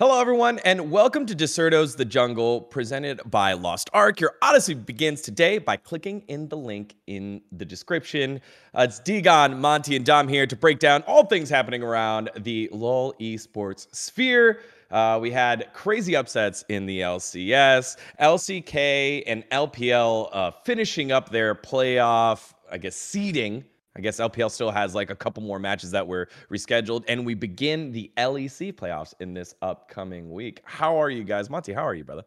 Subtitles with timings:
[0.00, 4.20] Hello, everyone, and welcome to Dexerto's The Jungle, presented by Lost Ark.
[4.20, 8.40] Your Odyssey begins today by clicking in the link in the description.
[8.72, 12.68] Uh, it's dGon, Monty, and Dom here to break down all things happening around the
[12.70, 14.60] LOL esports sphere.
[14.88, 21.56] Uh, we had crazy upsets in the LCS, LCK, and LPL uh, finishing up their
[21.56, 23.64] playoff, I guess, seeding
[23.98, 27.34] I guess LPL still has like a couple more matches that were rescheduled, and we
[27.34, 30.62] begin the LEC playoffs in this upcoming week.
[30.64, 31.72] How are you guys, Monty?
[31.72, 32.22] How are you, brother?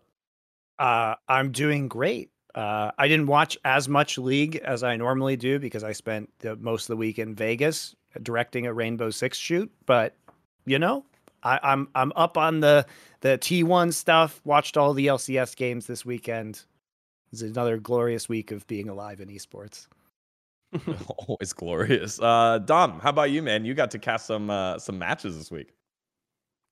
[0.77, 2.29] Uh, I'm doing great.
[2.53, 6.57] Uh, I didn't watch as much League as I normally do because I spent the,
[6.57, 9.71] most of the week in Vegas directing a Rainbow Six shoot.
[9.85, 10.17] But
[10.65, 11.05] you know,
[11.41, 12.85] I, I'm I'm up on the
[13.21, 14.41] the T1 stuff.
[14.43, 16.63] Watched all the LCS games this weekend.
[17.31, 19.87] It's another glorious week of being alive in esports.
[21.27, 22.19] Always glorious.
[22.19, 23.65] Uh, Dom, how about you, man?
[23.65, 25.73] You got to cast some uh, some matches this week.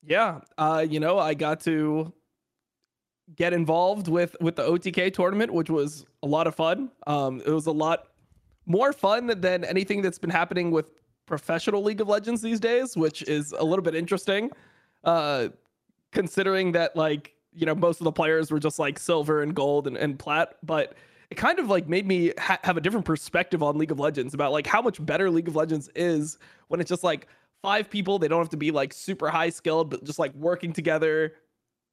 [0.05, 2.13] Yeah, uh, you know, I got to
[3.35, 6.91] get involved with with the OTK tournament, which was a lot of fun.
[7.07, 8.07] Um, it was a lot
[8.65, 10.91] more fun than anything that's been happening with
[11.25, 14.49] professional League of Legends these days, which is a little bit interesting.
[15.03, 15.49] Uh,
[16.11, 19.87] considering that like you know most of the players were just like silver and gold
[19.87, 20.95] and, and plat, but
[21.31, 24.33] it kind of like made me ha- have a different perspective on League of Legends
[24.33, 26.37] about like how much better League of Legends is
[26.69, 27.27] when it's just like
[27.61, 28.19] five people.
[28.19, 31.33] They don't have to be like super high skilled, but just like working together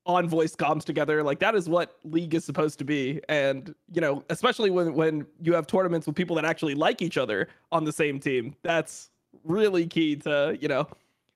[0.06, 1.22] on voice comms together.
[1.22, 3.20] Like that is what League is supposed to be.
[3.28, 7.18] And you know, especially when when you have tournaments with people that actually like each
[7.18, 9.10] other on the same team, that's
[9.44, 10.88] really key to you know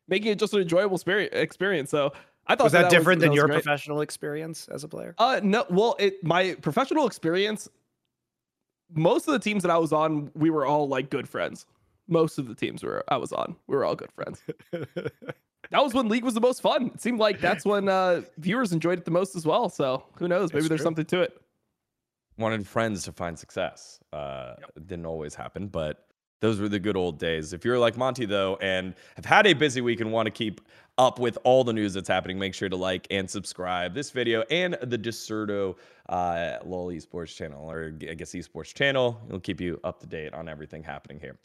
[0.08, 0.98] making it just an enjoyable
[1.32, 1.90] experience.
[1.90, 2.12] So
[2.46, 3.62] I thought was that, that different was, than that your great.
[3.62, 5.14] professional experience as a player?
[5.18, 5.66] Uh, no.
[5.68, 7.68] Well, it my professional experience
[8.94, 11.66] most of the teams that I was on, we were all like good friends.
[12.08, 14.42] Most of the teams were I was on, we were all good friends.
[14.72, 16.90] that was when League was the most fun.
[16.94, 19.68] It seemed like that's when uh, viewers enjoyed it the most as well.
[19.68, 20.52] So who knows?
[20.52, 20.84] Maybe there's true.
[20.84, 21.40] something to it.
[22.38, 24.00] Wanted friends to find success.
[24.12, 24.70] Uh, yep.
[24.86, 26.06] Didn't always happen, but
[26.40, 27.52] those were the good old days.
[27.52, 30.60] If you're like Monty though, and have had a busy week and want to keep
[31.00, 34.42] up with all the news that's happening, make sure to like and subscribe this video
[34.50, 35.74] and the Dexerto
[36.10, 39.18] uh, LOL Esports channel, or I guess esports channel.
[39.26, 41.38] It'll keep you up to date on everything happening here.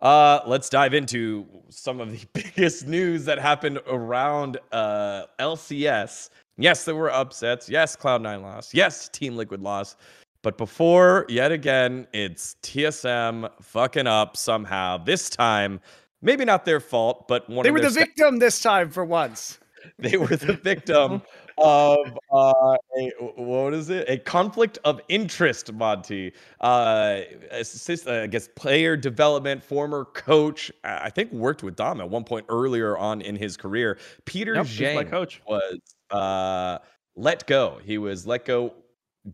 [0.00, 6.30] Uh, let's dive into some of the biggest news that happened around uh, LCS.
[6.56, 7.68] Yes, there were upsets.
[7.68, 8.72] Yes, Cloud9 lost.
[8.72, 9.98] Yes, Team Liquid lost.
[10.40, 14.96] But before, yet again, it's TSM fucking up somehow.
[14.98, 15.80] This time,
[16.22, 19.58] maybe not their fault, but one they were the sta- victim this time for once.
[19.98, 21.22] They were the victim
[21.58, 21.98] of
[22.32, 24.08] uh, a, what is it?
[24.08, 26.32] A conflict of interest, Monty.
[26.60, 30.70] Uh, assist, uh, I guess player development, former coach.
[30.84, 33.98] I think worked with Dom at one point earlier on in his career.
[34.24, 35.42] Peter yep, Zhang my coach.
[35.48, 35.78] was
[36.10, 36.78] uh,
[37.16, 37.80] let go.
[37.84, 38.74] He was let go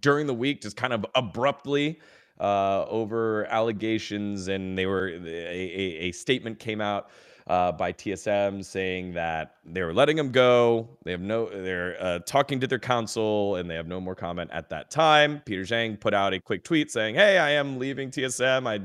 [0.01, 2.01] during the week, just kind of abruptly
[2.41, 7.11] uh, over allegations, and they were a, a, a statement came out
[7.49, 10.89] uh, by TSM saying that they were letting him go.
[11.05, 14.51] They have no, they're uh, talking to their counsel, and they have no more comment
[14.53, 15.43] at that time.
[15.45, 18.67] Peter Zhang put out a quick tweet saying, "Hey, I am leaving TSM.
[18.67, 18.81] I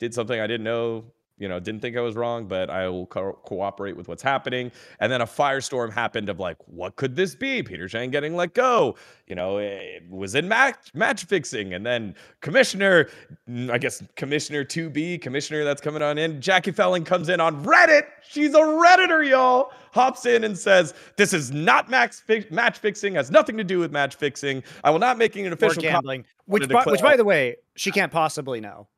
[0.00, 1.04] did something I didn't know
[1.36, 4.70] you know, didn't think I was wrong, but I will co- cooperate with what's happening.
[5.00, 7.62] And then a firestorm happened of like, what could this be?
[7.62, 8.94] Peter Zhang getting let go.
[9.26, 13.08] You know, it was in match match fixing, and then Commissioner,
[13.48, 17.64] mm, I guess Commissioner 2B, Commissioner that's coming on in, Jackie Felling comes in on
[17.64, 18.04] Reddit.
[18.22, 19.72] She's a redditor, y'all.
[19.92, 23.14] Hops in and says, "This is not max fi- match fixing.
[23.14, 24.62] Has nothing to do with match fixing.
[24.82, 27.90] I will not making an official or gambling." which, by, which, by the way, she
[27.90, 28.88] can't possibly know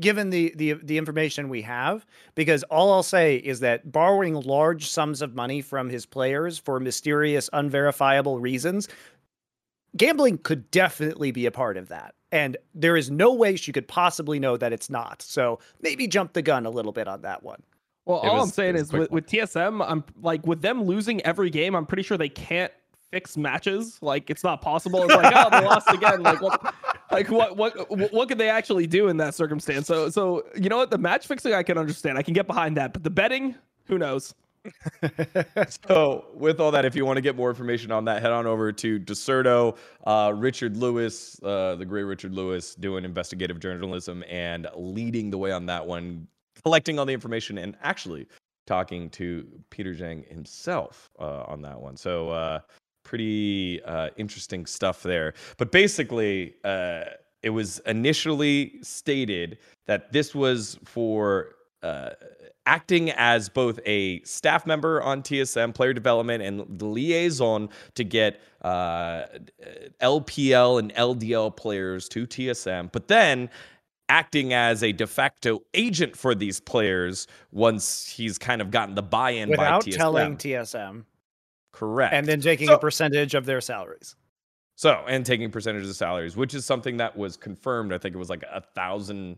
[0.00, 4.88] given the, the the information we have because all I'll say is that borrowing large
[4.88, 8.88] sums of money from his players for mysterious unverifiable reasons
[9.96, 12.14] gambling could definitely be a part of that.
[12.30, 15.20] And there is no way she could possibly know that it's not.
[15.20, 17.62] So maybe jump the gun a little bit on that one.
[18.06, 21.50] Well all was, i'm saying is with, with tsm i'm like with them losing every
[21.50, 22.72] game i'm pretty sure they can't
[23.12, 23.98] fix matches.
[24.02, 25.04] Like it's not possible.
[25.04, 26.22] It's like oh they lost again.
[26.22, 26.74] Like what
[27.10, 29.86] like what what what could they actually do in that circumstance?
[29.86, 32.18] So so you know what the match fixing I can understand.
[32.18, 33.54] I can get behind that, but the betting,
[33.86, 34.34] who knows?
[35.88, 38.46] so with all that, if you want to get more information on that, head on
[38.46, 39.76] over to Dexerto
[40.06, 45.52] Uh, Richard Lewis, uh, the great Richard Lewis, doing investigative journalism and leading the way
[45.52, 46.26] on that one,
[46.62, 48.28] collecting all the information and actually
[48.66, 51.96] talking to Peter Zhang himself uh, on that one.
[51.96, 52.60] So uh,
[53.04, 55.34] pretty uh, interesting stuff there.
[55.56, 57.04] But basically, uh,
[57.42, 62.10] it was initially stated that this was for uh,
[62.66, 68.40] acting as both a staff member on TSM, player development, and the liaison to get
[68.62, 69.24] uh,
[70.00, 73.50] LPL and LDL players to TSM, but then
[74.08, 79.02] acting as a de facto agent for these players once he's kind of gotten the
[79.02, 79.96] buy-in without by TSM.
[79.96, 81.04] telling TSM,
[81.72, 84.16] correct, and then taking So- a percentage of their salaries.
[84.74, 87.92] So, and taking percentages of salaries, which is something that was confirmed.
[87.92, 89.36] I think it was like a thousand,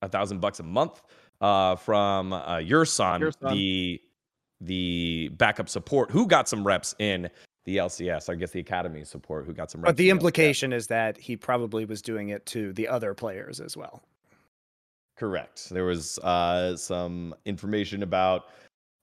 [0.00, 1.02] a thousand bucks a month
[1.42, 3.52] uh, from uh, your son, Yursan.
[3.52, 4.00] the
[4.62, 7.28] the backup support, who got some reps in
[7.64, 8.28] the LCS.
[8.30, 9.90] I guess the academy support, who got some reps.
[9.90, 13.76] But the implication is that he probably was doing it to the other players as
[13.76, 14.02] well.
[15.18, 15.68] Correct.
[15.68, 18.46] There was uh, some information about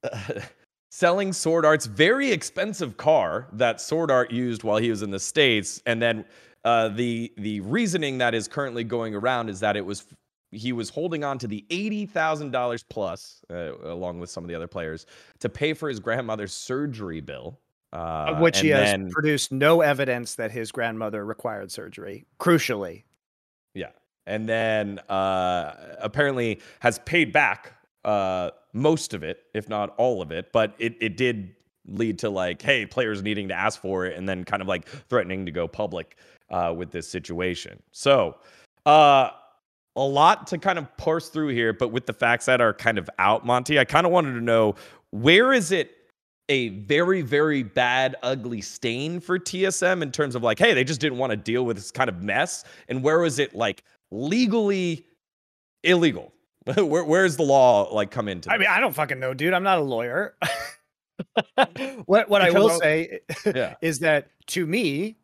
[0.89, 5.19] selling Sword Art's very expensive car that Sword Art used while he was in the
[5.19, 6.25] states, and then
[6.65, 10.05] uh, the the reasoning that is currently going around is that it was
[10.51, 14.47] he was holding on to the eighty thousand dollars plus, uh, along with some of
[14.47, 15.05] the other players,
[15.39, 17.59] to pay for his grandmother's surgery bill.
[17.91, 22.23] Uh, of which he has then- produced no evidence that his grandmother required surgery.
[22.39, 23.03] Crucially,
[23.73, 23.89] Yeah.
[24.27, 27.73] And then uh, apparently has paid back
[28.05, 30.51] uh, most of it, if not all of it.
[30.51, 31.55] But it, it did
[31.87, 34.87] lead to like, hey, players needing to ask for it and then kind of like
[34.87, 36.17] threatening to go public
[36.49, 37.81] uh, with this situation.
[37.91, 38.37] So
[38.85, 39.31] uh,
[39.95, 41.73] a lot to kind of parse through here.
[41.73, 44.41] But with the facts that are kind of out, Monty, I kind of wanted to
[44.41, 44.75] know
[45.11, 45.91] where is it
[46.49, 50.99] a very, very bad, ugly stain for TSM in terms of like, hey, they just
[50.99, 52.63] didn't want to deal with this kind of mess?
[52.87, 55.05] And where is it like legally
[55.83, 56.33] illegal?
[56.75, 58.51] where, where's the law like come into?
[58.51, 58.67] I mean.
[58.69, 59.53] I don't fucking know, dude.
[59.53, 60.35] I'm not a lawyer.
[62.05, 63.75] what what I will I'll- say Yeah.
[63.81, 65.17] is that to me,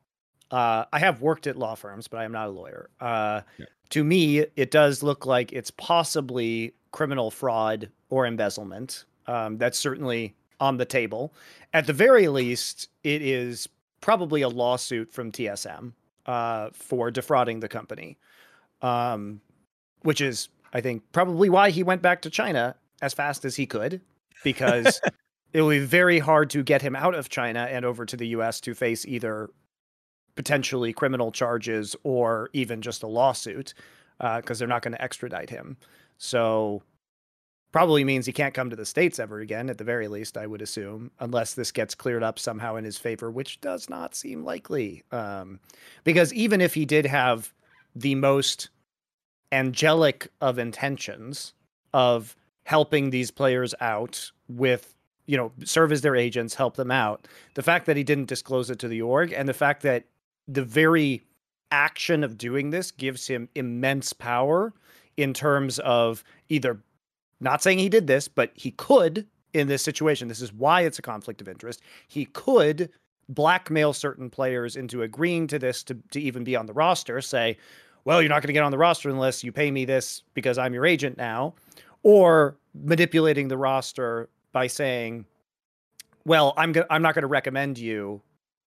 [0.51, 2.89] uh, I have worked at law firms, but I am not a lawyer.
[2.99, 3.65] Uh, Yeah.
[3.91, 9.05] To me, it does look like it's possibly criminal fraud or embezzlement.
[9.27, 11.33] Um, that's certainly on the table.
[11.73, 13.69] At the very least, it is
[14.01, 15.93] probably a lawsuit from TSM
[16.25, 18.17] uh, for defrauding the company,
[18.81, 19.39] um,
[20.01, 23.66] which is, I think, probably why he went back to China as fast as he
[23.66, 24.01] could,
[24.44, 25.00] because
[25.54, 28.27] it will be very hard to get him out of China and over to the
[28.27, 29.50] US to face either
[30.36, 33.74] potentially criminal charges or even just a lawsuit
[34.19, 35.77] because they're not going to extradite him.
[36.18, 36.83] So
[37.72, 40.48] probably means he can't come to the states ever again at the very least i
[40.48, 44.45] would assume unless this gets cleared up somehow in his favor which does not seem
[44.45, 45.60] likely um,
[46.06, 47.54] because even if he did have
[47.94, 48.69] the most
[49.55, 51.53] angelic of intentions
[51.93, 54.93] of helping these players out with
[55.25, 58.69] you know serve as their agents help them out the fact that he didn't disclose
[58.69, 60.05] it to the org and the fact that
[60.47, 61.23] the very
[61.71, 64.73] action of doing this gives him immense power
[65.17, 66.79] in terms of either
[67.39, 70.27] not saying he did this, but he could in this situation.
[70.27, 71.81] This is why it's a conflict of interest.
[72.07, 72.89] He could
[73.27, 77.57] blackmail certain players into agreeing to this to, to even be on the roster, say,
[78.05, 80.57] well, you're not going to get on the roster unless you pay me this because
[80.57, 81.55] I'm your agent now,
[82.03, 85.25] or manipulating the roster by saying,
[86.23, 88.21] well, I'm go- I'm not going to recommend you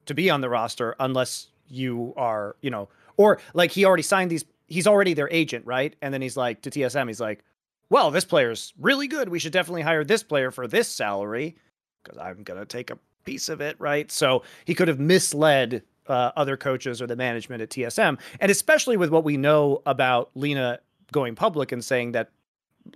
[0.07, 4.31] to be on the roster unless you are, you know, or like he already signed
[4.31, 5.95] these he's already their agent, right?
[6.03, 7.43] And then he's like to TSM, he's like,
[7.91, 9.29] well, this player's really good.
[9.29, 11.57] We should definitely hire this player for this salary
[12.03, 14.11] because I'm going to take a piece of it, right?
[14.11, 18.19] So he could have misled uh, other coaches or the management at TSM.
[18.41, 20.81] And especially with what we know about Leena
[21.13, 22.31] going public and saying that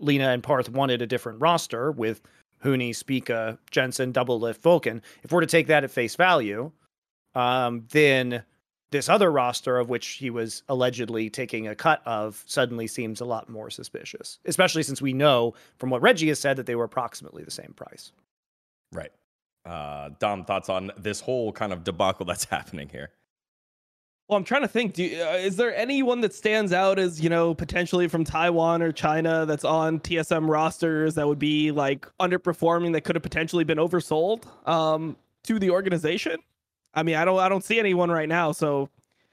[0.01, 2.23] Leena and Parth wanted a different roster with
[2.65, 5.03] Huni, Spica, Jensen, Doublelift, Vulcan.
[5.23, 6.71] If we're to take that at face value,
[7.35, 8.45] um, then
[8.91, 13.25] this other roster of which he was allegedly taking a cut of suddenly seems a
[13.25, 16.85] lot more suspicious, especially since we know from what Reggie has said that they were
[16.85, 18.13] approximately the same price.
[18.93, 19.11] Right.
[19.65, 23.11] Uh, Dom, thoughts on this whole kind of debacle that's happening here?
[24.29, 24.95] Well, I'm trying to think.
[24.95, 28.81] Do you, uh, is there anyone that stands out as you know potentially from Taiwan
[28.83, 33.65] or China that's on TSM rosters that would be like underperforming that could have potentially
[33.65, 36.39] been oversold um, to the organization?
[36.95, 38.53] I mean, I don't I don't see anyone right now.
[38.53, 38.89] So,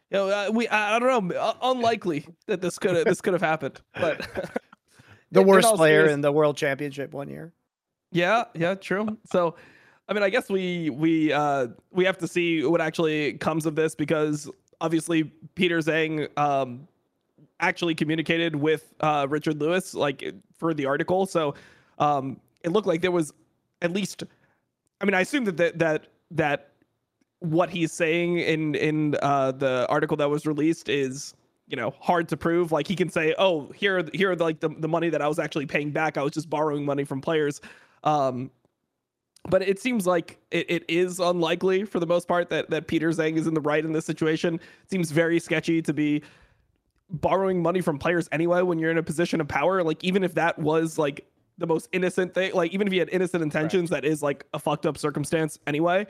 [0.09, 1.35] you know, uh, we I, I don't know.
[1.35, 3.79] Uh, unlikely that this could this could have happened.
[3.93, 4.27] But
[5.31, 7.53] The in- in worst player serious- in the world championship one year.
[8.11, 9.17] Yeah, yeah, true.
[9.31, 9.55] So,
[10.09, 13.75] I mean, I guess we we uh we have to see what actually comes of
[13.75, 14.49] this because
[14.81, 16.87] obviously Peter Zhang um
[17.59, 21.27] actually communicated with uh Richard Lewis like for the article.
[21.27, 21.53] So,
[21.99, 23.33] um it looked like there was
[23.83, 24.23] at least
[24.99, 26.71] I mean, I assume that that that, that
[27.39, 31.35] what he's saying in in uh the article that was released is
[31.67, 32.71] you know hard to prove.
[32.71, 35.27] Like he can say oh here here are the, like the, the money that i
[35.27, 36.17] was actually paying back.
[36.17, 37.61] I was just borrowing money from players.
[38.03, 38.49] Um
[39.49, 43.09] but it seems like it, it is unlikely for the most part that that peter
[43.09, 46.21] zhang is in the right in this situation it seems very sketchy to be
[47.09, 50.35] borrowing money from players anyway when you're in a position of power like even if
[50.35, 51.25] that was like
[51.57, 54.03] the most innocent thing like even if he had innocent intentions right.
[54.03, 56.05] that is like a fucked up circumstance anyway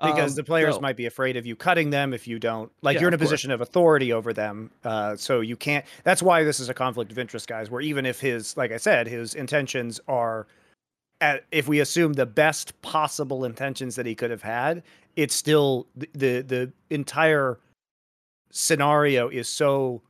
[0.00, 0.80] because um, the players no.
[0.80, 3.18] might be afraid of you cutting them if you don't like yeah, you're in a
[3.18, 3.56] position course.
[3.56, 7.18] of authority over them uh, so you can't that's why this is a conflict of
[7.18, 10.46] interest guys where even if his like i said his intentions are
[11.20, 14.82] at if we assume the best possible intentions that he could have had
[15.16, 17.58] it's still the the, the entire
[18.50, 20.02] scenario is so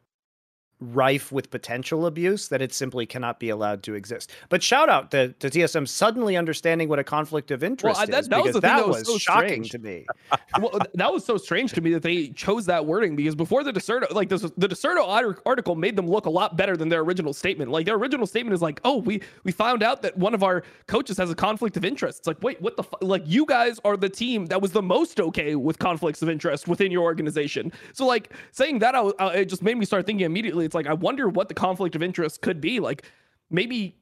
[0.92, 4.30] rife with potential abuse that it simply cannot be allowed to exist.
[4.48, 8.20] But shout out to, to TSM suddenly understanding what a conflict of interest well, that,
[8.20, 9.70] is that because was that, that was, was so shocking strange.
[9.70, 10.06] to me.
[10.60, 13.72] well, that was so strange to me that they chose that wording because before the
[13.72, 17.32] Dexerto, like this, the Dexerto article made them look a lot better than their original
[17.32, 17.70] statement.
[17.70, 20.62] Like their original statement is like, oh, we we found out that one of our
[20.86, 22.20] coaches has a conflict of interest.
[22.20, 22.96] It's like, wait, what the fu-?
[23.00, 26.68] like you guys are the team that was the most okay with conflicts of interest
[26.68, 27.72] within your organization.
[27.92, 30.86] So like saying that, I, I, it just made me start thinking immediately it's like
[30.86, 32.80] I wonder what the conflict of interest could be.
[32.80, 33.04] Like
[33.50, 33.96] maybe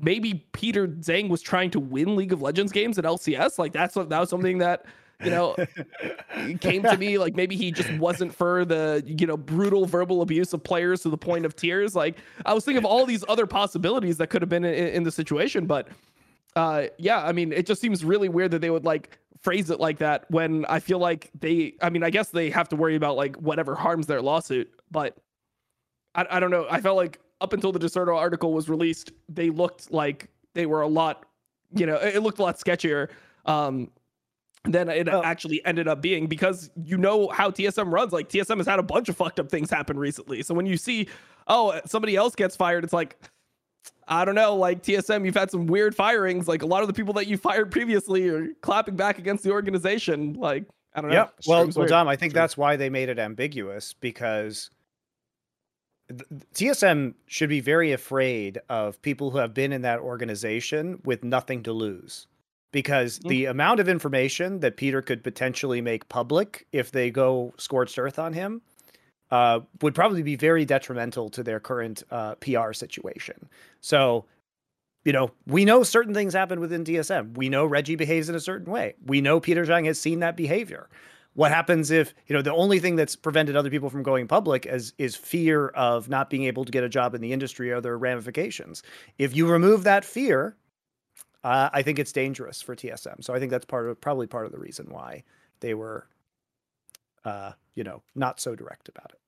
[0.00, 3.58] maybe Peter Zhang was trying to win League of Legends games at LCS.
[3.58, 4.86] Like that's that was something that
[5.22, 5.54] you know
[6.60, 7.18] came to me.
[7.18, 11.10] Like maybe he just wasn't for the you know brutal verbal abuse of players to
[11.10, 11.94] the point of tears.
[11.94, 12.16] Like
[12.46, 15.12] I was thinking of all these other possibilities that could have been in, in the
[15.12, 15.88] situation, but
[16.56, 19.80] uh yeah i mean it just seems really weird that they would like phrase it
[19.80, 22.94] like that when i feel like they i mean i guess they have to worry
[22.94, 25.18] about like whatever harms their lawsuit but
[26.14, 26.66] I, I don't know.
[26.70, 30.82] I felt like up until the Dexerto article was released, they looked like they were
[30.82, 31.26] a lot,
[31.74, 33.10] you know, it, looked a lot sketchier.
[33.46, 33.90] Um,
[34.64, 35.22] than it oh.
[35.22, 38.12] actually ended up being because you know how TSM runs.
[38.12, 40.42] Like TSM has had a bunch of fucked up things happen recently.
[40.42, 41.08] So when you see,
[41.48, 43.18] oh, somebody else gets fired, it's like,
[44.08, 46.48] I don't know, like TSM, you've had some weird firings.
[46.48, 49.50] Like a lot of the people that you fired previously are clapping back against the
[49.50, 50.32] organization.
[50.34, 51.16] Like, I don't know.
[51.16, 51.28] Yeah.
[51.46, 54.70] Well, well, Dom, I think that's why they made it ambiguous because
[56.54, 61.62] TSM should be very afraid of people who have been in that organization with nothing
[61.62, 62.26] to lose
[62.72, 63.28] because mm-hmm.
[63.28, 68.18] the amount of information that Peter could potentially make public if they go scorched earth
[68.18, 68.60] on him
[69.30, 73.48] uh, would probably be very detrimental to their current uh, PR situation.
[73.80, 74.26] So,
[75.04, 77.36] you know, we know certain things happen within TSM.
[77.36, 78.94] We know Reggie behaves in a certain way.
[79.06, 80.88] We know Peter Zhang has seen that behavior.
[81.34, 84.66] What happens if, you know, the only thing that's prevented other people from going public
[84.66, 87.80] is is fear of not being able to get a job in the industry or
[87.80, 88.82] their ramifications.
[89.18, 90.56] If you remove that fear,
[91.42, 93.22] uh, I think it's dangerous for TSM.
[93.22, 95.24] So I think that's part of probably part of the reason why
[95.60, 96.06] they were,
[97.24, 99.20] uh, you know, not so direct about it.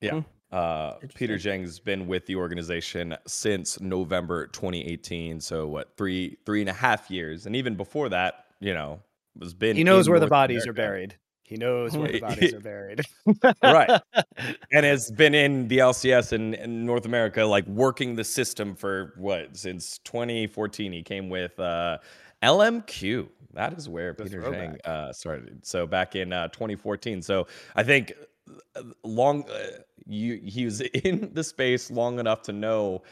[0.00, 0.10] Yeah.
[0.12, 0.20] Hmm.
[0.52, 5.40] Uh, Peter Zhang's been with the organization since November 2018.
[5.40, 9.00] So what, three three and a half years, and even before that, you know,
[9.38, 9.76] was been.
[9.76, 10.70] He knows where North the bodies America.
[10.70, 11.16] are buried.
[11.50, 13.00] He knows where the bodies are buried.
[13.60, 14.00] right.
[14.72, 19.14] And has been in the LCS in, in, North America, like working the system for
[19.16, 20.92] what, since 2014.
[20.92, 21.98] He came with uh,
[22.44, 23.28] LMQ.
[23.52, 25.66] That is where That's Peter Zhang uh, started.
[25.66, 27.20] So back in uh, 2014.
[27.20, 28.12] So I think
[28.76, 33.02] uh, long, uh, you, he was in the space long enough to know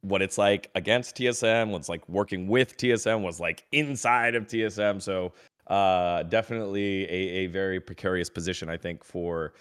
[0.00, 5.00] what it's like against TSM, what's like working with TSM, was like inside of TSM.
[5.00, 5.32] So
[5.66, 9.54] uh, definitely a, a very precarious position, I think, for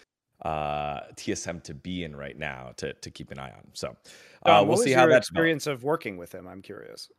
[0.43, 3.63] uh, TSM to be in right now to to keep an eye on.
[3.73, 3.95] So
[4.45, 6.47] uh, um, we'll see how that experience of working with him.
[6.47, 7.09] I'm curious.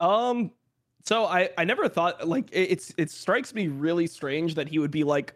[0.00, 0.50] Um,
[1.04, 4.78] so I I never thought like it, it's it strikes me really strange that he
[4.78, 5.34] would be like.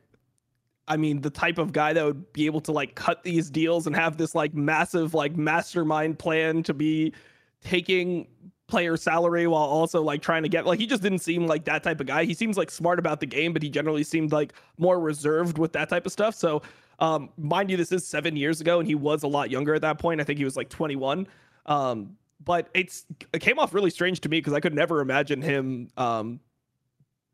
[0.87, 3.87] I mean, the type of guy that would be able to like cut these deals
[3.87, 7.15] and have this like massive like mastermind plan to be
[7.63, 8.27] taking
[8.67, 11.83] player salary while also like trying to get like he just didn't seem like that
[11.83, 12.25] type of guy.
[12.25, 15.73] He seems like smart about the game, but he generally seemed like more reserved with
[15.75, 16.35] that type of stuff.
[16.35, 16.63] So
[16.99, 19.83] um mind you, this is seven years ago and he was a lot younger at
[19.83, 20.21] that point.
[20.21, 21.27] I think he was like 21.
[21.67, 25.43] Um, but it's it came off really strange to me because I could never imagine
[25.43, 26.41] him um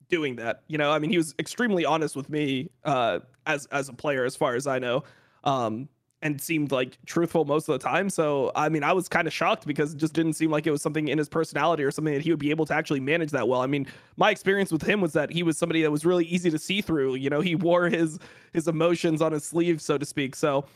[0.08, 0.62] doing that.
[0.66, 4.24] You know, I mean he was extremely honest with me uh as as a player
[4.24, 5.04] as far as I know.
[5.44, 5.88] Um
[6.22, 8.10] and seemed like truthful most of the time.
[8.10, 10.70] So, I mean, I was kind of shocked because it just didn't seem like it
[10.70, 13.30] was something in his personality or something that he would be able to actually manage
[13.30, 13.62] that well.
[13.62, 13.86] I mean,
[14.16, 16.82] my experience with him was that he was somebody that was really easy to see
[16.82, 17.14] through.
[17.14, 18.18] You know, he wore his
[18.52, 20.36] his emotions on his sleeve, so to speak.
[20.36, 20.66] So,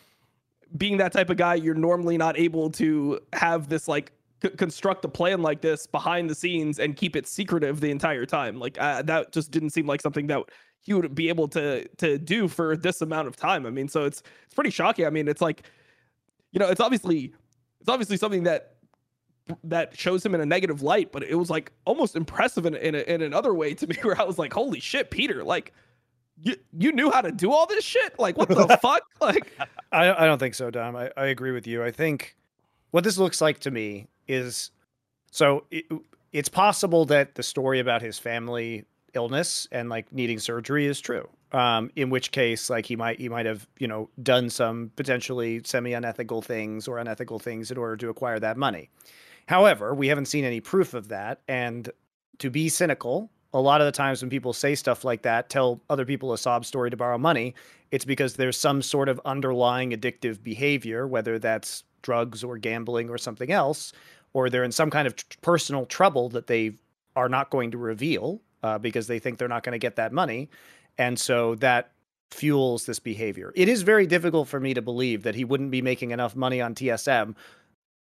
[0.77, 5.05] being that type of guy, you're normally not able to have this like c- construct
[5.05, 8.59] a plan like this behind the scenes and keep it secretive the entire time.
[8.59, 10.43] Like uh, that just didn't seem like something that
[10.85, 13.67] he would be able to to do for this amount of time.
[13.67, 15.07] I mean, so it's it's pretty shocking.
[15.07, 15.65] I mean, it's like
[16.53, 17.33] you know, it's obviously
[17.81, 18.77] it's obviously something that
[19.65, 22.95] that shows him in a negative light, but it was like almost impressive in in,
[22.95, 25.73] a, in another way to me where I was like, holy shit, Peter, like
[26.43, 28.19] you you knew how to do all this shit?
[28.19, 29.03] Like what the fuck?
[29.21, 29.53] Like
[29.91, 30.97] I I don't think so, Dom.
[30.97, 31.83] I, I agree with you.
[31.83, 32.37] I think
[32.91, 34.71] what this looks like to me is
[35.31, 35.87] so it,
[36.33, 38.85] it's possible that the story about his family
[39.15, 41.29] illness and like needing surgery is true.
[41.53, 45.61] Um, in which case, like he might he might have you know done some potentially
[45.65, 48.91] semi unethical things or unethical things in order to acquire that money.
[49.47, 51.91] However, we haven't seen any proof of that, and
[52.39, 55.81] to be cynical, a lot of the times when people say stuff like that, tell
[55.89, 57.55] other people a sob story to borrow money,
[57.93, 63.17] it's because there's some sort of underlying addictive behavior, whether that's drugs or gambling or
[63.17, 63.93] something else,
[64.33, 66.73] or they're in some kind of t- personal trouble that they
[67.15, 70.13] are not going to reveal uh, because they think they're not going to get that
[70.13, 70.49] money.
[70.97, 71.93] And so that
[72.31, 73.53] fuels this behavior.
[73.55, 76.63] It is very difficult for me to believe that he wouldn't be making enough money
[76.63, 77.37] on TSM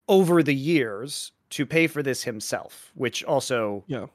[0.07, 4.07] over the years to pay for this himself, which also yeah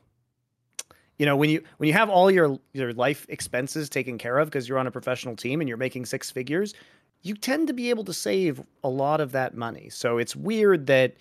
[1.19, 4.49] you know when you when you have all your your life expenses taken care of
[4.49, 6.75] because you're on a professional team and you're making six figures
[7.23, 10.87] you tend to be able to save a lot of that money so it's weird
[10.87, 11.15] that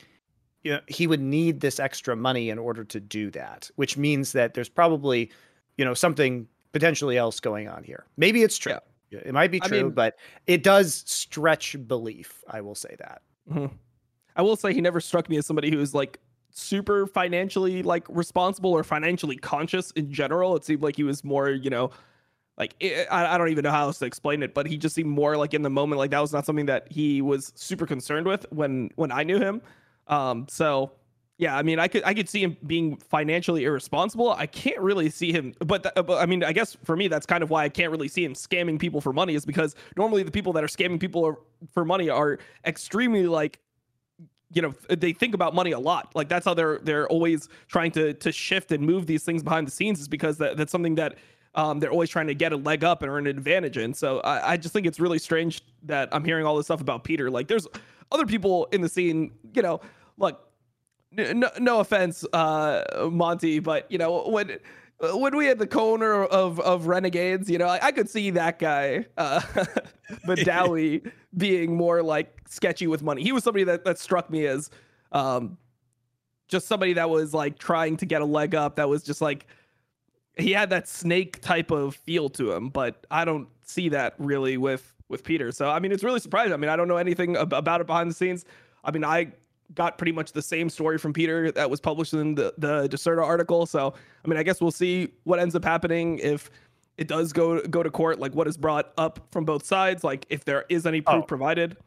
[0.63, 4.32] you know, he would need this extra money in order to do that which means
[4.34, 5.32] that there's probably
[5.78, 8.74] you know something potentially else going on here maybe it's true
[9.10, 9.20] yeah.
[9.25, 13.22] it might be true I mean, but it does stretch belief i will say that
[13.50, 13.74] mm-hmm.
[14.36, 16.20] i will say he never struck me as somebody who's like
[16.51, 20.56] super financially like responsible or financially conscious in general.
[20.56, 21.92] It seemed like he was more, you know,
[22.58, 24.96] like it, I, I don't even know how else to explain it, but he just
[24.96, 26.00] seemed more like in the moment.
[26.00, 29.39] Like that was not something that he was super concerned with when when I knew
[29.39, 29.62] him.
[30.10, 30.92] Um, so
[31.39, 34.32] yeah, I mean, I could I could see him being financially irresponsible.
[34.32, 37.25] I can't really see him, but, th- but I mean, I guess for me, that's
[37.25, 39.36] kind of why I can't really see him scamming people for money.
[39.36, 41.39] Is because normally the people that are scamming people
[41.74, 43.60] for money are extremely like
[44.51, 47.92] you know they think about money a lot like that's how they're they're always trying
[47.92, 50.96] to to shift and move these things behind the scenes is because that, that's something
[50.96, 51.16] that
[51.56, 54.20] um, they're always trying to get a leg up and earn an advantage in so
[54.22, 57.30] I, I just think it's really strange that i'm hearing all this stuff about peter
[57.30, 57.67] like there's
[58.12, 59.82] other people in the scene you know
[60.19, 60.45] look
[61.12, 64.60] no, no offense uh monty but you know when
[64.99, 68.60] when we had the corner of of renegades, you know, I, I could see that
[68.60, 69.41] guy, uh,
[70.43, 71.03] Dowie
[71.36, 73.23] being more like sketchy with money.
[73.23, 74.69] He was somebody that that struck me as
[75.12, 75.58] um,
[76.47, 78.75] just somebody that was like trying to get a leg up.
[78.75, 79.47] That was just like
[80.38, 84.58] he had that snake type of feel to him, but I don't see that really
[84.58, 85.53] with with Peter.
[85.53, 86.51] So I mean, it's really surprising.
[86.51, 88.43] I mean, I don't know anything ab- about it behind the scenes.
[88.84, 89.32] I mean, I
[89.75, 93.23] got pretty much the same story from Peter that was published in the the Dexerto
[93.23, 93.65] article.
[93.65, 96.49] So I mean, I guess we'll see what ends up happening if
[96.97, 98.19] it does go go to court.
[98.19, 100.03] Like what is brought up from both sides.
[100.03, 101.25] Like if there is any proof oh.
[101.25, 101.77] provided.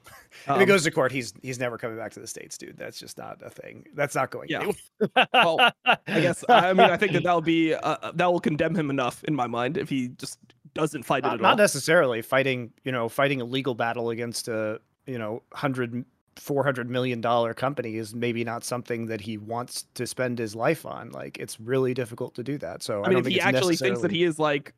[0.48, 2.56] Um, if it um, goes to court, he's he's never coming back to the states,
[2.56, 2.78] dude.
[2.78, 3.86] That's just not a thing.
[3.94, 4.48] That's not going.
[4.48, 4.70] Yeah.
[5.34, 8.88] well, I guess I mean I think that that'll be uh, that will condemn him
[8.88, 10.38] enough in my mind if he just
[10.74, 11.56] doesn't fight it not, at not all.
[11.56, 16.88] Not necessarily fighting, you know, fighting a legal battle against a you know hundred 400
[16.90, 21.10] million dollar company is maybe not something that he wants to spend his life on
[21.10, 23.76] like it's really difficult to do that so i, I mean if he actually necessarily...
[23.76, 24.74] thinks that he is like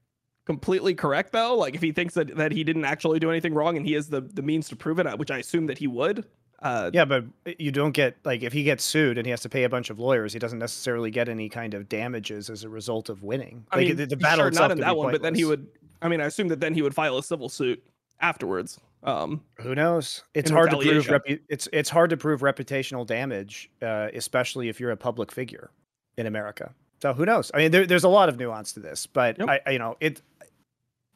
[0.47, 3.77] completely correct though like if he thinks that that he didn't actually do anything wrong
[3.77, 6.27] and he has the the means to prove it which i assume that he would
[6.65, 7.25] uh, yeah, but
[7.59, 9.91] you don't get like if he gets sued and he has to pay a bunch
[9.91, 13.67] of lawyers, he doesn't necessarily get any kind of damages as a result of winning.
[13.71, 15.67] I like mean, the, the battle sure, not in that one, but then he would.
[16.01, 17.85] I mean, I assume that then he would file a civil suit
[18.21, 18.81] afterwards.
[19.05, 20.25] Um, Who knows?
[20.33, 21.07] It's hard to prove.
[21.07, 25.71] Repu- it's it's hard to prove reputational damage, uh, especially if you're a public figure
[26.17, 26.75] in America.
[27.03, 27.51] So who knows?
[27.53, 29.49] I mean, there, there's a lot of nuance to this, but yep.
[29.49, 30.23] I, I, you know, it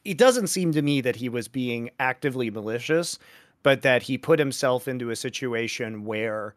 [0.03, 3.17] it doesn't seem to me that he was being actively malicious,
[3.63, 6.53] but that he put himself into a situation where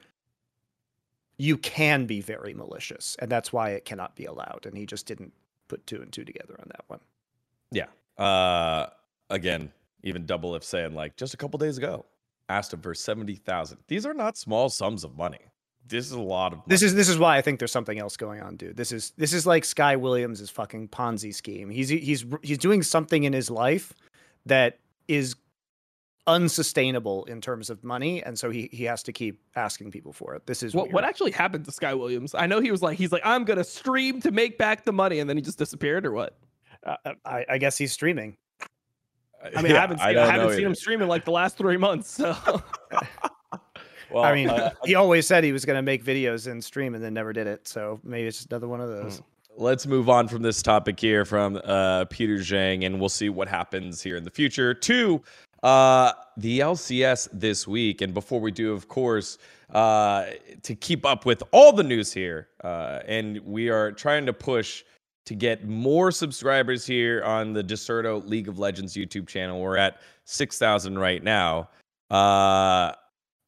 [1.38, 4.66] you can be very malicious, and that's why it cannot be allowed.
[4.66, 5.32] And he just didn't
[5.68, 7.00] put two and two together on that one.
[7.70, 7.86] Yeah.
[8.22, 8.90] Uh,
[9.30, 12.06] again, even Doublelift saying like just a couple days ago,
[12.48, 13.78] asked him for seventy thousand.
[13.88, 15.38] These are not small sums of money.
[15.86, 16.58] This is a lot of.
[16.58, 16.66] Money.
[16.68, 18.76] This is this is why I think there's something else going on, dude.
[18.76, 21.70] This is this is like Sky Williams' fucking Ponzi scheme.
[21.70, 23.92] He's he's he's doing something in his life
[24.46, 25.36] that is
[26.26, 30.36] unsustainable in terms of money and so he he has to keep asking people for
[30.36, 32.96] it this is what, what actually happened to sky williams i know he was like
[32.96, 36.06] he's like i'm gonna stream to make back the money and then he just disappeared
[36.06, 36.38] or what
[36.84, 38.36] uh, I, I guess he's streaming
[39.56, 41.56] I mean, yeah, I haven't seen, I, I haven't seen him streaming like the last
[41.56, 42.10] three months.
[42.12, 42.36] So.
[44.10, 46.94] well, I mean, uh, he always said he was going to make videos and stream,
[46.94, 47.66] and then never did it.
[47.66, 49.18] So maybe it's just another one of those.
[49.18, 49.24] Hmm.
[49.56, 53.48] Let's move on from this topic here from uh, Peter Zhang, and we'll see what
[53.48, 54.72] happens here in the future.
[54.74, 55.22] To
[55.62, 59.38] Uh, the LCS this week, and before we do, of course,
[59.72, 60.26] uh,
[60.64, 64.82] to keep up with all the news here, uh, and we are trying to push
[65.26, 69.60] to get more subscribers here on the Dexerto League of Legends YouTube channel.
[69.60, 71.68] We're at 6,000 right now.
[72.10, 72.92] Uh,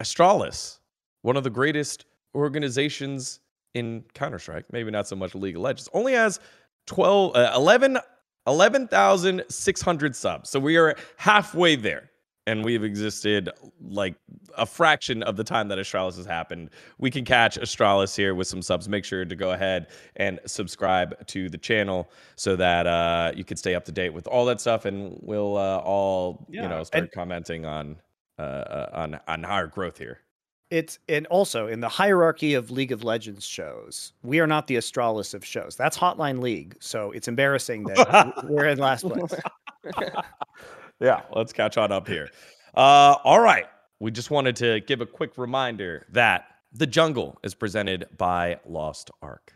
[0.00, 0.78] Astralis,
[1.22, 3.40] one of the greatest organizations
[3.74, 6.40] in Counter Strike, maybe not so much League of Legends, only has
[6.86, 7.98] 12, uh, 11
[8.46, 10.50] 11,600 subs.
[10.50, 12.10] So we are halfway there.
[12.46, 13.48] And we've existed
[13.80, 14.14] like
[14.56, 16.70] a fraction of the time that Astralis has happened.
[16.98, 18.88] We can catch Astralis here with some subs.
[18.88, 23.56] Make sure to go ahead and subscribe to the channel so that uh, you can
[23.56, 24.84] stay up to date with all that stuff.
[24.84, 26.62] And we'll uh, all, yeah.
[26.62, 27.96] you know, start and- commenting on
[28.38, 30.18] uh, uh, on on our growth here
[30.74, 34.76] it's and also in the hierarchy of League of Legends shows, we are not the
[34.76, 35.76] Astralis of shows.
[35.76, 39.34] That's Hotline League, so it's embarrassing that we're in last place.
[41.00, 42.28] yeah, let's catch on up here.
[42.74, 43.66] Uh, all right,
[44.00, 49.10] we just wanted to give a quick reminder that the jungle is presented by Lost
[49.22, 49.53] Ark.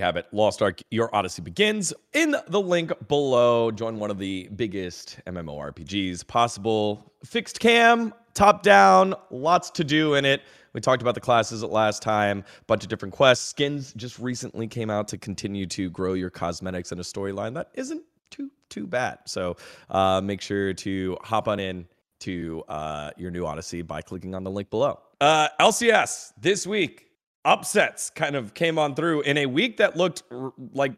[0.00, 0.26] You have it.
[0.32, 3.70] Lost Ark, Your Odyssey begins in the link below.
[3.70, 7.12] Join one of the biggest MMORPGs possible.
[7.22, 10.40] Fixed cam, top down, lots to do in it.
[10.72, 13.46] We talked about the classes at last time, bunch of different quests.
[13.46, 17.68] Skins just recently came out to continue to grow your cosmetics and a storyline that
[17.74, 19.18] isn't too too bad.
[19.26, 19.56] So
[19.90, 21.86] uh, make sure to hop on in
[22.20, 25.00] to uh, your new Odyssey by clicking on the link below.
[25.20, 27.09] Uh, LCS this week
[27.44, 30.92] upsets kind of came on through in a week that looked r- like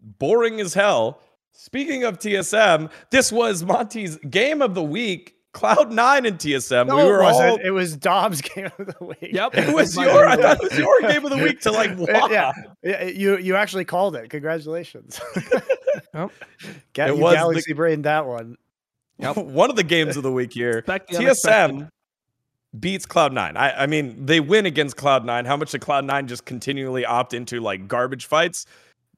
[0.00, 1.20] boring as hell.
[1.52, 5.36] Speaking of TSM, this was Monty's game of the week.
[5.52, 6.86] Cloud nine in TSM.
[6.86, 7.50] No, we were it wasn't.
[7.50, 7.56] all.
[7.62, 9.18] It was Dom's game of the week.
[9.34, 9.54] Yep.
[9.54, 10.26] It was your.
[10.26, 11.90] I thought it was your game of the week to like.
[11.98, 12.28] Wow.
[12.30, 12.52] Yeah,
[12.82, 14.30] yeah, you you actually called it.
[14.30, 15.20] Congratulations.
[16.14, 16.30] Yep.
[16.94, 18.56] Ga- It you was the- galaxy brain that one.
[19.18, 19.36] Yep.
[19.36, 20.78] One of the games of the week here.
[20.78, 21.88] Expect the TSM
[22.78, 23.56] beats Cloud9.
[23.56, 25.46] I, I mean, they win against Cloud9.
[25.46, 28.66] How much did Cloud9 just continually opt into like garbage fights?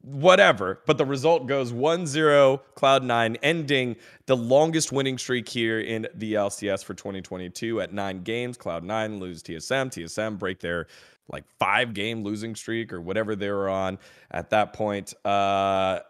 [0.01, 0.81] Whatever.
[0.87, 6.35] But the result goes 1 0 Cloud9, ending the longest winning streak here in the
[6.35, 8.59] LCS for 2022 at nine games.
[8.59, 9.87] Cloud9 lose TSM.
[9.87, 10.89] TSM break their
[11.29, 13.99] like five game losing streak or whatever they were on
[14.31, 15.15] at that point.
[15.25, 16.01] Uh,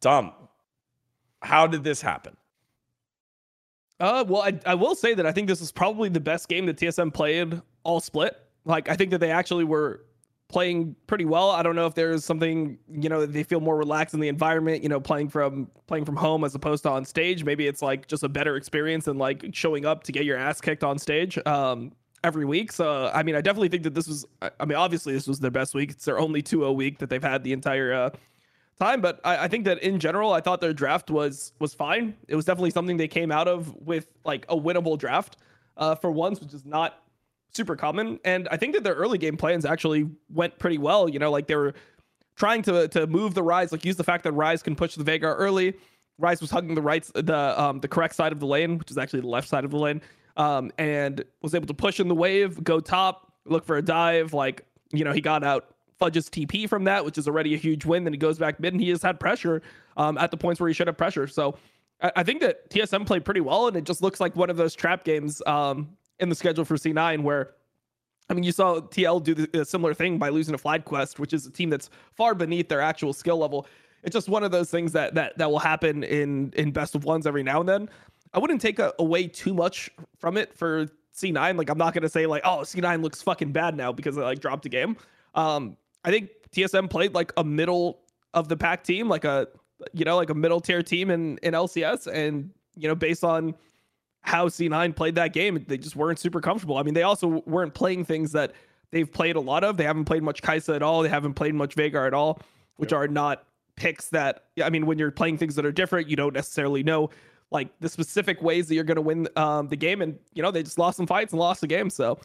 [0.00, 0.32] Dom,
[1.42, 2.36] how did this happen?
[4.00, 6.66] Uh, well, I, I will say that I think this is probably the best game
[6.66, 8.36] that TSM played all split.
[8.64, 10.04] Like, I think that they actually were
[10.48, 11.50] playing pretty well.
[11.50, 14.82] I don't know if there's something, you know, they feel more relaxed in the environment,
[14.82, 17.44] you know, playing from playing from home as opposed to on stage.
[17.44, 20.60] Maybe it's like just a better experience than like showing up to get your ass
[20.60, 22.72] kicked on stage um every week.
[22.72, 25.50] So, I mean, I definitely think that this was I mean, obviously this was their
[25.50, 25.90] best week.
[25.90, 28.10] It's their only 2-0 week that they've had the entire uh
[28.78, 29.00] time.
[29.00, 32.14] But I, I think that in general, I thought their draft was was fine.
[32.28, 35.36] It was definitely something they came out of with like a winnable draft
[35.76, 37.02] uh, for once, which is not
[37.52, 38.18] super common.
[38.24, 41.08] And I think that their early game plans actually went pretty well.
[41.08, 41.74] You know, like they were
[42.36, 45.04] trying to to move the Ryze, like use the fact that Ryze can push the
[45.04, 45.74] Veigar early.
[46.20, 48.98] Ryze was hugging the right, the um the correct side of the lane, which is
[48.98, 50.00] actually the left side of the lane,
[50.36, 54.32] um, and was able to push in the wave, go top, look for a dive.
[54.32, 57.84] Like you know, he got out Fudge's TP from that, which is already a huge
[57.84, 58.04] win.
[58.04, 59.62] Then he goes back mid, and he has had pressure
[59.96, 61.26] um, at the points where he should have pressure.
[61.26, 61.56] So
[62.02, 64.56] I, I think that TSM played pretty well, and it just looks like one of
[64.56, 67.54] those trap games um, in the schedule for C9 where.
[68.30, 71.34] I mean, you saw TL do a similar thing by losing a to FlyQuest, which
[71.34, 73.66] is a team that's far beneath their actual skill level.
[74.02, 77.04] It's just one of those things that that that will happen in in best of
[77.04, 77.90] ones every now and then.
[78.32, 81.58] I wouldn't take a, away too much from it for C9.
[81.58, 84.40] Like, I'm not gonna say like, oh, C9 looks fucking bad now because they like
[84.40, 84.96] dropped a game.
[85.34, 88.00] Um, I think TSM played like a middle
[88.32, 89.48] of the pack team, like a
[89.92, 93.54] you know like a middle tier team in in LCS, and you know based on
[94.22, 96.78] how C9 played that game, they just weren't super comfortable.
[96.78, 98.52] I mean, they also weren't playing things that
[98.90, 99.76] they've played a lot of.
[99.76, 101.02] They haven't played much Kai'Sa at all.
[101.02, 102.40] They haven't played much Veigar at all,
[102.76, 103.44] which are not
[103.76, 104.44] picks that.
[104.62, 107.10] I mean, when you're playing things that are different, you don't necessarily know
[107.50, 110.00] like the specific ways that you're going to win um, the game.
[110.00, 111.90] And you know, they just lost some fights and lost the game.
[111.90, 112.18] So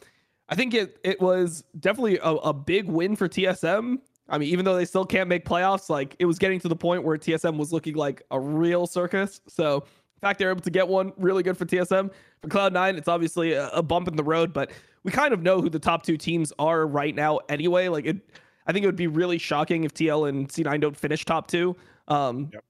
[0.50, 3.98] I think it it was definitely a, a big win for TSM.
[4.28, 6.76] I mean, even though they still can't make playoffs, like it was getting to the
[6.76, 9.40] point where TSM was looking like a real circus.
[9.48, 12.10] So in fact they're able to get one really good for TSM.
[12.42, 14.70] For Cloud9, it's obviously a, a bump in the road, but
[15.02, 17.88] we kind of know who the top two teams are right now anyway.
[17.88, 18.18] Like it,
[18.66, 21.76] I think it would be really shocking if TL and C9 don't finish top two
[22.08, 22.64] um, yep.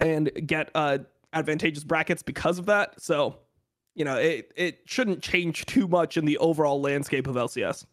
[0.00, 0.98] and get uh,
[1.32, 3.00] advantageous brackets because of that.
[3.00, 3.38] So,
[3.98, 7.84] you know, it, it shouldn't change too much in the overall landscape of LCS.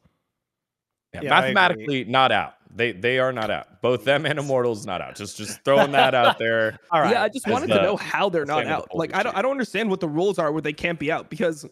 [1.15, 2.53] Yeah, yeah mathematically not out.
[2.75, 3.81] They they are not out.
[3.81, 5.15] Both them and Immortals not out.
[5.15, 6.77] Just just throwing that out there.
[6.91, 7.11] All right.
[7.11, 8.93] Yeah, I just wanted the, to know how they're not out.
[8.93, 11.29] Like I don't I don't understand what the rules are where they can't be out
[11.29, 11.65] because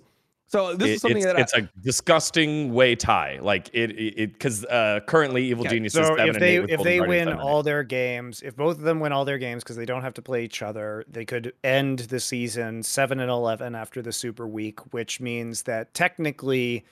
[0.48, 3.40] so this it, is something it's, that it's I, a disgusting way tie.
[3.42, 7.64] Like it it because uh, currently Evil Genius so if they if they win all
[7.64, 10.22] their games, if both of them win all their games because they don't have to
[10.22, 14.80] play each other, they could end the season seven and eleven after the Super Week,
[14.94, 16.86] which means that technically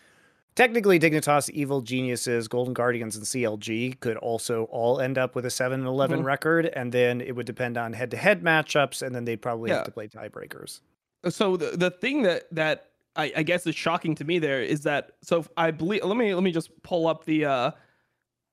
[0.53, 5.49] Technically, Dignitas, Evil Geniuses, Golden Guardians, and CLG could also all end up with a
[5.49, 6.27] 7 and 11 mm-hmm.
[6.27, 9.69] record, and then it would depend on head to head matchups, and then they'd probably
[9.69, 9.77] yeah.
[9.77, 10.81] have to play tiebreakers.
[11.29, 14.81] So the, the thing that that I, I, guess is shocking to me there is
[14.81, 17.71] that so I believe let me let me just pull up the uh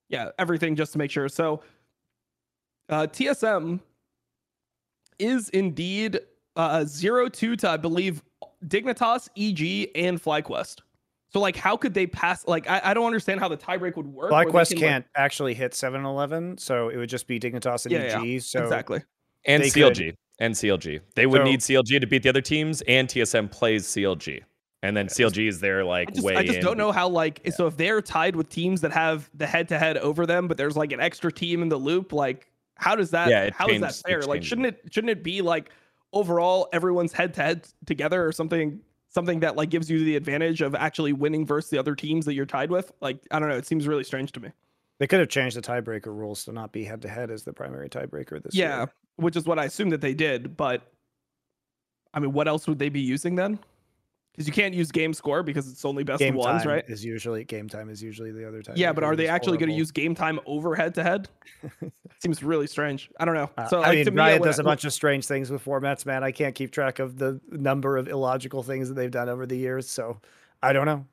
[0.08, 1.28] yeah everything just to make sure.
[1.28, 1.62] So
[2.88, 3.80] uh TSM
[5.18, 6.20] is indeed
[6.56, 8.22] uh zero two to I believe
[8.66, 10.80] Dignitas, EG, and FlyQuest.
[11.30, 12.46] So like, how could they pass?
[12.46, 14.32] Like, I, I don't understand how the tiebreak would work.
[14.32, 15.24] FlyQuest can, can't like...
[15.24, 18.26] actually hit 7-Eleven, so it would just be Dignitas and yeah, EG.
[18.26, 19.02] Yeah, so exactly,
[19.44, 20.16] and CLG could...
[20.38, 21.00] and CLG.
[21.14, 24.42] They would so, need CLG to beat the other teams, and TSM plays CLG,
[24.82, 26.36] and then CLG is there like I just, way.
[26.36, 26.64] I just in.
[26.64, 27.52] don't know how like yeah.
[27.52, 30.56] so if they're tied with teams that have the head to head over them, but
[30.56, 33.28] there's like an extra team in the loop, like how does that?
[33.28, 34.22] Yeah, how changed, is that fair?
[34.22, 35.70] Like, shouldn't it shouldn't it be like
[36.12, 40.60] overall everyone's head to head together or something something that like gives you the advantage
[40.60, 42.92] of actually winning versus the other teams that you're tied with.
[43.00, 44.50] Like I don't know, it seems really strange to me.
[44.98, 47.52] They could have changed the tiebreaker rules to not be head to head as the
[47.52, 48.92] primary tiebreaker this yeah, year.
[49.16, 50.56] which is what I assume that they did.
[50.56, 50.82] But
[52.12, 53.60] I mean, what else would they be using then?
[54.38, 56.84] because you can't use game score because it's only best game of ones, right?
[56.86, 58.76] Is usually game time is usually the other time.
[58.76, 61.28] Yeah, but are they actually going to use game time over head to head?
[62.22, 63.10] Seems really strange.
[63.18, 63.50] I don't know.
[63.58, 65.50] Uh, so uh, like, I mean, to Riot me, does a bunch of strange things
[65.50, 66.22] with formats, man.
[66.22, 69.56] I can't keep track of the number of illogical things that they've done over the
[69.56, 70.20] years, so
[70.62, 71.04] I don't know.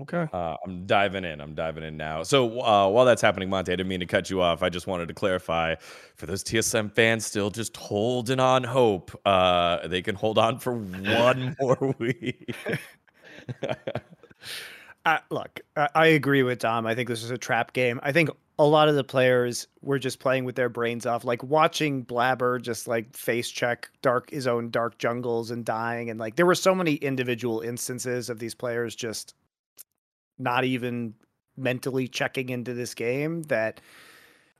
[0.00, 0.26] Okay.
[0.32, 1.40] Uh, I'm diving in.
[1.40, 2.24] I'm diving in now.
[2.24, 4.62] So uh, while that's happening, Monte, I didn't mean to cut you off.
[4.62, 5.76] I just wanted to clarify
[6.16, 9.18] for those TSM fans still just holding on hope.
[9.24, 12.54] Uh, they can hold on for one more week.
[15.06, 16.86] Uh, look, I agree with Dom.
[16.86, 18.00] I think this is a trap game.
[18.02, 21.42] I think a lot of the players were just playing with their brains off, like
[21.42, 26.36] watching Blabber just like face check dark his own dark jungles and dying, and like
[26.36, 29.34] there were so many individual instances of these players just
[30.38, 31.14] not even
[31.56, 33.80] mentally checking into this game that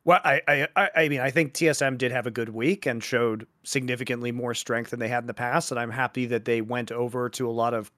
[0.05, 3.47] well I, I i mean i think tsm did have a good week and showed
[3.65, 5.71] significantly more strength than they had in the past.
[5.71, 7.91] And i'm happy that they went over to a lot of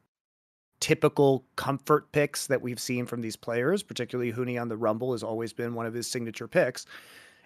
[0.80, 5.22] typical comfort picks that we've seen from these players particularly Huni on the rumble has
[5.22, 6.86] always been one of his signature picks.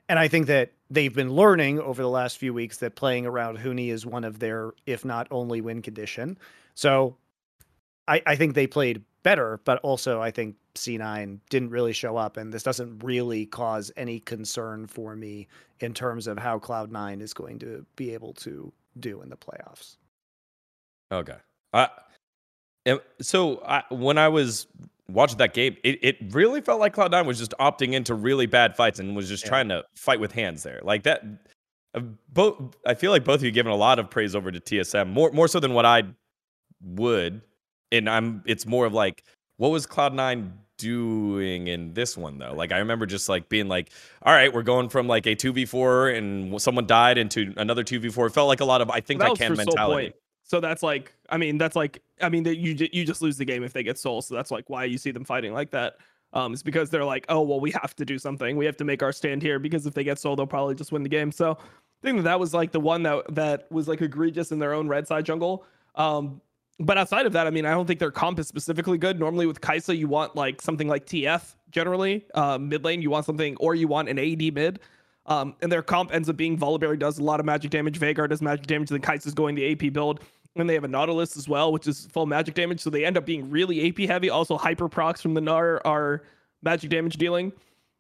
[0.09, 3.59] And i think that they've been learning over the last few weeks that playing around
[3.59, 6.39] Huni is one of their if not only win condition.
[6.75, 7.17] So
[8.09, 12.37] I, I think they played better, but also I think C9 didn't really show up,
[12.37, 15.49] and this doesn't really cause any concern for me
[15.81, 19.97] in terms of how Cloud9 is going to be able to do in the playoffs.
[21.13, 21.37] Okay.
[21.73, 21.87] Uh,
[23.21, 24.67] so I, when I was
[25.09, 28.77] watching that game, it, it really felt like Cloud9 was just opting into really bad
[28.77, 29.51] fights and was just yeah.
[29.51, 30.81] trying to fight with hands there.
[30.83, 31.23] Like that.
[31.93, 32.01] Uh,
[32.33, 35.13] both I feel like both of you given a lot of praise over to TSM,
[35.13, 36.05] more more so than what I
[36.81, 37.43] would
[37.93, 39.25] and I'm it's more of like
[39.57, 42.55] what was Cloud9 doing in this one though?
[42.55, 43.91] Like I remember just like being like,
[44.23, 48.29] all right, we're going from like a 2v4 and someone died into another 2v4.
[48.29, 50.15] It felt like a lot of I think I can mentality.
[50.45, 53.45] So that's like, I mean, that's like, I mean, that you you just lose the
[53.45, 54.23] game if they get soul.
[54.23, 55.99] So that's like why you see them fighting like that.
[56.33, 58.57] Um, it's because they're like, oh well, we have to do something.
[58.57, 60.91] We have to make our stand here because if they get soul, they'll probably just
[60.91, 61.31] win the game.
[61.31, 64.59] So I think that that was like the one that that was like egregious in
[64.59, 65.65] their own red side jungle.
[65.97, 66.41] Um,
[66.81, 69.21] but outside of that, I mean, I don't think their comp is specifically good.
[69.21, 72.25] Normally with Kai'Sa, you want like something like TF generally.
[72.35, 74.81] Uh, mid lane, you want something, or you want an AD mid.
[75.27, 78.29] Um, and their comp ends up being Volibear does a lot of magic damage, Veigar
[78.29, 80.21] does magic damage, then Kai'Sa's going the AP build.
[80.57, 82.81] And they have a Nautilus as well, which is full magic damage.
[82.81, 84.31] So they end up being really AP heavy.
[84.31, 86.23] Also, hyper procs from the Gnar are
[86.63, 87.53] magic damage dealing.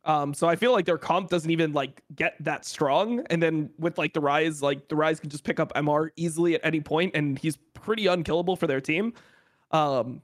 [0.05, 3.21] Um, so I feel like their comp doesn't even like get that strong.
[3.29, 6.55] And then with like the Ryze, like the Ryze can just pick up MR easily
[6.55, 9.13] at any point, and he's pretty unkillable for their team.
[9.73, 10.23] Um,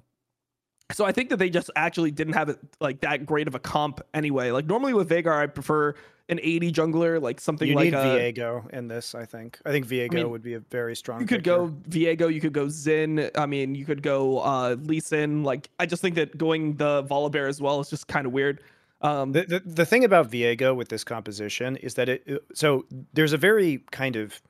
[0.92, 3.58] so I think that they just actually didn't have it like that great of a
[3.58, 4.50] comp anyway.
[4.50, 5.94] Like normally with Veigar, I prefer
[6.28, 9.14] an 80 jungler, like something you like need a, Viego in this.
[9.14, 9.58] I think.
[9.64, 11.20] I think Viego mean, would be a very strong.
[11.20, 11.68] You could go.
[11.88, 13.30] Viego, you could go Xin.
[13.36, 15.42] I mean, you could go uh Lee Sin.
[15.42, 18.60] Like, I just think that going the Volibear as well is just kind of weird.
[19.06, 23.32] Um, The, the the thing about Viego with this composition is that it so there's
[23.32, 24.40] a very kind of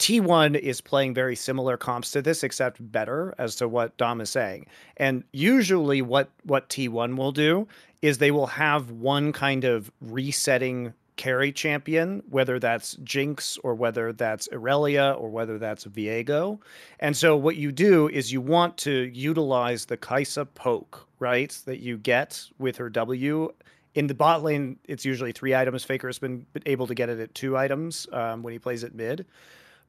[0.00, 4.30] T1 is playing very similar comps to this except better as to what Dom is
[4.30, 4.66] saying.
[4.96, 7.68] And usually what what T1 will do
[8.02, 14.12] is they will have one kind of resetting carry champion, whether that's Jinx or whether
[14.12, 16.58] that's Irelia or whether that's Viego.
[16.98, 21.56] And so what you do is you want to utilize the Kai'Sa poke, right?
[21.66, 23.52] That you get with her W
[23.94, 25.84] in the bot lane, it's usually three items.
[25.84, 28.94] Faker has been able to get it at two items um, when he plays at
[28.94, 29.26] mid.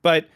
[0.02, 0.28] But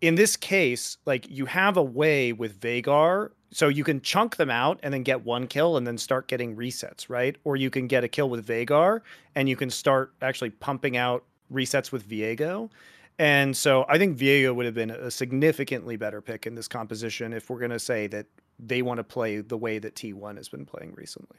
[0.00, 4.50] in this case, like you have a way with Veigar, so you can chunk them
[4.50, 7.36] out and then get one kill and then start getting resets, right?
[7.44, 9.00] Or you can get a kill with Veigar
[9.34, 12.70] and you can start actually pumping out resets with Viego.
[13.18, 17.32] And so I think Viego would have been a significantly better pick in this composition
[17.32, 18.26] if we're going to say that
[18.58, 21.36] they want to play the way that T1 has been playing recently.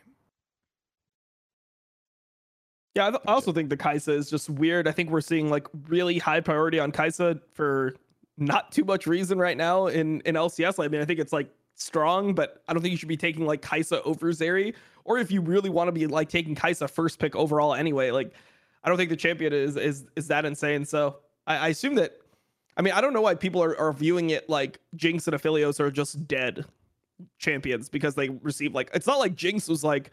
[2.96, 4.88] Yeah, I, th- I also think the Kai'Sa is just weird.
[4.88, 7.96] I think we're seeing like really high priority on Kai'Sa for
[8.38, 10.84] not too much reason right now in in LCS.
[10.84, 13.46] I mean, I think it's like strong, but I don't think you should be taking
[13.46, 14.74] like Kai'Sa over Zeri.
[15.04, 18.34] Or if you really want to be like taking Kai'Sa first pick overall anyway, like
[18.84, 20.86] I don't think the champion is is is that insane.
[20.86, 22.18] So I, I assume that.
[22.78, 25.80] I mean, I don't know why people are, are viewing it like Jinx and Aphelios
[25.82, 26.66] are just dead
[27.38, 30.12] champions because they receive like it's not like Jinx was like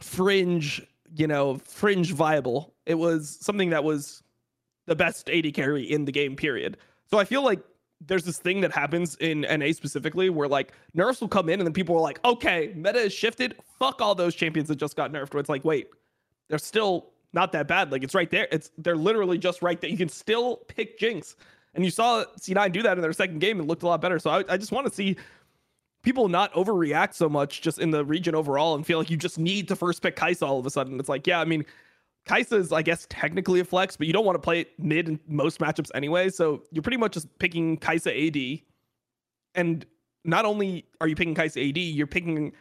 [0.00, 2.74] fringe, you know, fringe viable.
[2.86, 4.22] It was something that was
[4.86, 6.76] the best AD carry in the game, period.
[7.10, 7.60] So I feel like
[8.06, 11.66] there's this thing that happens in NA specifically where like nerfs will come in and
[11.66, 13.56] then people are like, okay, meta is shifted.
[13.78, 15.34] Fuck all those champions that just got nerfed.
[15.34, 15.88] Where it's like, wait,
[16.48, 17.92] they're still not that bad.
[17.92, 18.48] Like it's right there.
[18.50, 19.90] It's they're literally just right there.
[19.90, 21.36] You can still pick Jinx.
[21.74, 24.18] And you saw C9 do that in their second game and looked a lot better.
[24.18, 25.16] So I, I just want to see
[26.02, 29.38] people not overreact so much just in the region overall and feel like you just
[29.38, 30.98] need to first pick Kai'Sa all of a sudden.
[30.98, 31.64] It's like, yeah, I mean,
[32.26, 35.08] Kai'Sa is, I guess, technically a flex, but you don't want to play it mid
[35.08, 36.28] in most matchups anyway.
[36.28, 38.10] So you're pretty much just picking Kai'Sa
[38.56, 38.60] AD.
[39.54, 39.86] And
[40.24, 42.52] not only are you picking Kai'Sa AD, you're picking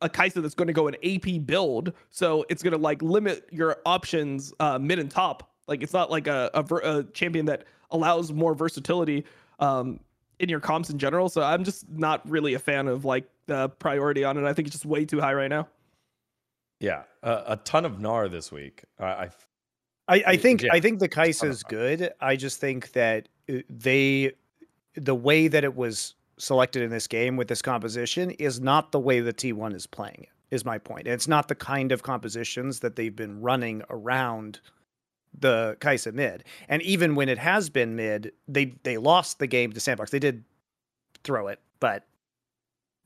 [0.00, 1.92] a Kai'Sa that's going to go an AP build.
[2.10, 5.50] So it's going to like limit your options uh, mid and top.
[5.68, 9.24] Like it's not like a, a, a champion that allows more versatility
[9.60, 10.00] um,
[10.38, 11.28] in your comps in general.
[11.28, 14.44] So I'm just not really a fan of like the priority on it.
[14.44, 15.68] I think it's just way too high right now.
[16.80, 18.84] Yeah, uh, a ton of Gnar this week.
[18.98, 19.30] I, I
[20.08, 22.12] I, I Y- think yeah, I think the ton of Kai'Sa is good.
[22.20, 24.32] I just think that uh, they,
[24.94, 29.00] the way that it was selected in this game with this composition is not the
[29.00, 30.28] way the T1 is playing it.
[30.50, 31.06] Is my point.
[31.06, 34.60] And it's not the kind of compositions that they've been running around
[35.38, 36.44] the Kai'Sa mid.
[36.68, 40.10] And even when it has been mid, they they lost the game to Sandbox.
[40.10, 40.44] They did
[41.22, 42.04] throw it, but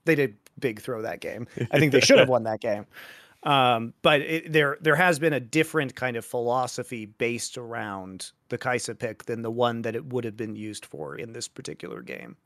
[0.05, 1.47] they did big throw that game.
[1.71, 2.87] I think they should have won that game.
[3.45, 8.59] Um, but it, there there has been a different kind of philosophy based around the
[8.59, 12.03] Kai'Sa pick than the one that it would have been used for in this particular
[12.03, 12.37] game.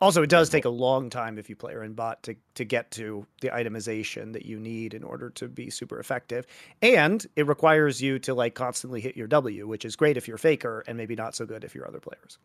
[0.00, 2.90] Also, it does take a long time if you play in bot to to get
[2.92, 6.46] to the itemization that you need in order to be super effective,
[6.82, 10.38] and it requires you to like constantly hit your W, which is great if you're
[10.38, 12.38] faker and maybe not so good if you're other players.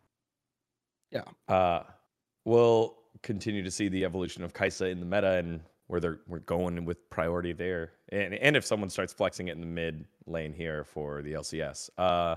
[1.10, 1.24] Yeah.
[1.48, 1.82] Uh,
[2.44, 6.38] we'll continue to see the evolution of Kai'Sa in the meta and where they're we're
[6.40, 10.52] going with priority there, and and if someone starts flexing it in the mid lane
[10.52, 11.90] here for the LCS.
[11.98, 12.36] Uh,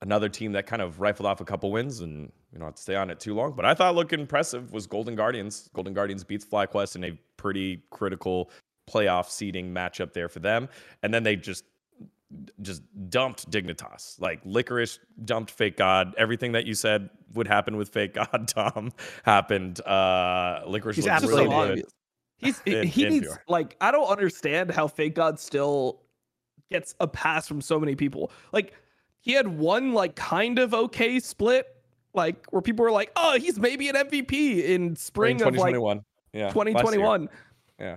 [0.00, 2.82] another team that kind of rifled off a couple wins, and you don't have to
[2.82, 3.52] stay on it too long.
[3.52, 5.68] But I thought looked impressive was Golden Guardians.
[5.74, 8.50] Golden Guardians beats FlyQuest in a pretty critical
[8.88, 10.68] playoff seeding matchup there for them,
[11.02, 11.64] and then they just
[12.60, 14.20] just dumped Dignitas.
[14.20, 16.14] Like Licorice dumped Fake God.
[16.18, 18.92] Everything that you said would happen with Fake God, Dom,
[19.24, 19.80] happened.
[19.86, 21.84] Uh Licorice He's looked really absolutely good.
[22.36, 23.42] He's In- he in needs pure.
[23.48, 26.02] like I don't understand how Fake God still
[26.70, 28.30] gets a pass from so many people.
[28.52, 28.74] Like
[29.20, 31.66] he had one like kind of okay split,
[32.14, 35.74] like where people were like, "Oh, he's maybe an MVP in spring, Spring of like
[35.74, 36.04] 2021.
[36.32, 36.48] yeah.
[36.48, 37.28] 2021."
[37.78, 37.96] Yeah.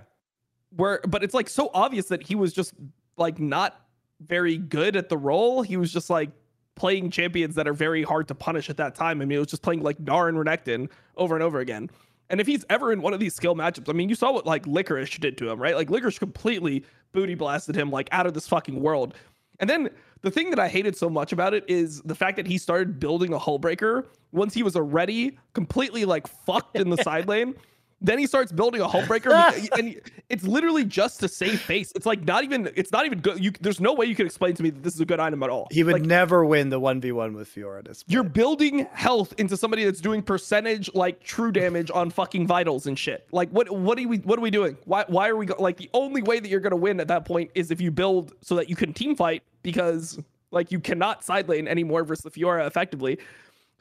[0.74, 2.74] Where, but it's like so obvious that he was just
[3.16, 3.80] like not
[4.26, 5.62] very good at the role.
[5.62, 6.30] He was just like
[6.74, 9.20] playing champions that are very hard to punish at that time.
[9.20, 11.90] I mean, it was just playing like Gnar and Renekton over and over again.
[12.30, 14.46] And if he's ever in one of these skill matchups, I mean, you saw what
[14.46, 15.76] like Licorice did to him, right?
[15.76, 19.14] Like Licorice completely booty blasted him like out of this fucking world.
[19.60, 19.90] And then
[20.22, 22.98] the thing that I hated so much about it is the fact that he started
[22.98, 27.54] building a Hullbreaker once he was already completely like fucked in the side lane.
[28.02, 29.32] Then he starts building a homebreaker,
[29.78, 31.92] and it's literally just to save face.
[31.94, 32.68] It's like not even.
[32.74, 33.42] It's not even good.
[33.42, 35.42] You, there's no way you can explain to me that this is a good item
[35.42, 35.68] at all.
[35.70, 37.84] He would Like, never win the one v one with Fiora.
[37.86, 42.86] This You're building health into somebody that's doing percentage like true damage on fucking vitals
[42.86, 43.26] and shit.
[43.32, 44.76] Like what what are we what are we doing?
[44.84, 47.24] Why why are we go- like the only way that you're gonna win at that
[47.24, 50.18] point is if you build so that you can team fight because
[50.50, 53.18] like you cannot side lane anymore versus the Fiora effectively.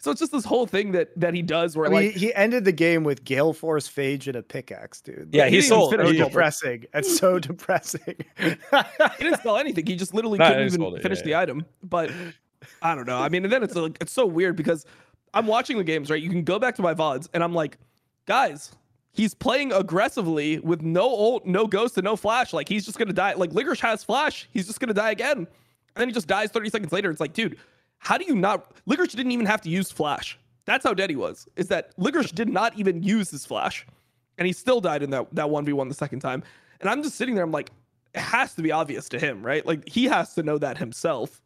[0.04, 2.34] So it's just this whole thing that that he does where I mean, like he
[2.34, 5.30] ended the game with Gale Force Phage and a pickaxe, dude.
[5.32, 5.92] Yeah, Like, he didn't sold.
[5.92, 6.30] finish so the he- goal.
[6.30, 6.86] depressing.
[6.94, 8.16] It's so depressing.
[8.40, 8.56] he
[9.20, 9.86] didn't spell anything.
[9.86, 11.66] He just literally Nah, couldn't even it, finish yeah, the item.
[11.84, 12.12] But
[12.82, 13.20] I don't know.
[13.20, 14.86] I mean, and then it's like it's so weird because
[15.34, 16.22] I'm watching the games, right?
[16.22, 17.78] You can go back to my VODs and I'm like,
[18.26, 18.72] guys,
[19.14, 22.54] he's playing aggressively with no ult, no ghost, and no flash.
[22.54, 23.34] Like he's just gonna die.
[23.34, 25.38] Like Licorice has flash, he's just gonna die again.
[25.38, 25.48] And
[25.96, 27.12] then he just dies 30 seconds later.
[27.12, 27.58] It's like, dude,
[28.02, 30.38] how do you not Licorice didn't even have to use flash.
[30.66, 31.48] That's how dead he was.
[31.56, 33.86] Is that Licorice did not even use his flash.
[34.38, 36.44] And he still died in that that 1v1 the second time.
[36.80, 37.70] And I'm just sitting there, I'm like,
[38.14, 39.66] it has to be obvious to him, right?
[39.66, 41.42] Like he has to know that himself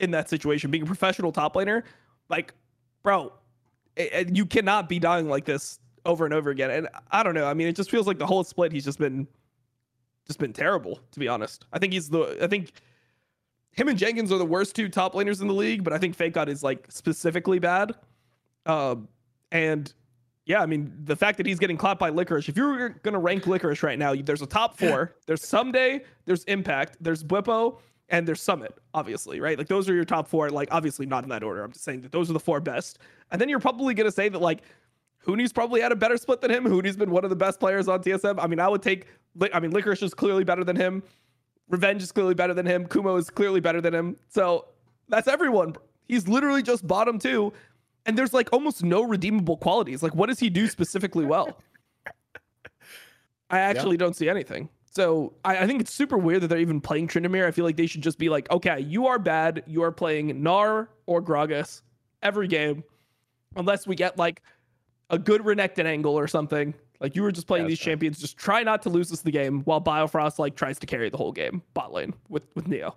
[0.00, 0.70] in that situation.
[0.70, 1.82] Being a professional top laner,
[2.28, 2.54] like,
[3.02, 3.32] bro,
[3.96, 6.70] it, it- you cannot be dying like this over and over again.
[6.70, 7.46] And I don't know.
[7.46, 8.70] I mean, it just feels like the whole split.
[8.72, 9.26] He's just been,
[10.26, 11.66] just been terrible, to be honest.
[11.72, 12.38] I think he's the.
[12.40, 12.72] I think
[13.72, 16.14] him and Jenkins are the worst two top laners in the league, but I think
[16.14, 17.94] Fake God is like specifically bad.
[18.66, 19.08] Um,
[19.52, 19.92] and
[20.46, 23.12] yeah, I mean, the fact that he's getting clapped by Licorice, if you were going
[23.12, 25.14] to rank Licorice right now, there's a top four.
[25.26, 29.58] There's Someday, there's Impact, there's Bwipo, and there's Summit, obviously, right?
[29.58, 30.48] Like, those are your top four.
[30.48, 31.62] Like, obviously, not in that order.
[31.62, 32.98] I'm just saying that those are the four best.
[33.30, 34.62] And then you're probably going to say that, like,
[35.18, 36.64] Huni's probably had a better split than him.
[36.64, 38.42] Huni's been one of the best players on TSM.
[38.42, 39.06] I mean, I would take,
[39.52, 41.02] I mean, Licorice is clearly better than him.
[41.68, 42.86] Revenge is clearly better than him.
[42.86, 44.16] Kumo is clearly better than him.
[44.28, 44.66] So
[45.08, 45.76] that's everyone.
[46.06, 47.52] He's literally just bottom two.
[48.06, 50.02] And there's like almost no redeemable qualities.
[50.02, 51.60] Like, what does he do specifically well?
[53.50, 54.68] I actually don't see anything.
[54.90, 57.46] So I, I think it's super weird that they're even playing Tryndamere.
[57.46, 59.62] I feel like they should just be like, okay, you are bad.
[59.66, 61.82] You are playing Gnar or Gragas
[62.22, 62.82] every game,
[63.56, 64.42] unless we get like
[65.10, 66.74] a good Renekton angle or something.
[67.00, 68.18] Like you were just playing Yeah, these champions.
[68.18, 71.16] Just try not to lose this the game while Biofrost like tries to carry the
[71.16, 72.96] whole game bot lane with with Neo.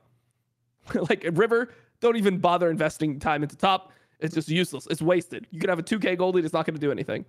[0.93, 3.91] like River, don't even bother investing time into top.
[4.19, 4.87] It's just useless.
[4.89, 5.47] It's wasted.
[5.51, 6.45] You can have a 2K gold lead.
[6.45, 7.25] It's not going to do anything.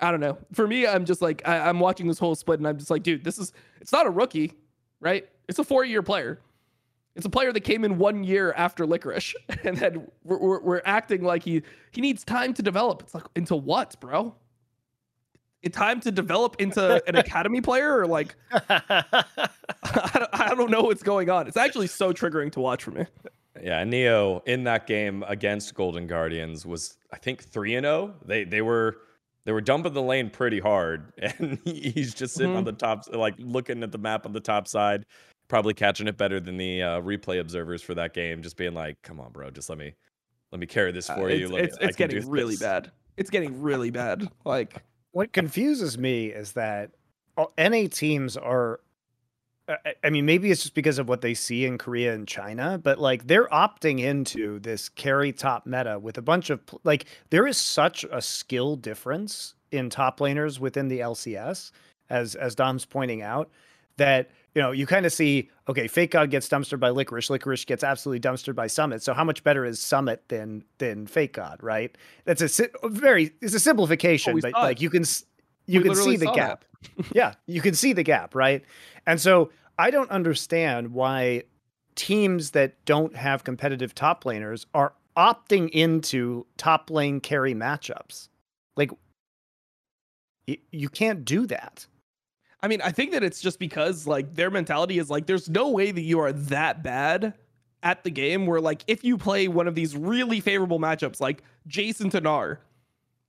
[0.00, 0.38] I don't know.
[0.52, 3.02] For me, I'm just like I, I'm watching this whole split, and I'm just like,
[3.02, 4.52] dude, this is it's not a rookie,
[5.00, 5.28] right?
[5.48, 6.40] It's a four year player.
[7.16, 9.34] It's a player that came in one year after Licorice,
[9.64, 13.02] and then we're, we're, we're acting like he he needs time to develop.
[13.02, 14.36] It's like into what, bro?
[15.62, 20.82] In time to develop into an academy player, or like I don't, I don't know
[20.82, 21.46] what's going on.
[21.48, 23.06] It's actually so triggering to watch for me.
[23.62, 28.14] Yeah, Neo in that game against Golden Guardians was I think 3 and 0.
[28.24, 28.98] They they were
[29.44, 32.66] they were dumping the lane pretty hard and he's just sitting on Mhm.
[32.66, 35.04] the top like looking at the map on the top side,
[35.48, 38.96] probably catching it better than the uh, replay observers for that game just being like,
[39.02, 39.94] "Come on, bro, just let me
[40.52, 42.60] let me carry this for Uh, you." it's Let me- it's, it's getting really this."
[42.62, 42.92] bad.
[43.16, 44.28] It's getting really bad.
[44.44, 44.84] Like
[45.18, 46.92] what confuses me is that
[47.36, 48.78] uh, NA teams are.
[49.68, 52.26] I- I- I mean, maybe it's just because of what they see in Korea and
[52.26, 57.06] China, but like they're opting into this carry top meta with a bunch of like
[57.30, 61.72] there is such a skill difference in top laners within the LCS,
[62.08, 63.50] as as Dom's pointing out,
[63.96, 67.64] that you know you kind of see okay, Fake God gets dumpstered by Licorice, Licorice
[67.66, 69.02] gets absolutely dumpstered by Summit.
[69.02, 71.96] So how much better is Summit than than Fake God, right?
[72.24, 74.54] That's a si- very it's a simplification, we but it.
[74.54, 75.04] like you can
[75.66, 76.64] you We can see the gap.
[77.12, 78.64] yeah, you can see the gap, right?
[79.06, 81.42] And so I don't understand why
[81.94, 88.28] teams that don't have competitive top laners are opting into top lane carry matchups.
[88.76, 88.90] Like
[90.46, 91.86] you can't do that.
[92.62, 95.68] I mean, I think that it's just because like their mentality is like there's no
[95.70, 97.34] way that you are that bad
[97.82, 101.42] at the game where like if you play one of these really favorable matchups like
[101.66, 102.58] Jason to Gnar,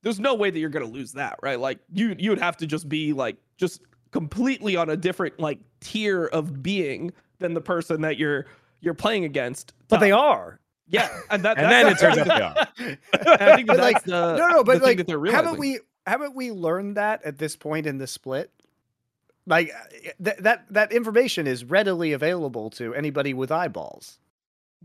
[0.02, 1.60] there's no way that you're gonna lose that, right?
[1.60, 5.60] Like you you would have to just be like just completely on a different like
[5.80, 8.46] tier of being than the person that you're
[8.82, 9.74] you're playing against.
[9.88, 10.60] But they are.
[10.88, 12.98] yeah, and that And then it turns out they are.
[13.40, 16.98] I think that like, the no, no, but the like, haven't we haven't we learned
[16.98, 18.52] that at this point in the split?
[19.50, 24.20] Like uh, th- that that information is readily available to anybody with eyeballs.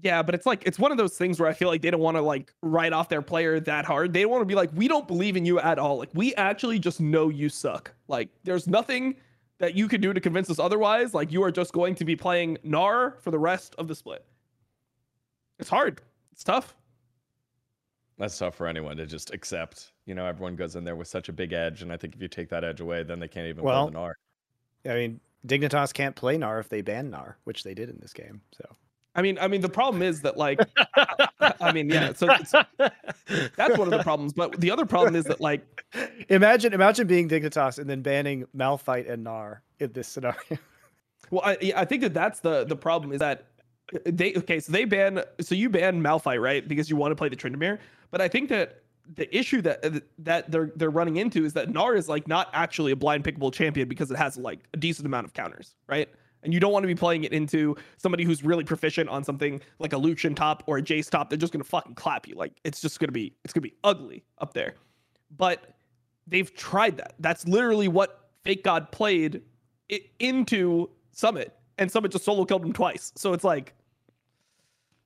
[0.02, 2.00] Yeah, but it's like it's one of those things where I feel like they don't
[2.00, 4.12] want to like write off their player that hard.
[4.12, 5.98] They want to be like, we don't believe in you at all.
[5.98, 7.92] Like we actually just know you suck.
[8.08, 9.14] Like there's nothing
[9.58, 11.14] that you can do to convince us otherwise.
[11.14, 14.24] Like you are just going to be playing Gnar for the rest of the split.
[15.60, 16.00] It's hard.
[16.32, 16.74] It's tough.
[18.18, 19.92] That's tough for anyone to just accept.
[20.06, 22.22] You know, everyone goes in there with such a big edge, and I think if
[22.22, 24.12] you take that edge away, then they can't even Well, play the Gnar.
[24.87, 28.12] I mean, Dignitas can't play Gnar if they ban Gnar, which they did in this
[28.12, 28.41] game.
[28.53, 28.64] So
[29.16, 30.59] I mean, I mean, the problem is that like,
[31.61, 32.12] I mean, yeah.
[32.14, 32.53] So it's,
[33.57, 34.32] that's one of the problems.
[34.32, 35.85] But the other problem is that like,
[36.28, 40.41] imagine imagine being Dignitas and then banning Malphite and Gnar in this scenario.
[41.30, 43.47] well, I I think that that's the the problem is that
[44.05, 44.59] they okay.
[44.59, 45.22] So they ban.
[45.41, 46.66] So you ban Malphite, right?
[46.66, 47.78] Because you want to play the Tryndamere.
[48.11, 48.82] But I think that
[49.12, 52.48] the issue that uh, that they're they're running into is that Gnar is like not
[52.52, 56.09] actually a blind pickable champion because it has like a decent amount of counters, right?
[56.42, 59.61] And you don't want to be playing it into somebody who's really proficient on something
[59.78, 61.30] like a Lucian top or a Jace top.
[61.30, 62.34] They're just gonna fucking clap you.
[62.34, 64.74] Like it's just gonna be it's gonna be ugly up there.
[65.36, 65.74] But
[66.26, 67.14] they've tried that.
[67.18, 69.42] That's literally what Fake God played
[70.18, 73.12] into Summit, and Summit just solo killed him twice.
[73.16, 73.74] So it's like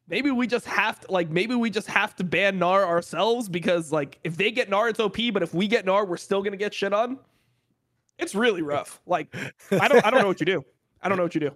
[0.08, 3.92] maybe we just have to like maybe we just have to ban Gnar ourselves because
[3.92, 6.56] like if they get Gnar it's OP, but if we get Gnar, we're still gonna
[6.56, 7.18] get shit on.
[8.18, 9.00] It's really rough.
[9.06, 9.34] Like
[9.70, 10.64] I don't I don't know what you do.
[11.02, 11.52] I don't know what you do.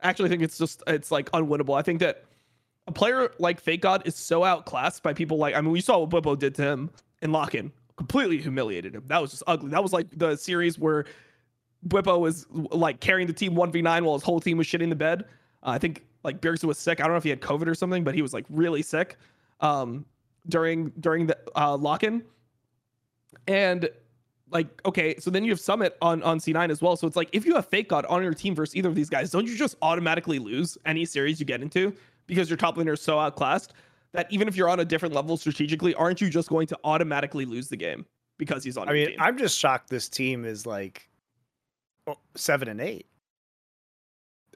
[0.00, 1.76] I actually think it's just it's like unwinnable.
[1.76, 2.24] I think that
[2.86, 5.98] a player like Fake God is so outclassed by people like I mean we saw
[5.98, 6.90] what Bwipo did to him
[7.22, 7.72] in Lock-in.
[7.96, 9.04] Completely humiliated him.
[9.06, 9.70] That was just ugly.
[9.70, 11.06] That was like the series where
[11.88, 15.24] Bwipo was like carrying the team 1v9 while his whole team was shitting the bed.
[15.62, 17.00] Uh, I think like Bjergsen was sick.
[17.00, 19.16] I don't know if he had COVID or something, but he was like really sick
[19.60, 20.04] um,
[20.48, 22.22] during during the uh, lock-in.
[23.46, 23.88] And
[24.50, 26.96] like, okay, so then you have Summit on on C9 as well.
[26.96, 29.08] So it's like if you have Fake God on your team versus either of these
[29.08, 31.94] guys, don't you just automatically lose any series you get into
[32.26, 33.72] because your top laner is so outclassed
[34.12, 37.44] that even if you're on a different level strategically, aren't you just going to automatically
[37.44, 38.04] lose the game
[38.36, 39.16] because he's on I mean, team?
[39.20, 41.08] I'm just shocked this team is like
[42.08, 43.06] oh, seven and eight.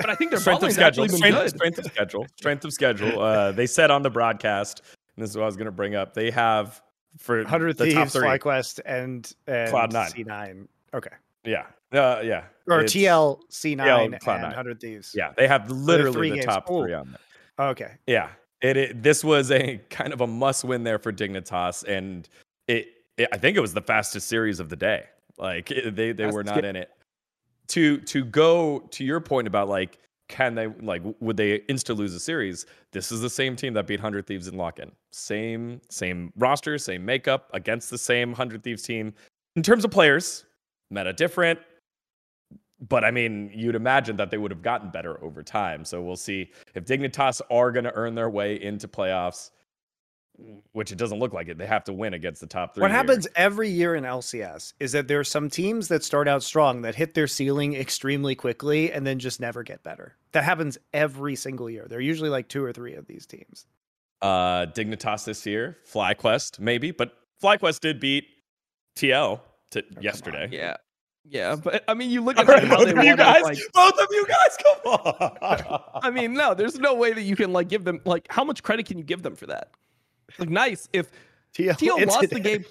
[0.00, 1.06] But I think their strength of schedule.
[1.06, 1.50] been Strength, good.
[1.50, 2.26] strength of schedule.
[2.36, 3.20] Strength of schedule.
[3.20, 4.82] Uh, they said on the broadcast,
[5.16, 6.14] and this is what I was going to bring up.
[6.14, 6.80] They have
[7.18, 8.26] for Hundred the top Thieves, three.
[8.28, 10.26] FlyQuest, and, and Cloud9.
[10.26, 10.66] C9.
[10.94, 11.10] Okay,
[11.44, 12.44] Yeah, uh, yeah.
[12.68, 14.44] or It's- TL C9 Cloud9.
[14.44, 15.12] and Hundred Thieves.
[15.16, 16.46] Yeah, they have literally three the games.
[16.46, 16.82] top Oh.
[16.82, 17.10] three on
[17.58, 17.66] there.
[17.68, 17.92] Okay.
[18.06, 18.28] Yeah,
[18.62, 19.02] it, it.
[19.02, 22.28] This was a kind of a must win there for Dignitas, and
[22.68, 23.28] it, it.
[23.32, 25.04] I think it was the fastest series of the day.
[25.36, 26.90] Like it- they they were Fastest not in it.
[27.70, 29.98] To to go to your point about like
[30.30, 32.64] can they like would they insta lose a series?
[32.92, 34.92] This is the same team that beat Hundred Thieves in lock in.
[35.10, 39.12] Same same roster, same makeup against the same Hundred Thieves team.
[39.56, 40.44] In terms of players,
[40.90, 41.58] meta different.
[42.88, 45.84] But I mean, you'd imagine that they would have gotten better over time.
[45.84, 49.50] So we'll see if Dignitas are going to earn their way into playoffs,
[50.72, 51.58] which it doesn't look like it.
[51.58, 52.82] They have to win against the top three.
[52.82, 52.96] What here.
[52.98, 56.82] happens every year in LCS is that there are some teams that start out strong
[56.82, 60.16] that hit their ceiling extremely quickly and then just never get better.
[60.32, 61.86] That happens every single year.
[61.88, 63.66] There are usually like two or three of these teams.
[64.22, 67.12] Uh, Dignitas this year, FlyQuest maybe, but
[67.42, 68.24] FlyQuest did beat
[68.96, 70.02] TL to on.
[70.02, 70.48] yesterday.
[70.52, 70.76] Yeah.
[71.28, 73.12] Yeah, but I mean, you look All at right, how both they of you won.
[73.12, 75.80] it, guys, Like, both of you guys, come on.
[76.02, 78.62] I mean, no, there's no way that you can like give them like how much
[78.62, 79.68] credit can you give them for that?
[80.38, 81.10] Like, nice if
[81.54, 82.64] TL, TL lost the game.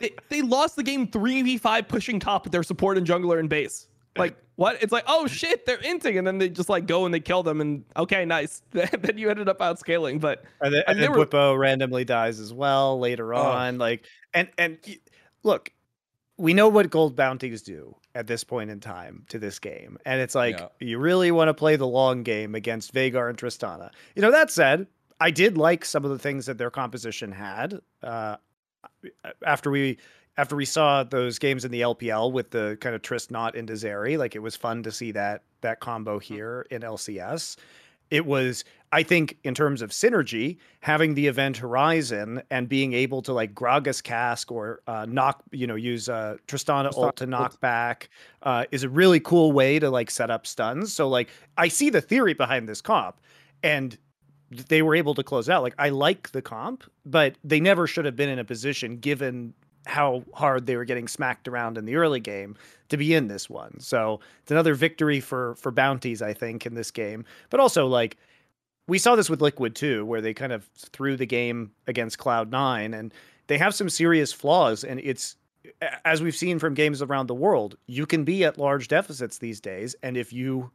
[0.00, 3.40] They, they lost the game three v five pushing top with their support and jungler
[3.40, 3.88] and base.
[4.16, 4.82] Like what?
[4.82, 7.42] It's like oh shit, they're inting, and then they just like go and they kill
[7.44, 8.62] them, and okay, nice.
[8.72, 12.04] then you ended up outscaling, but And then, I and mean, then were- Bwipo randomly
[12.04, 13.38] dies as well later Oh.
[13.42, 13.78] on.
[13.78, 14.78] Like, and and
[15.44, 15.70] look,
[16.36, 20.20] we know what gold bounties do at this point in time to this game, and
[20.20, 20.68] it's like Yeah.
[20.80, 23.90] you really want to play the long game against Veigar and Tristana.
[24.16, 24.88] You know that said,
[25.20, 27.80] I did like some of the things that their composition had.
[28.02, 28.36] Uh,
[29.44, 29.98] after we
[30.36, 33.72] after we saw those games in the LPL with the kind of Trist not into
[33.72, 37.56] Zeri, like it was fun to see that that combo here in LCS.
[38.10, 43.20] It was, I think, in terms of synergy, having the event Horizon and being able
[43.22, 47.60] to like Gragas cask or uh, knock, you know, use uh, Tristana ult to knock
[47.60, 48.08] back
[48.44, 50.94] uh, is a really cool way to like set up stuns.
[50.94, 53.20] So like, I see the theory behind this comp,
[53.62, 53.98] and
[54.50, 55.62] they were able to close out.
[55.62, 59.54] Like, I like the comp, but they never should have been in a position given
[59.86, 62.56] how hard they were getting smacked around in the early game
[62.90, 63.80] to be in this one.
[63.80, 67.24] So it's another victory for for bounties, I think, in this game.
[67.50, 68.16] But also like
[68.86, 72.50] we saw this with Liquid too, where they kind of threw the game against Cloud
[72.50, 73.12] Nine, and
[73.46, 74.84] they have some serious flaws.
[74.84, 75.36] And it's
[76.04, 79.60] as we've seen from games around the world, you can be at large deficits these
[79.60, 80.70] days, and if you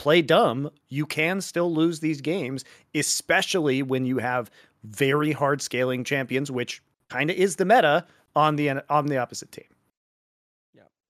[0.00, 4.50] play dumb, you can still lose these games, especially when you have
[4.84, 9.52] very hard scaling champions, which kind of is the meta on the on the opposite
[9.52, 9.66] team.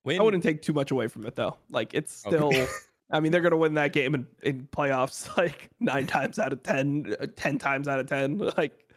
[0.02, 1.56] When, I wouldn't take too much away from it though.
[1.70, 2.36] Like it's Okay.
[2.36, 2.68] still.
[3.12, 6.62] I mean, they're gonna win that game in, in playoffs like nine times out of
[6.62, 7.26] ten, uh,
[7.58, 8.38] times out of ten.
[8.56, 8.88] Like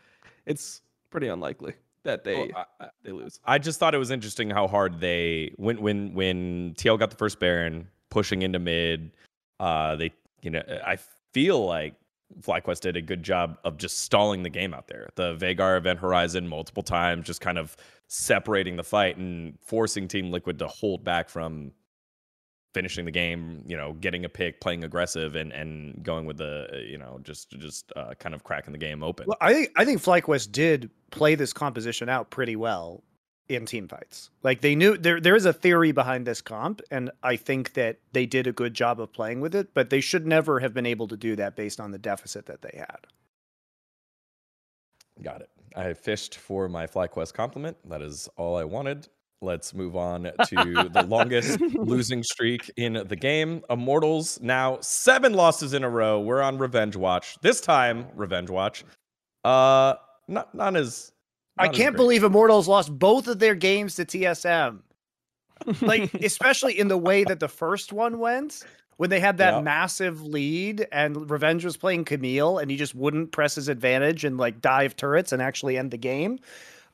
[0.45, 1.73] it's pretty unlikely.
[2.03, 3.39] that they Well, I- they lose.
[3.45, 7.17] I just thought it was interesting how hard they when when when TL got the
[7.17, 9.11] first Baron pushing into mid.
[9.63, 10.11] Uh, they
[10.41, 10.97] you know I
[11.31, 11.95] feel like
[12.41, 15.07] FlyQuest did a good job of just stalling the game out there.
[15.15, 17.77] The Veigar Event Horizon multiple times, just kind of
[18.09, 21.71] separating the fight and forcing Team Liquid to hold back from
[22.73, 23.63] finishing the game.
[23.65, 27.21] You know, getting a pick, playing aggressive, and and going with the uh, you know
[27.23, 29.27] just just uh, kind of cracking the game open.
[29.29, 33.01] Well, I think I think FlyQuest did play this composition out pretty well
[33.49, 34.29] in team fights.
[34.41, 37.99] Like they knew there there is a theory behind this comp, and I think that
[38.13, 40.85] they did a good job of playing with it, but they should never have been
[40.85, 43.07] able to do that based on the deficit that they had.
[45.21, 45.49] Got it.
[45.75, 47.77] I fished for my FlyQuest compliment.
[47.89, 49.07] That is all I wanted.
[49.41, 53.61] Let's move on to the longest losing streak in the game.
[53.69, 56.19] Immortals now seven losses in a row.
[56.21, 57.37] We're on revenge watch.
[57.41, 58.85] This time, revenge watch.
[59.43, 59.95] Uh,
[60.27, 61.11] not not as.
[61.57, 64.79] I not can't believe Immortals lost both of their games to TSM.
[65.81, 68.63] Like, especially in the way that the first one went,
[68.97, 69.61] when they had that Yeah.
[69.61, 74.37] massive lead and Revenge was playing Camille and he just wouldn't press his advantage and
[74.37, 76.39] like dive turrets and actually end the game.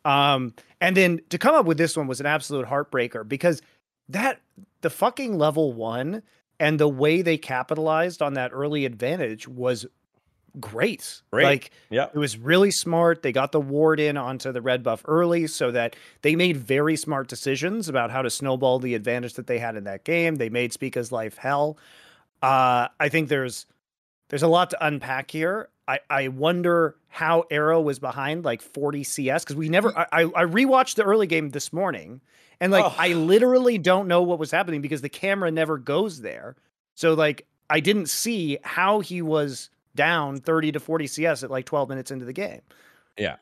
[0.05, 3.61] Um, and then to come up with this one was an absolute heartbreaker because
[4.07, 4.39] that
[4.81, 6.21] the fucking level one
[6.59, 9.85] and the way they capitalized on that early advantage was
[10.59, 11.21] great.
[11.31, 11.43] Great.
[11.45, 12.07] Like Yeah.
[12.13, 13.21] it was really smart.
[13.21, 16.95] They got the ward in onto the red buff early so that they made very
[16.95, 20.35] smart decisions about how to snowball the advantage that they had in that game.
[20.35, 21.77] They made Spica's life hell.
[22.41, 23.65] Uh, I think there's
[24.29, 25.69] there's a lot to unpack here.
[25.87, 30.21] I, I wonder how Arrow was behind like 40 CS because we never I, I
[30.23, 32.21] I rewatched the early game this morning
[32.61, 32.95] and like Oh.
[32.97, 36.55] I literally don't know what was happening because the camera never goes there.
[36.95, 39.69] So like I didn't see how he was
[39.99, 42.61] down 30 to 40 CS at like 12 minutes into the game.
[43.17, 43.35] Yeah.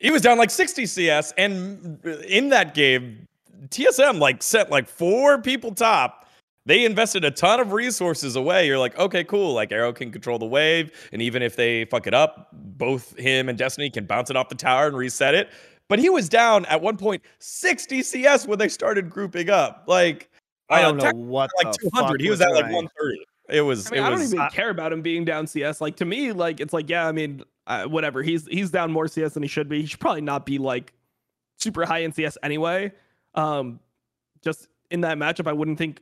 [0.00, 3.28] He was down like 60 CS, and in that game,
[3.68, 6.26] TSM like set like four people top.
[6.66, 8.66] They invested a ton of resources away.
[8.66, 9.52] You're like, okay, cool.
[9.52, 13.48] Like Arrow can control the wave, and even if they fuck it up, both him
[13.48, 15.50] and Destiny can bounce it off the tower and reset it.
[15.88, 19.84] But he was down at one point 60 CS when they started grouping up.
[19.86, 20.30] Like
[20.68, 22.08] I uh, don't know tech- what like the 200.
[22.08, 23.24] fuck He was at like 130.
[23.50, 23.86] It was.
[23.88, 24.34] I mean, it I don't was.
[24.34, 25.80] even uh, care about him being down CS.
[25.80, 28.22] Like to me, like it's like yeah, I mean, uh, whatever.
[28.22, 29.80] He's he's down more CS than he should be.
[29.80, 30.92] He should probably not be like
[31.58, 32.92] super high in CS anyway.
[33.34, 33.80] Um,
[34.42, 36.00] just in that matchup, I wouldn't think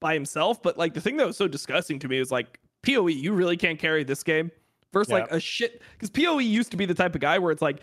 [0.00, 0.62] by himself.
[0.62, 3.56] But like the thing that was so disgusting to me is like Poe, you really
[3.56, 4.50] can't carry this game
[4.92, 7.62] versus like a shit because Poe used to be the type of guy where it's
[7.62, 7.80] like,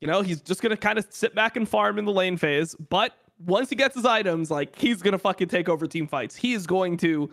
[0.00, 2.74] you know, he's just gonna kind of sit back and farm in the lane phase,
[2.74, 3.12] but
[3.44, 6.36] once he gets his items, like he's gonna fucking take over team fights.
[6.36, 7.30] He is going to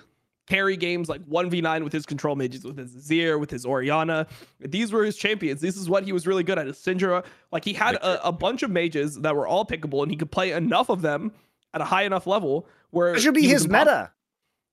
[0.48, 4.28] carry games like 1v9 with his control mages, with his Zir, with his Orianna.
[4.60, 5.62] These were his champions.
[5.62, 6.68] This is what he was really good at.
[6.68, 7.24] His Syndra.
[7.52, 10.32] Like he had a, a bunch of mages that were all pickable and he could
[10.32, 11.32] play enough of them
[11.74, 14.12] at a high enough level where It should be his impos- meta.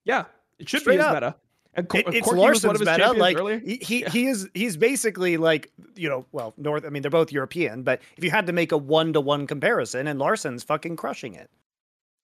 [0.05, 0.25] Yeah,
[0.59, 1.15] it should Straight be his up.
[1.15, 1.37] meta.
[1.75, 2.99] And Co- It- it's Corki was one Larssen's of his meta.
[2.99, 3.59] champions Like earlier.
[3.61, 4.09] he he, Yeah.
[4.11, 6.85] he is he's basically like you know well North.
[6.85, 9.47] I mean they're both European, but if you had to make a one to one
[9.47, 11.49] comparison, and Larssen's fucking crushing it.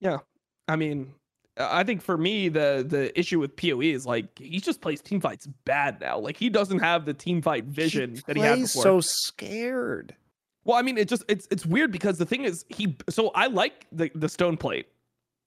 [0.01, 0.18] Yeah,
[0.66, 1.14] I mean,
[1.59, 5.21] I think for me the the issue with Poe is like he just plays team
[5.21, 6.19] fights bad now.
[6.19, 8.83] Like he doesn't have the team fight vision he that he had before.
[8.83, 10.15] so scared.
[10.65, 12.97] Well, I mean, it just it's it's weird because the thing is he.
[13.09, 14.87] So I like the the stone plate.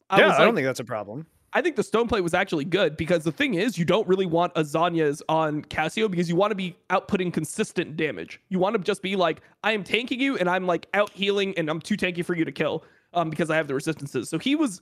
[0.10, 1.28] I yeah, was I don't think that's a problem.
[1.52, 4.28] I think the stone plate was actually good because the thing is, you don't really
[4.28, 8.40] want Azanias on Cassio because you want to be outputting consistent damage.
[8.50, 11.56] You want to just be like, I am tanking you and I'm like out healing
[11.58, 12.84] and I'm too tanky for you to kill
[13.14, 14.30] um, because I have the resistances.
[14.30, 14.80] So he was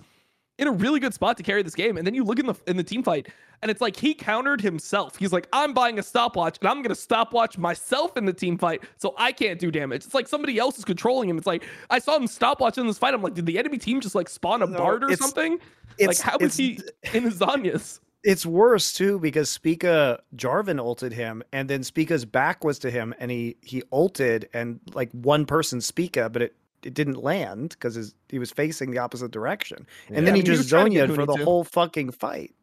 [0.57, 1.97] in a really good spot to carry this game.
[1.97, 3.27] And then you look in the in the team fight
[3.61, 5.17] and it's like he countered himself.
[5.17, 8.83] He's like, I'm buying a stopwatch and I'm gonna stopwatch myself in the team fight
[8.97, 10.05] so I can't do damage.
[10.05, 11.37] It's like somebody else is controlling him.
[11.37, 13.13] It's like I saw him stopwatch in this fight.
[13.13, 15.59] I'm like, did the enemy team just like spawn a No, Bard or it's- something?
[15.99, 16.79] It's like how is he
[17.13, 17.99] in his Zhonya's?
[18.23, 23.13] It's worse too because Spica Jarvan ulted him, and then Spica's back was to him,
[23.19, 26.55] and he he ulted and like one person Spica, but it
[26.87, 30.21] it didn't land because he was facing the opposite direction, and Yeah.
[30.21, 31.43] then I he mean, just trying to zoned for the too.
[31.43, 32.55] whole fucking fight.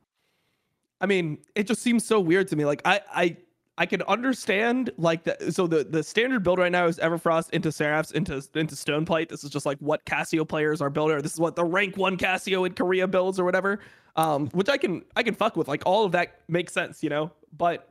[1.00, 2.64] I mean, it just seems so weird to me.
[2.64, 3.36] Like I I
[3.76, 7.70] I can understand like the so the the standard build right now is Everfrost into
[7.70, 9.28] Seraphs into into Stoneplate.
[9.28, 11.16] This is just like what Cassio players are building.
[11.16, 13.80] Or this is what the rank one Cassio in Korea builds or whatever.
[14.16, 15.68] Um, which I can I can fuck with.
[15.68, 17.30] Like all of that makes sense, you know.
[17.56, 17.90] But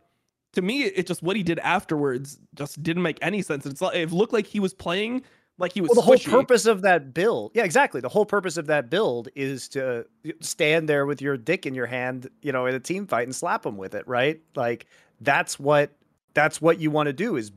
[0.53, 3.65] to me, it just what he did afterwards just didn't make any sense.
[3.65, 5.23] It's like it looked like he was playing
[5.57, 8.01] like he was Well, the whole purpose of that build, yeah, exactly.
[8.01, 11.75] The whole purpose of that build is to uh, stand there with your dick in
[11.75, 14.41] your hand, you know, in a team fight and slap them with it, right?
[14.55, 14.87] Like
[15.21, 15.91] that's what
[16.33, 17.51] that's what you want to do is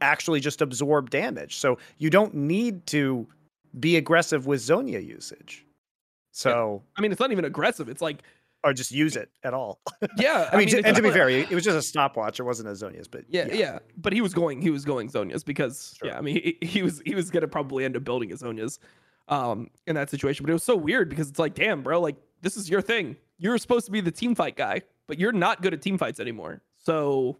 [0.00, 1.56] actually just absorb damage.
[1.56, 3.26] So you don't need to
[3.78, 5.64] be aggressive with Zhonya usage.
[6.32, 7.88] So I mean, it's not even aggressive.
[7.88, 8.22] It's like
[8.62, 9.80] or just use it at all.
[10.18, 12.40] yeah, I, mean, to, and to be fair, it was just a stopwatch.
[12.40, 15.10] It wasn't a Zhonya's, but yeah, yeah, yeah, But he was going, he was going
[15.10, 16.08] Zhonya's because sure.
[16.08, 18.78] yeah, I mean, he, he, was he was gonna probably end up building his Zhonya's
[19.28, 20.44] um in that situation.
[20.44, 23.16] But it was so weird because it's like, damn, bro, like this is your thing.
[23.38, 26.20] You're supposed to be the team fight guy, but you're not good at team fights
[26.20, 26.62] anymore.
[26.76, 27.38] So,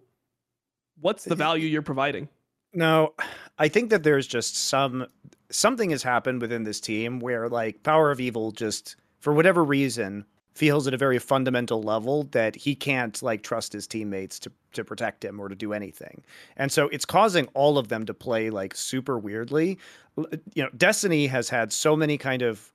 [1.00, 2.28] what's the value you're providing?
[2.72, 3.14] No,
[3.58, 5.06] I think that there's just some
[5.50, 10.24] something has happened within this team where like Power of Evil just for whatever reason
[10.60, 14.84] feels at a very fundamental level that he can't like trust his teammates to to
[14.84, 16.22] protect him or to do anything.
[16.54, 19.78] And so it's causing all of them to play like super weirdly.
[20.18, 22.70] You know, Destiny has had so many kind of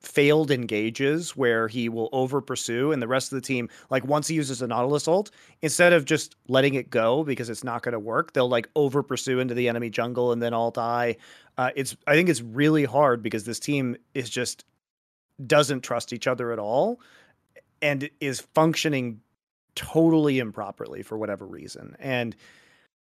[0.00, 4.26] failed engages where he will over pursue and the rest of the team like once
[4.26, 5.30] he uses a nautilus ult
[5.60, 9.02] instead of just letting it go because it's not going to work they'll like over
[9.02, 11.16] pursue into the enemy jungle and then all die
[11.58, 14.64] uh, it's i think it's really hard because this team is just
[15.46, 17.00] doesn't trust each other at all
[17.80, 19.20] and is functioning
[19.74, 22.34] totally improperly for whatever reason and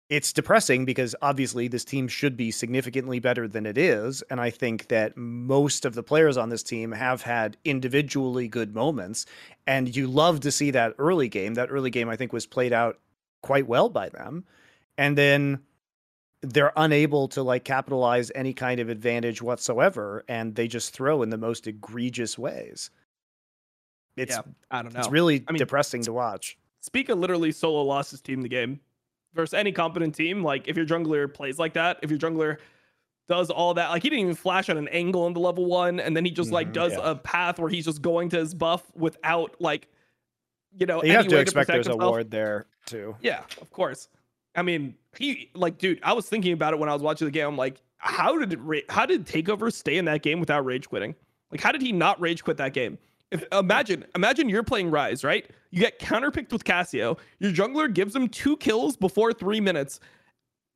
[0.08, 4.22] it's depressing because obviously this team should be significantly better than it is.
[4.30, 8.74] And I think that most of the players on this team have had individually good
[8.74, 9.26] moments.
[9.66, 11.54] And you love to see that early game.
[11.54, 13.00] That early game, I think, was played out
[13.42, 14.44] quite well by them.
[14.96, 15.60] And then
[16.42, 20.24] they're unable to like capitalize any kind of advantage whatsoever.
[20.28, 22.90] And they just throw in the most egregious ways.
[24.16, 25.00] It's, yeah, I don't know.
[25.00, 26.56] It's really I mean, depressing to watch.
[26.80, 28.80] Spica literally solo lost his team the game
[29.34, 30.42] versus any competent team.
[30.42, 32.58] Like if your jungler plays like that, if your jungler
[33.28, 36.00] does all that, like he didn't even flash on an angle in the level one,
[36.00, 37.10] and then he just like mm-hmm, does yeah.
[37.10, 39.88] a path where he's just going to his buff without like,
[40.78, 42.02] you know, you have to expect to there's himself.
[42.02, 43.16] a ward there too.
[43.20, 44.08] Yeah, of course.
[44.56, 47.30] I mean, he like, dude, I was thinking about it when I was watching the
[47.30, 47.46] game.
[47.46, 51.14] I'm like, how did how did Takeover stay in that game without rage quitting?
[51.50, 52.98] Like, how did he not rage quit that game?
[53.30, 55.48] If, imagine, imagine you're playing Ryze, right?
[55.70, 57.16] You get counterpicked with Cassio.
[57.40, 60.00] Your jungler gives him two kills before three minutes,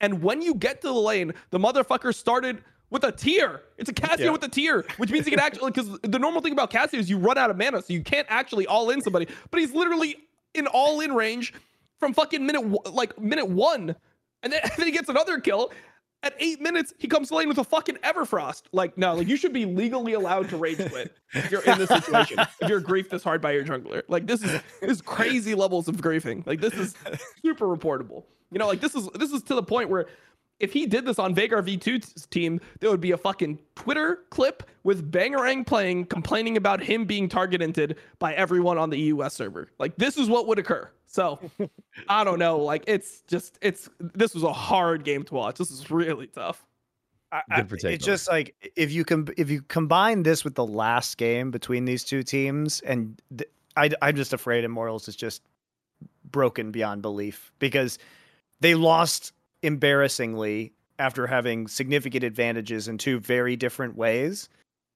[0.01, 3.63] and when you get to the lane, the motherfucker started with a tear.
[3.79, 4.33] It's a Cassio yeah.
[4.33, 7.09] with a tear, which means he can actually because the normal thing about Cassio is
[7.09, 9.29] you run out of mana, so you can't actually all in somebody.
[9.51, 10.17] But he's literally
[10.55, 11.55] in all in range
[12.01, 13.95] from fucking minute like minute one,
[14.43, 15.71] and then, and then he gets another kill,
[16.23, 18.63] at eight minutes, he comes lane with a fucking Everfrost.
[18.73, 21.89] Like, no, like you should be legally allowed to rage quit if you're in this
[21.89, 22.39] situation.
[22.61, 24.03] if you're griefed this hard by your jungler.
[24.09, 26.47] Like this is this is crazy levels of griefing.
[26.47, 26.95] Like this is
[27.45, 28.25] super reportable.
[28.51, 30.07] You know, like this is this is to the point where
[30.59, 34.63] if he did this on Vagar V2's team, there would be a fucking Twitter clip
[34.83, 39.71] with Bangarang playing complaining about him being targeted by everyone on the US server.
[39.79, 40.91] Like this is what would occur.
[41.11, 41.41] So
[42.09, 42.59] I don't know.
[42.59, 45.59] Like it's just it's this was a hard game to watch.
[45.59, 46.65] This is really tough.
[47.33, 51.17] I, I, it's just like if you can if you combine this with the last
[51.17, 55.43] game between these two teams, and th- I, I'm just afraid Immortals is just
[56.31, 57.99] broken beyond belief because
[58.61, 59.33] they lost
[59.63, 64.49] embarrassingly after having significant advantages in two very different ways.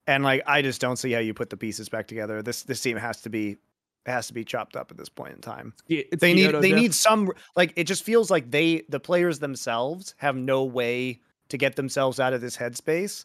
[0.07, 2.43] And like I just don't see how you put the pieces back together.
[2.43, 3.59] This this team has to be
[4.07, 5.72] has to be chopped up at this point in time.
[5.88, 10.14] Yeah, they need they need some like it just feels like they the players themselves
[10.18, 13.24] have no way to get themselves out of this headspace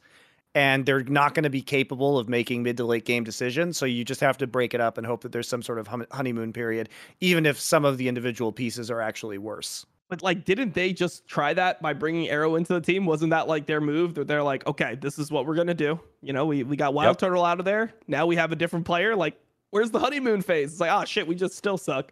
[0.56, 3.86] and they're not going to be capable of making mid to late game decisions so
[3.86, 6.52] you just have to break it up and hope that there's some sort of honeymoon
[6.52, 6.90] period
[7.22, 9.86] even if some of the individual pieces are actually worse.
[10.10, 13.06] But like, didn't they just try that by bringing Arrow into the team?
[13.06, 14.16] Wasn't that like their move?
[14.16, 16.00] That they're like, okay, this is what we're gonna do.
[16.24, 17.18] You know, we we got Wild yep.
[17.20, 17.94] Turtle out of there.
[18.08, 19.16] Now we have a different player.
[19.16, 19.40] Like,
[19.72, 20.72] where's the honeymoon phase?
[20.72, 22.12] It's like, oh shit, we just still suck.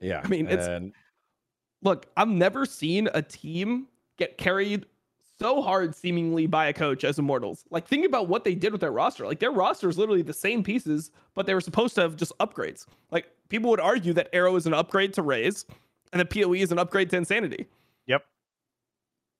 [0.00, 0.92] Yeah, I mean, it's and...
[1.82, 2.06] look.
[2.16, 3.86] I've never seen a team
[4.18, 4.86] get carried
[5.38, 7.64] so hard, seemingly by a coach as Immortals.
[7.70, 9.26] Like, think about what they did with their roster.
[9.26, 12.36] Like, their roster is literally the same pieces, but they were supposed to have just
[12.38, 12.86] upgrades.
[13.10, 15.66] Like, people would argue that Arrow is an upgrade to Raes
[16.12, 17.66] and the PoE is an upgrade to Insanity.
[18.06, 18.24] Yep.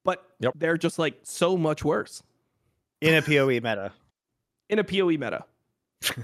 [0.05, 0.55] But yep.
[0.57, 2.23] they're just like so much worse.
[3.01, 3.93] In a PoE meta.
[4.69, 5.45] In a PoE meta.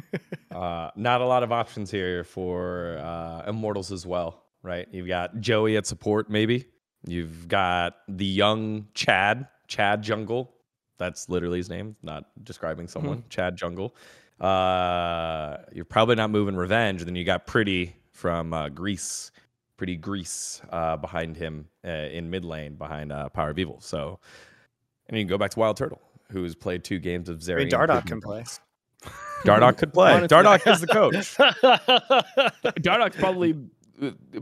[0.50, 4.88] uh, not a lot of options here for uh, Immortals as well, right?
[4.90, 6.66] You've got Joey at support, maybe.
[7.06, 10.52] You've got the young Chad, Chad Jungle.
[10.98, 13.18] That's literally his name, not describing someone.
[13.18, 13.28] Mm-hmm.
[13.28, 13.96] Chad Jungle.
[14.40, 17.04] Uh, you're probably not moving Revenge.
[17.04, 19.32] Then you got Pretty from uh, Greece
[19.82, 23.80] pretty Greece uh, behind him uh, in mid lane behind uh, Power of Evil.
[23.80, 24.20] So,
[25.08, 27.54] and you can go back to Wild Turtle, who's played two games of Zeri.
[27.54, 28.44] I mean, Dardoch can play.
[29.44, 30.26] Dardoch could play.
[30.26, 31.36] Dardoch is the coach.
[32.80, 33.54] Dardoch's probably,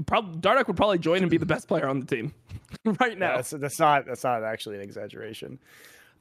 [0.06, 2.34] probably Dardoch would probably join and be the best player on the team.
[3.00, 3.30] right now.
[3.30, 5.58] Yeah, that's, that's not that's not actually an exaggeration.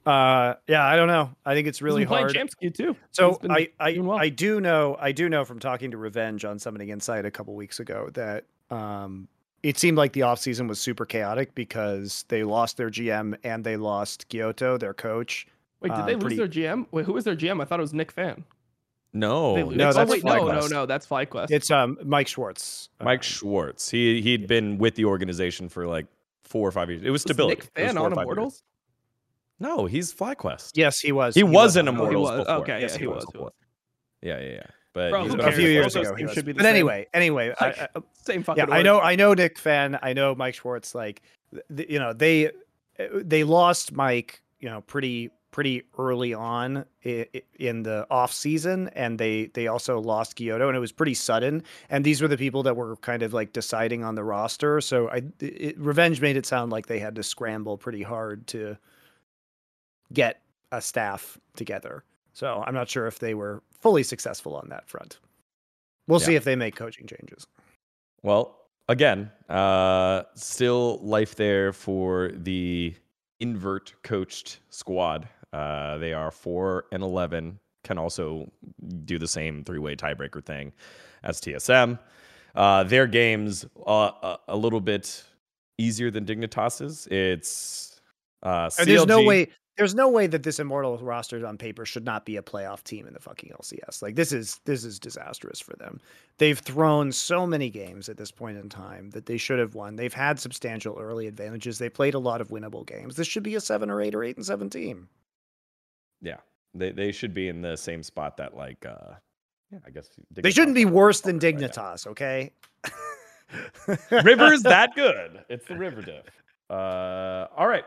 [0.06, 1.32] Uh, yeah, I don't know.
[1.46, 2.34] I think it's really He's been playing hard.
[2.34, 2.96] Champs Queue too.
[3.12, 4.18] So been I I, well.
[4.18, 7.56] I do know I do know from talking to Revenge on Summoning Insight a couple
[7.56, 9.28] weeks ago that um
[9.62, 13.76] it seemed like the offseason was super chaotic because they lost their GM and they
[13.76, 15.48] lost Kyoto, their coach.
[15.82, 16.88] Wait, did um, they lose pretty- their GM?
[16.92, 17.62] Wait, who was their GM?
[17.62, 18.44] I thought it was Nick Fan.
[19.12, 20.72] No, They lose- no, oh, that's wait, no, no, FlyQuest.
[20.72, 21.52] no, that's FlyQuest.
[21.52, 22.90] It's um Mike Schwartz.
[23.02, 23.90] Mike Um, Schwartz.
[23.90, 26.06] He he'd been with the organization for like
[26.44, 27.02] four or five years.
[27.02, 27.56] It was Was stability.
[27.56, 28.26] Nick It was Fan four or on five years.
[28.38, 28.64] Immortals?
[29.60, 30.72] No, he's FlyQuest.
[30.76, 31.34] Yes, he was.
[31.36, 31.98] He was in on it.
[31.98, 32.40] Oh, Immortals was.
[32.40, 32.56] before.
[32.62, 33.26] Okay, Yes, yeah, he he was was.
[33.26, 33.46] he before.
[33.46, 33.54] was.
[34.22, 34.64] Yeah, yeah, yeah.
[34.94, 35.56] But Bro, he's who been a cares?
[35.60, 36.16] few on years those ago.
[36.16, 36.36] he teams was.
[36.36, 36.76] should be the But same.
[36.76, 38.64] anyway, anyway, I- Like, I- Same fucking.
[38.68, 38.84] yeah, I order.
[38.84, 40.94] know, I know Nick Fan, I know Mike Schwartz.
[40.96, 41.22] Like,
[41.52, 42.52] th- th- you know, they
[43.16, 49.46] they lost Mike, you know, pretty pretty early on in the off season, and they
[49.54, 51.64] they also lost Kyoto, and it was pretty sudden.
[51.90, 54.80] And these were the people that were kind of like deciding on the roster.
[54.82, 58.78] So I, it, Revenge made it sound like they had to scramble pretty hard to
[60.14, 60.42] get
[60.72, 62.04] a staff together.
[62.34, 65.20] So I'm not sure if they were fully successful on that front.
[66.08, 66.26] We'll Yeah.
[66.28, 67.48] see if they make coaching changes.
[68.24, 72.94] Well, again, uh, still life there for the
[73.40, 75.28] invert coached squad.
[75.54, 77.60] Uh, they are four and eleven.
[77.84, 78.52] Can also
[79.06, 80.74] do the same three way tiebreaker thing
[81.24, 81.98] as TSM.
[82.56, 85.24] Uh, their games uh, a, little bit
[85.78, 87.08] easier than Dignitas's.
[87.10, 88.02] It's
[88.44, 92.04] uh, And there's no way there's no way that this immortal roster on paper should
[92.04, 94.02] not be a playoff team in the fucking LCS.
[94.02, 96.02] Like this is this is disastrous for them.
[96.38, 99.96] They've thrown so many games at this point in time that they should have won.
[99.96, 101.78] They've had substantial early advantages.
[101.78, 103.16] They played a lot of winnable games.
[103.16, 105.08] This should be a seven or eight or eight and seven team.
[106.22, 106.38] Yeah,
[106.74, 109.16] they they should be in the same spot that like uh,
[109.72, 111.56] yeah, I guess They shouldn't be worse than right.
[111.56, 112.52] Dignitas, okay?
[114.12, 115.44] River's that good.
[115.50, 116.26] It's the river diff.
[116.70, 117.86] Uh, all right.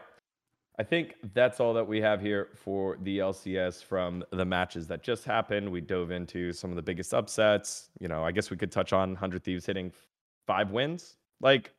[0.78, 5.02] I think that's all that we have here for the LCS from the matches that
[5.02, 5.70] just happened.
[5.70, 7.90] We dove into some of the biggest upsets.
[8.00, 9.92] You know, I guess we could touch on 100 Thieves hitting
[10.46, 11.16] five wins.
[11.40, 11.72] Like,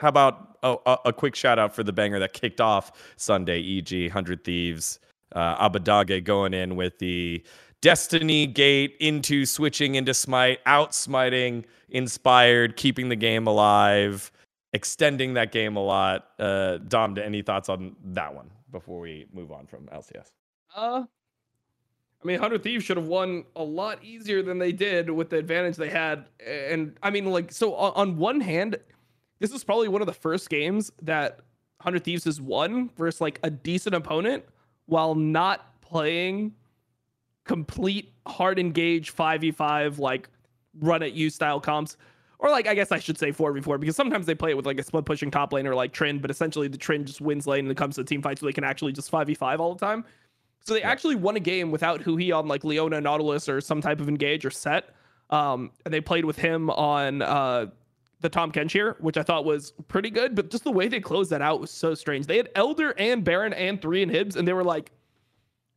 [0.00, 3.60] how about a, a, a quick shout out for the banger that kicked off Sunday,
[3.60, 4.98] e.g., 100 Thieves,
[5.34, 7.42] uh, Abbedagge going in with the
[7.80, 14.32] Destiny Gate into switching into Smite, out smiting, inspired, keeping the game alive,
[14.72, 16.28] extending that game a lot.
[16.38, 20.30] Uh, Dom, any thoughts on that one before we move on from LCS?
[20.74, 21.04] Uh,
[22.22, 25.36] I mean, Hundred Thieves should have won a lot easier than they did with the
[25.36, 26.24] advantage they had.
[26.44, 28.76] And I mean, like, so on, on one hand,
[29.40, 31.40] this is probably one of the first games that
[31.82, 34.44] Hundred Thieves has won versus like a decent opponent
[34.86, 36.52] while not playing
[37.44, 40.28] complete hard engage 5v5 like
[40.80, 41.96] run at you style comps
[42.38, 44.78] or like I guess I should say 4v4 because sometimes they play it with like
[44.78, 47.60] a split pushing top lane or like Trin, but essentially the Trin just wins lane
[47.60, 50.04] and it comes to team fights so they can actually just 5v5 all the time.
[50.60, 54.00] So they actually won a game without Huhi on like Leona Nautilus or some type
[54.00, 54.90] of engage or set.
[55.30, 57.66] Um, and they played with him on uh
[58.24, 60.98] the Tahm Kench here, which I thought was pretty good, but just the way they
[60.98, 62.26] closed that out was so strange.
[62.26, 64.90] They had Elder and Baron and three in Hibs, and they were like,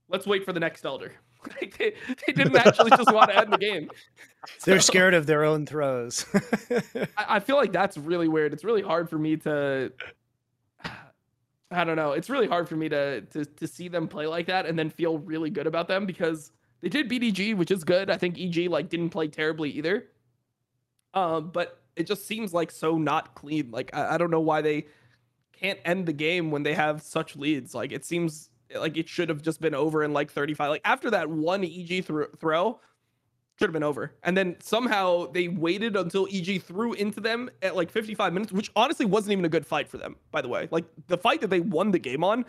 [0.08, 1.14] let's wait for the next Elder.
[1.62, 1.94] Like they,
[2.26, 3.90] they didn't actually just want to end the game.
[4.66, 6.26] They're scared of their own throws.
[6.36, 8.52] I, I feel like that's really weird.
[8.52, 9.94] It's really hard for me to
[11.72, 12.14] I don't know.
[12.14, 14.90] It's really hard for me to to to see them play like that and then
[14.90, 18.10] feel really good about them because they did BDG, which is good.
[18.10, 20.08] I think EG like didn't play terribly either.
[21.14, 23.72] Um, but it just seems like so not clean.
[23.72, 24.88] Like I, I don't know why they
[25.54, 27.74] can't end the game when they have such leads.
[27.74, 30.70] Like it seems like it should have just been over in like 35.
[30.70, 32.80] Like after that one EG thro- throw,
[33.58, 34.14] should have been over.
[34.24, 38.72] And then somehow they waited until EG threw into them at like 55 minutes, which
[38.76, 40.68] honestly wasn't even a good fight for them, by the way.
[40.70, 42.46] Like the fight that they won the game on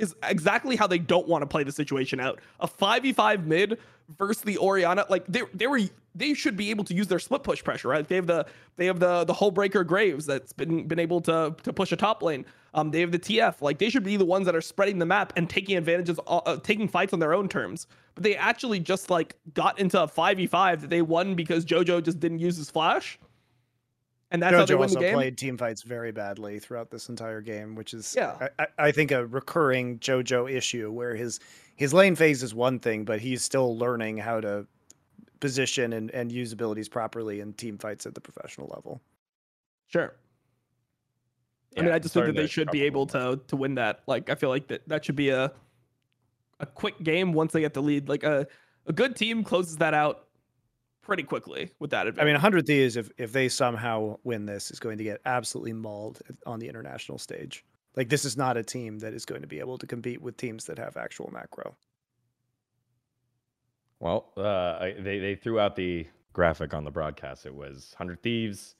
[0.00, 2.40] is exactly how they don't want to play the situation out.
[2.60, 3.78] A 5v5 mid
[4.18, 5.80] versus the Orianna, like they they were
[6.14, 8.06] they should be able to use their split push pressure, right?
[8.06, 8.46] They have the
[8.76, 12.22] they have the the Hullbreaker Graves that's been been able to to push a top
[12.22, 12.44] lane.
[12.72, 15.06] Um, they have the TF, like they should be the ones that are spreading the
[15.06, 17.88] map and taking advantages, uh, uh, taking fights on their own terms.
[18.14, 22.20] But they actually just like got into a 5v5 that they won because JoJo just
[22.20, 23.18] didn't use his flash.
[24.30, 25.14] And that's how they Jojo win the also game.
[25.14, 28.48] played team fights very badly throughout this entire game, which is Yeah.
[28.58, 31.40] I, I, I think a recurring JoJo issue where his
[31.74, 34.66] his lane phase is one thing, but he's still learning how to
[35.40, 39.00] position and, and use abilities properly in team fights at the professional level.
[39.88, 40.14] Sure.
[41.76, 43.36] I mean, I just think that they should be able more.
[43.36, 44.02] to to win that.
[44.06, 45.52] Like, I feel like that that should be a
[46.60, 48.08] a quick game once they get the lead.
[48.08, 48.46] Like a
[48.86, 50.26] a good team closes that out
[51.10, 52.26] pretty quickly with that I advantage.
[52.26, 56.20] mean, 100 Thieves, if, if they somehow win this, is going to get absolutely mauled
[56.46, 57.64] on the international stage.
[57.96, 60.36] Like, this is not a team that is going to be able to compete with
[60.36, 61.74] teams that have actual macro.
[63.98, 67.44] Well, uh, they they threw out the graphic on the broadcast.
[67.44, 68.76] It was Hundred Thieves.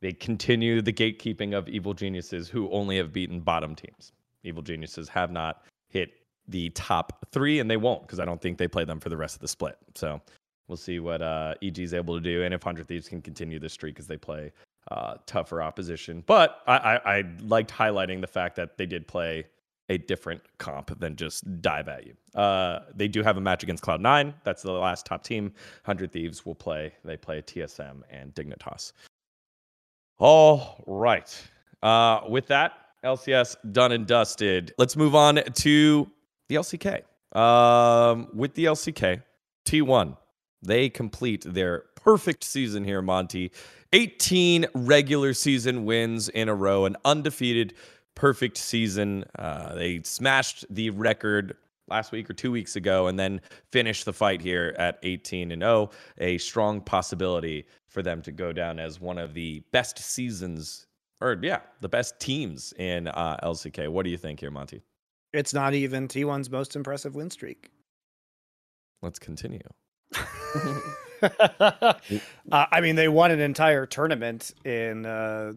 [0.00, 4.12] They continue the gatekeeping of Evil Geniuses, who only have beaten bottom teams.
[4.44, 6.10] Evil Geniuses have not hit
[6.46, 9.16] the top three, and they won't because I don't think they play them for the
[9.16, 9.76] rest of the split.
[9.96, 10.20] So
[10.68, 13.58] we'll see what uh, EG is able to do, and if Hundred Thieves can continue
[13.58, 14.52] this streak as they play
[14.90, 16.22] uh, tougher opposition.
[16.26, 19.46] But I, I, I liked highlighting the fact that they did play
[19.88, 22.14] a different comp than just dive at you.
[22.38, 24.34] Uh, they do have a match against Cloud9.
[24.44, 25.44] That's the last top team.
[25.84, 26.92] 100 Thieves will play.
[27.04, 28.92] They play TSM and Dignitas.
[30.18, 31.48] All right.
[31.82, 32.72] Uh, with that,
[33.04, 34.74] LCS done and dusted.
[34.78, 36.10] Let's move on to
[36.48, 37.02] the LCK.
[37.38, 39.22] Um, with the LCK,
[39.66, 40.16] T1,
[40.66, 43.52] they complete their perfect season here, Monty.
[43.92, 47.74] 18 regular season wins in a row, an undefeated
[48.14, 49.24] perfect season.
[49.38, 51.56] Uh, they smashed the record
[51.88, 53.40] last week or two weeks ago and then
[53.70, 58.52] finished the fight here at 18 and 0 a strong possibility for them to go
[58.52, 60.88] down as one of the best seasons
[61.20, 64.82] or yeah the best teams in uh, lck what do you think here monty
[65.32, 67.70] It's not even T1's most impressive win streak.
[69.00, 69.60] let's continue
[71.22, 71.92] uh,
[72.50, 75.52] I mean, they won an entire tournament in uh,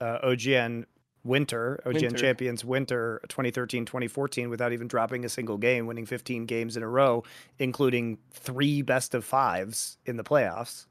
[0.00, 0.84] uh, OGN
[1.24, 2.10] Winter, OGN Winter.
[2.16, 6.88] Champions Winter 2013 2014 without even dropping a single game, winning 15 games in a
[6.88, 7.24] row,
[7.58, 10.86] including three best of fives in the playoffs.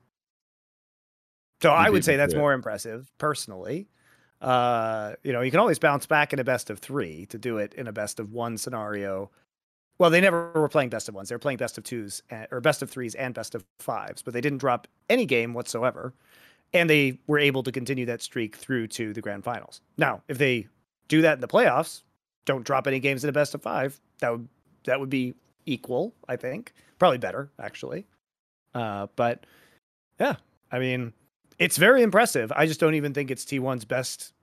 [1.62, 2.38] So I would say that's it.
[2.38, 3.88] more impressive personally.
[4.42, 7.58] Uh, you know, you can always bounce back in a best of three to do
[7.58, 9.32] it in a best of one scenario.
[9.98, 11.30] Well, they never were playing best of ones.
[11.30, 14.22] They were playing best of twos and, or best of threes and best of fives,
[14.22, 16.14] but they didn't drop any game whatsoever.
[16.74, 19.82] And they were able to continue that streak through to the grand finals.
[19.98, 20.68] Now, if they
[21.08, 22.02] do that in the playoffs,
[22.46, 24.48] don't drop any games in a best of five, that would
[24.86, 25.34] that would be
[25.66, 26.74] equal, I think.
[27.00, 28.06] Probably better, actually.
[28.74, 29.46] Uh, but
[30.20, 30.36] yeah,
[30.72, 31.14] I mean,
[31.58, 32.52] it's very impressive.
[32.56, 34.34] I just don't even think it's T1's best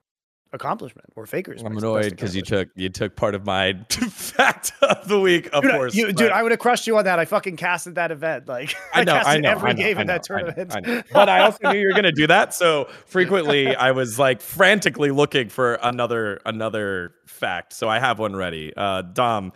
[0.53, 1.61] accomplishment or Faker's.
[1.63, 5.63] i'm annoyed because you took you took part of my fact of the week of
[5.63, 7.19] Dude, course you- dude, I would have crushed you on that.
[7.19, 8.47] I fucking casted that event.
[8.47, 10.41] Like I know, I casted know, every I know, game I in know, that I
[10.41, 10.87] know, tournament.
[10.87, 11.03] I.
[11.11, 14.39] But I also knew you were going to do that, so frequently I was like
[14.41, 17.73] frantically looking for another another fact.
[17.73, 18.71] So I have one ready.
[18.77, 19.51] Uh, Dom,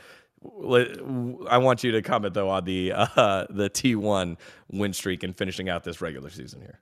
[1.50, 4.38] I want you to comment though on the uh, the T1
[4.72, 6.80] win streak and finishing out this regular season here.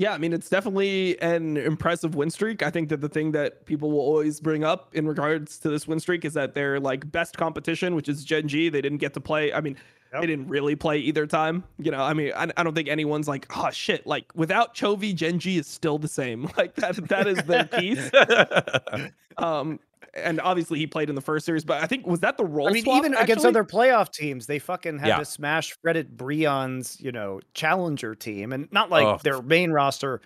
[0.00, 2.62] Yeah, I mean, it's definitely an impressive win streak.
[2.62, 5.86] I think that the thing that people will always bring up in regards to this
[5.86, 9.12] win streak is that their like best competition, which is Gen G, they didn't get
[9.12, 9.52] to play.
[9.52, 9.76] I mean,
[10.12, 10.22] Yep.
[10.22, 11.64] they didn't really play either time.
[11.78, 15.14] You know, I mean, I, I don't think anyone's like, oh shit, like without Chovy,
[15.14, 16.48] Gen G is still the same.
[16.56, 18.10] Like that, that is their piece.
[19.36, 19.80] Um,
[20.14, 22.68] and obviously he played in the first series, but I think was that the role
[22.68, 25.18] I mean, swap, even against other playoff teams, they fucking had Yeah.
[25.18, 29.22] to smash Reddit Breon's, you know, challenger team, and not like Ugh.
[29.22, 30.20] their main roster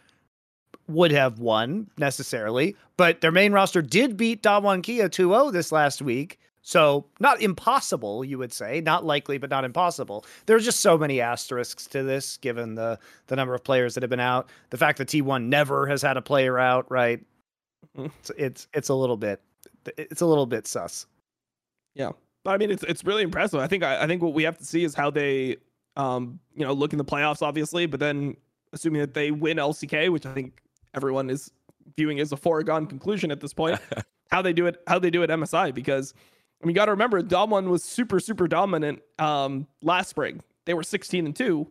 [0.89, 6.03] would have won necessarily, but their main roster did beat Damwon Kia 2-0 this last
[6.03, 6.39] week.
[6.67, 10.25] So not impossible, you would say, not likely, but not impossible.
[10.47, 14.09] There's just so many asterisks to this, given the the number of players that have
[14.09, 14.49] been out.
[14.71, 17.21] The fact that T1 never has had a player out, right?
[17.99, 19.43] It's it's, it's a little bit
[19.97, 21.07] it's a little bit sus.
[21.95, 22.11] Yeah,
[22.45, 23.61] but I mean, it's it's really impressive.
[23.61, 25.57] I think I, I think what we have to see is how they,
[25.97, 28.37] um, you know, look in the playoffs, obviously, but then
[28.73, 30.61] assuming that they win LCK, which I think
[30.95, 31.51] everyone is
[31.97, 33.81] viewing as a foregone conclusion at this point,
[34.31, 36.13] how they do it, how they do it MSI, because
[36.63, 40.43] I mean, you got to remember, Damwon was super super dominant um last spring.
[40.67, 41.71] They were 16 and two.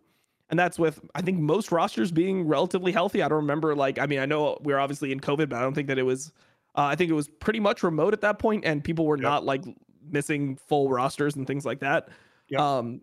[0.50, 3.24] And that's with I think most rosters being relatively healthy.
[3.24, 5.62] I don't remember like I mean I know we are obviously in COVID, but I
[5.62, 6.32] don't think that it was
[6.76, 9.24] uh, I think it was pretty much remote at that point, and people were Yep.
[9.24, 9.64] not like
[10.10, 12.10] missing full rosters and things like that.
[12.50, 12.60] Yep.
[12.60, 13.02] Um,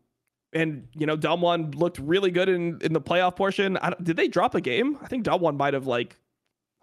[0.53, 3.77] and you know, One looked really good in in the playoff portion.
[3.79, 4.99] I did they drop a game?
[5.01, 6.17] I think One might have like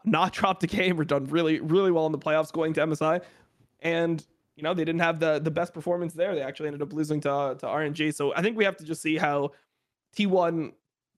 [0.06, 3.22] not dropped a game or done really really well in the playoffs going to MSI,
[3.82, 4.26] and
[4.56, 6.34] you know they didn't have the the best performance there.
[6.34, 8.14] They actually ended up losing to to RNG.
[8.14, 9.52] So I think we have to just see how
[10.16, 10.72] T1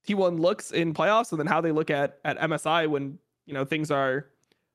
[0.07, 3.63] T1 looks in playoffs, and then how they look at at MSI when you know
[3.63, 4.27] things are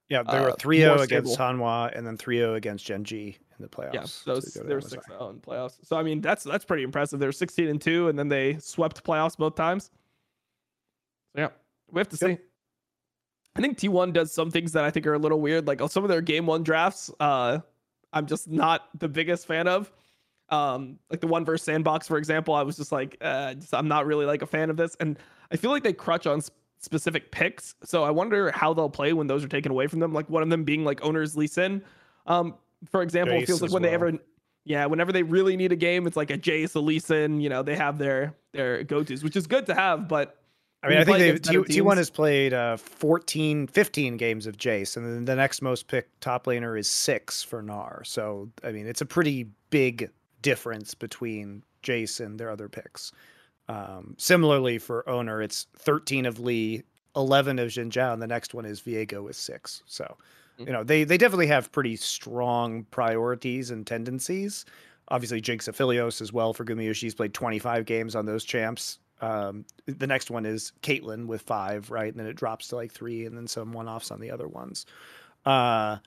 [0.09, 1.39] Yeah, they uh, were 3 0 against.
[1.39, 3.95] Hanwha and then 3 0 against Gen G in the playoffs.
[4.27, 4.91] Yeah, those go they were MSI.
[4.91, 5.77] six oh in playoffs.
[5.83, 7.21] So I mean, that's that's pretty impressive.
[7.21, 9.91] They're sixteen and two, and then they swept playoffs both times.
[11.35, 11.49] So yeah,
[11.91, 12.39] we have to Yep.
[12.39, 12.45] see.
[13.57, 15.67] I think T1 does some things that I think are a little weird.
[15.67, 17.61] Like oh, some of their game one drafts, uh,
[18.13, 19.93] I'm just not the biggest fan of.
[20.51, 23.89] Um, like the one versus sandbox, for example, I was just like, uh, just, I'm
[23.89, 25.19] not really like a fan of this, and
[25.51, 26.43] I feel like they crutch on
[26.85, 27.75] specific picks.
[27.85, 30.13] So I wonder how they'll play when those are taken away from them.
[30.13, 31.83] Like one of them being like Oner's Lee Sin.
[32.27, 32.55] Um,
[32.91, 34.13] for example, Jayce it feels like when they ever
[34.65, 37.49] yeah, whenever they really need a game, it's like a Jayce, a Lee Sin, you
[37.49, 40.39] know, they have their their go-tos, which is good to have, but
[40.85, 44.47] I mean, I think they against better T, T1 has played uh, 14, 15 games
[44.47, 48.07] of Jayce, and then the next most picked top laner is six for Gnar.
[48.07, 50.11] So, I mean, it's a pretty big
[50.43, 53.13] difference between Jayce and their other picks.
[53.69, 56.83] Um, similarly, for Oner, it's 13 of Lee,
[57.17, 59.83] 11 of Xin Zhao, and the next one is Viego with six.
[59.87, 60.17] So,
[60.59, 64.65] you know, they, they definitely have pretty strong priorities and tendencies.
[65.09, 67.03] Obviously, Jinx Aphelios as well for Gumayusi.
[67.03, 68.99] He's played 25 games on those champs.
[69.21, 72.11] Um, the next one is Caitlyn with five, right?
[72.13, 74.49] And then it drops to like three, and then some one offs on the other
[74.49, 74.87] ones.
[75.47, 75.99] Uh,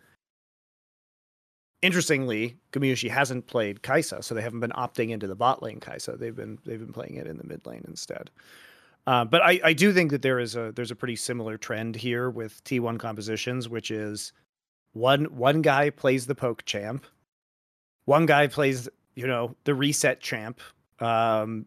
[1.82, 6.18] interestingly, Gumayusi hasn't played Kai'Sa, so they haven't been opting into the bot lane Kai'Sa.
[6.18, 8.30] They've been they've been playing it in the mid lane instead.
[9.06, 11.96] Uh, but I, I do think that there is a there's a pretty similar trend
[11.96, 14.34] here with T1 compositions, which is
[14.94, 17.06] one one guy plays the poke champ,
[18.06, 20.60] one guy plays you know the reset champ,
[21.00, 21.66] um,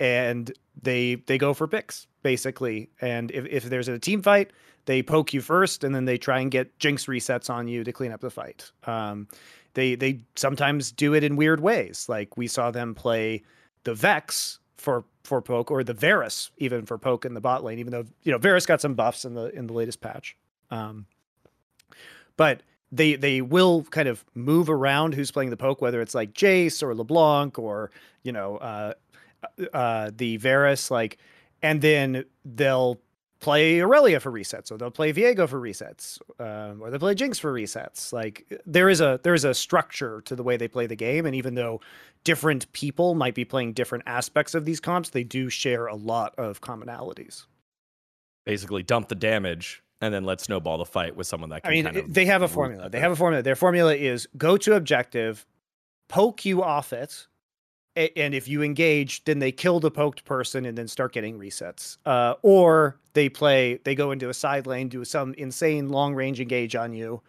[0.00, 2.90] and they they go for picks basically.
[3.00, 4.52] And if if there's a team fight,
[4.84, 7.92] they poke you first, and then they try and get Jinx resets on you to
[7.92, 8.70] clean up the fight.
[8.84, 9.28] Um,
[9.74, 13.42] they they sometimes do it in weird ways, like we saw them play
[13.84, 17.78] the Vex for for poke or the Varus even for poke in the bot lane,
[17.78, 20.36] even though you know Varus got some buffs in the in the latest patch.
[20.70, 21.06] Um,
[22.36, 26.34] but they they will kind of move around who's playing the poke, whether it's like
[26.34, 27.90] Jayce or LeBlanc or
[28.22, 28.92] you know uh,
[29.72, 31.18] uh, the Varus, like,
[31.62, 33.00] and then they'll
[33.42, 37.38] play Aurelia for resets, or they'll play Viego for resets, um, or they play Jinx
[37.38, 38.12] for resets.
[38.12, 41.26] Like there is a there is a structure to the way they play the game,
[41.26, 41.80] and even though
[42.24, 46.34] different people might be playing different aspects of these comps, they do share a lot
[46.38, 47.44] of commonalities.
[48.46, 51.70] Basically, dump the damage and then let snowball the fight with someone that can.
[51.70, 52.88] I mean, kind of they have a formula.
[52.88, 53.42] They have a formula.
[53.42, 55.44] Their formula is go to objective,
[56.08, 57.26] poke you off it,
[57.96, 61.98] and if you engage, then they kill the poked person and then start getting resets.
[62.06, 66.40] Uh, or they play, they go into a side lane, do some insane long range
[66.40, 67.20] engage on you,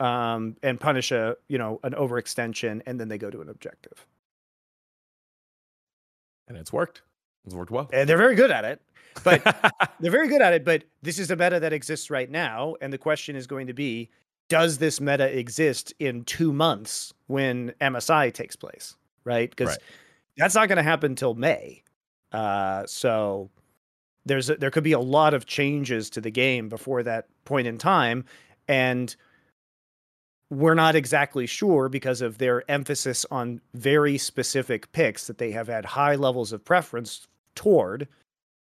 [0.00, 4.06] um, and punish a you know an overextension, and then they go to an objective.
[6.48, 7.02] and it's worked.
[7.46, 7.88] It's worked well.
[7.92, 8.80] And they're very good at it.
[9.24, 9.42] But
[10.00, 12.76] they're very good at it, but this is a meta that exists right now.
[12.80, 14.10] And the question is going to be
[14.48, 18.96] does this meta exist in two months when MSI takes place?
[19.24, 19.50] Right?
[19.50, 19.78] Because Right.
[20.36, 21.82] That's not going to happen till May.
[22.32, 23.50] Uh, so
[24.24, 27.66] there's a, there could be a lot of changes to the game before that point
[27.66, 28.24] in time.
[28.68, 29.14] And
[30.50, 35.68] we're not exactly sure because of their emphasis on very specific picks that they have
[35.68, 38.06] had high levels of preference toward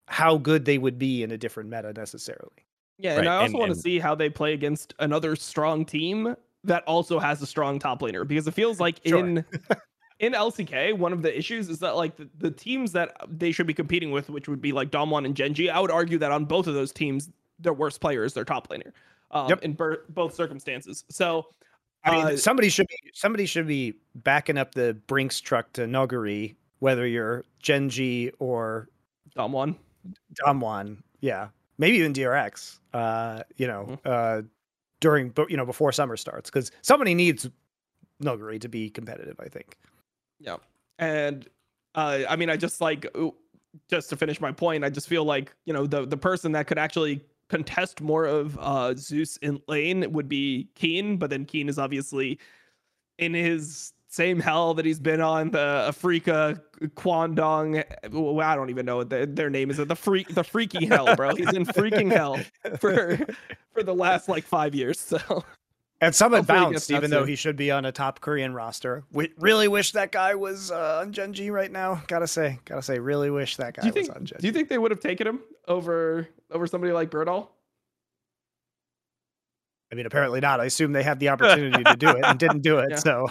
[0.07, 2.65] how good they would be in a different meta necessarily.
[2.97, 5.35] Yeah, Right, and I also and- want to and- see how they play against another
[5.35, 9.19] strong team that also has a strong top laner because it feels like Sure.
[9.19, 9.45] in
[10.19, 13.67] in LCK, one of the issues is that like the, the teams that they should
[13.67, 16.31] be competing with, which would be like Damwon and Gen G, I would argue that
[16.31, 18.91] on both of those teams, their worst player is their top laner.
[19.31, 19.61] Um, Yep.
[19.63, 21.03] in ber- both circumstances.
[21.09, 21.47] So
[22.03, 25.81] I mean, Uh, somebody should be somebody should be backing up the Brinks truck to
[25.81, 28.87] Nuguri, whether you're Gen G or
[29.37, 29.75] Domwon.
[30.45, 30.97] Damwon.
[31.19, 32.79] Yeah, maybe even DRX.
[32.93, 34.07] Uh, you know, Mm-hmm.
[34.09, 34.41] uh,
[35.01, 37.49] during you know before summer starts, because somebody needs
[38.23, 39.35] Nuguri to be competitive.
[39.39, 39.77] I think.
[40.39, 40.57] Yeah.
[40.97, 41.47] And
[41.95, 43.05] uh, I mean, I just like
[43.89, 46.67] just to finish my point, I just feel like you know the the person that
[46.67, 51.69] could actually contest more of uh Zeus in lane would be Keen, but then Keen
[51.69, 52.39] is obviously
[53.17, 56.59] in his same hell that he's been on the Afreeca
[56.95, 57.83] Kwangdong.
[58.11, 59.77] well, I don't even know what the, their name is.
[59.77, 61.35] The freak, the freaky hell, bro.
[61.35, 62.39] He's in freaking hell
[62.79, 63.17] for
[63.71, 64.99] for the last like five years.
[64.99, 65.43] So
[66.01, 67.27] And Summit Hopefully he bounced, even though soon.
[67.27, 69.03] he should be on a top Korean roster.
[69.11, 72.01] We really wish that guy was uh, on Gen G right now.
[72.07, 74.41] Gotta say, gotta say, really wish that guy do was think on Gen G.
[74.41, 77.49] do you think they would have taken him over over somebody like Burdol?
[79.91, 80.59] I mean, apparently not.
[80.59, 82.91] I assume they had the opportunity to do it and didn't do it.
[82.91, 82.95] Yeah.
[82.97, 83.27] So,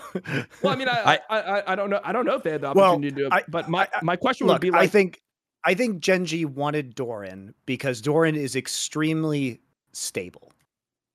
[0.60, 2.00] Well, I mean, I, I, I, I don't know.
[2.02, 3.32] I don't know if they had the Well, opportunity to do it.
[3.32, 5.22] I- but my, I- my question would be like, I think,
[5.64, 9.60] I think Gen G wanted Doran because Doran is extremely
[9.92, 10.52] stable,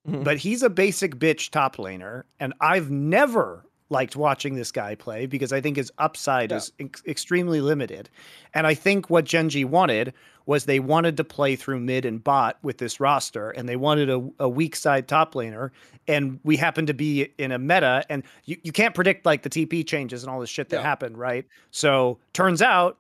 [0.08, 0.24] Mhm.
[0.24, 5.26] but he's a basic bitch top laner, and I've never liked watching this guy play
[5.26, 6.58] because I think his upside yeah.
[6.58, 8.10] is ex- extremely limited.
[8.54, 10.14] And I think what Gen G wanted
[10.46, 14.10] was they wanted to play through mid and bot with this roster, and they wanted
[14.10, 15.70] a, a weak side top laner.
[16.08, 19.50] And we happen to be in a meta, and you, you can't predict like the
[19.50, 20.84] TP changes and all this shit that yeah.
[20.84, 21.46] happened, right?
[21.72, 22.98] So turns out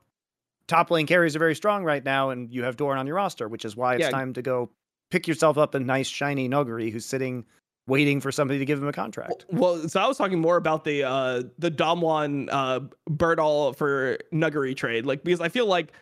[0.67, 3.49] top lane carries are very strong right now, and you have Doran on your roster,
[3.49, 4.09] which is why it's yeah.
[4.09, 4.69] time to go
[5.13, 7.45] pick yourself up a nice shiny Nuguri who's sitting
[7.85, 9.45] waiting for somebody to give him a contract.
[9.51, 14.75] Well, so I was talking more about the uh the Damwon uh Burdol for Nuguri
[14.75, 15.93] trade, like because I feel like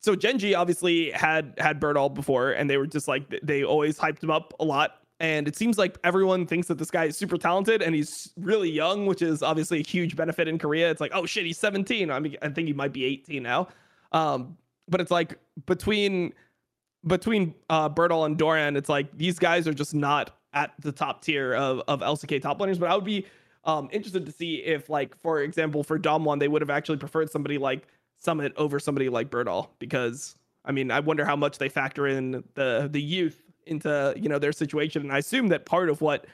[0.00, 3.96] so Gen G obviously had had Burdol before, and they were just like they always
[3.96, 5.02] hyped him up a lot.
[5.20, 8.70] And it seems like everyone thinks that this guy is super talented and he's really
[8.70, 10.90] young, which is obviously a huge benefit in Korea.
[10.90, 12.10] It's like, oh shit, he's 17.
[12.10, 13.68] I mean, I think he might be 18 now.
[14.12, 16.34] Um, but it's like between
[17.06, 21.22] between uh Burdol and Doran, it's like these guys are just not at the top
[21.22, 22.78] tier of, of LCK top laners.
[22.80, 23.26] But I would be
[23.64, 27.30] um, interested to see if, like, for example, for Damwon, they would have actually preferred
[27.30, 27.86] somebody like
[28.18, 32.42] Summit over somebody like Burdol because I mean, I wonder how much they factor in
[32.54, 36.26] the the youth into you know their situation, and I assume that part of what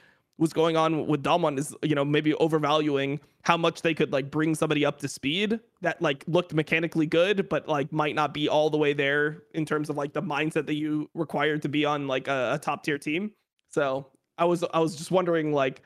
[0.43, 4.31] was going on with Damwon is you know maybe overvaluing how much they could like
[4.31, 8.49] bring somebody up to speed that like looked mechanically good but like might not be
[8.49, 11.85] all the way there in terms of like the mindset that you required to be
[11.85, 13.31] on like a, a top tier team
[13.71, 14.07] so
[14.37, 15.81] I was I was just wondering like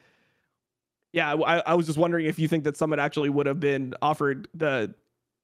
[1.12, 3.94] yeah I, I was just wondering if you think that Summit actually would have been
[4.00, 4.94] offered the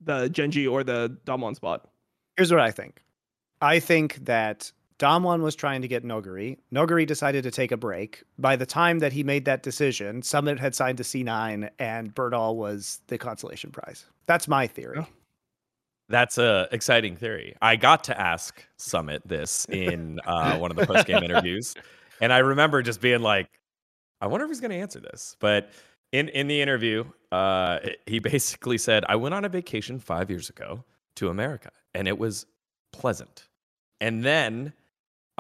[0.01, 1.89] the Gen G or the Damwon spot.
[2.37, 3.03] Here's what I think.
[3.61, 6.59] I think that Damwon was trying to get Nuguri.
[6.73, 8.23] Nuguri decided to take a break.
[8.39, 12.57] By the time that he made that decision, Summit had signed to C9 and Burdol
[12.57, 14.07] was the consolation prize.
[14.27, 14.99] That's my theory.
[15.01, 15.07] Oh.
[16.09, 17.57] That's a exciting theory.
[17.63, 21.75] I got to ask Summit this in uh, one of the post game interviews,
[22.21, 23.49] and I remember just being like,
[24.21, 25.71] "I wonder if he's going to answer this." But
[26.13, 30.51] in in the interview, uh, he basically said, "I went on a vacation five years
[30.51, 30.85] ago
[31.17, 32.45] to America, and it was
[32.93, 33.49] pleasant."
[34.03, 34.75] And then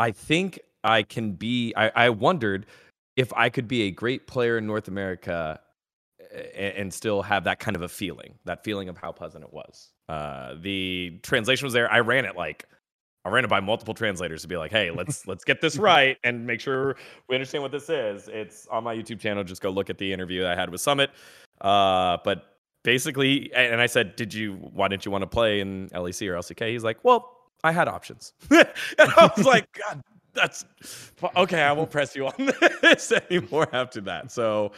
[0.02, 1.72] I think I can be.
[1.76, 2.66] I, I wondered
[3.16, 5.60] if I could be a great player in North America
[6.56, 9.52] and, and still have that kind of a feeling, that feeling of how pleasant it
[9.52, 9.92] was.
[10.08, 11.90] Uh, the translation was there.
[11.90, 12.64] I ran it like
[13.24, 16.18] I ran it by multiple translators to be like, hey, let's let's get this right
[16.24, 16.96] and make sure
[17.28, 18.28] we understand what this is.
[18.28, 19.44] It's on my YouTube channel.
[19.44, 21.10] Just go look at the interview I had with Summit.
[21.60, 24.54] Uh, but basically, and I said, did you?
[24.54, 26.70] Why didn't you want to play in LEC or LCK?
[26.70, 28.66] He's like, well, I had options, and
[28.98, 30.02] I was like, God,
[30.34, 30.64] that's
[31.36, 31.62] okay.
[31.62, 32.34] I won't press you on
[32.82, 34.32] this anymore after that.
[34.32, 34.72] So,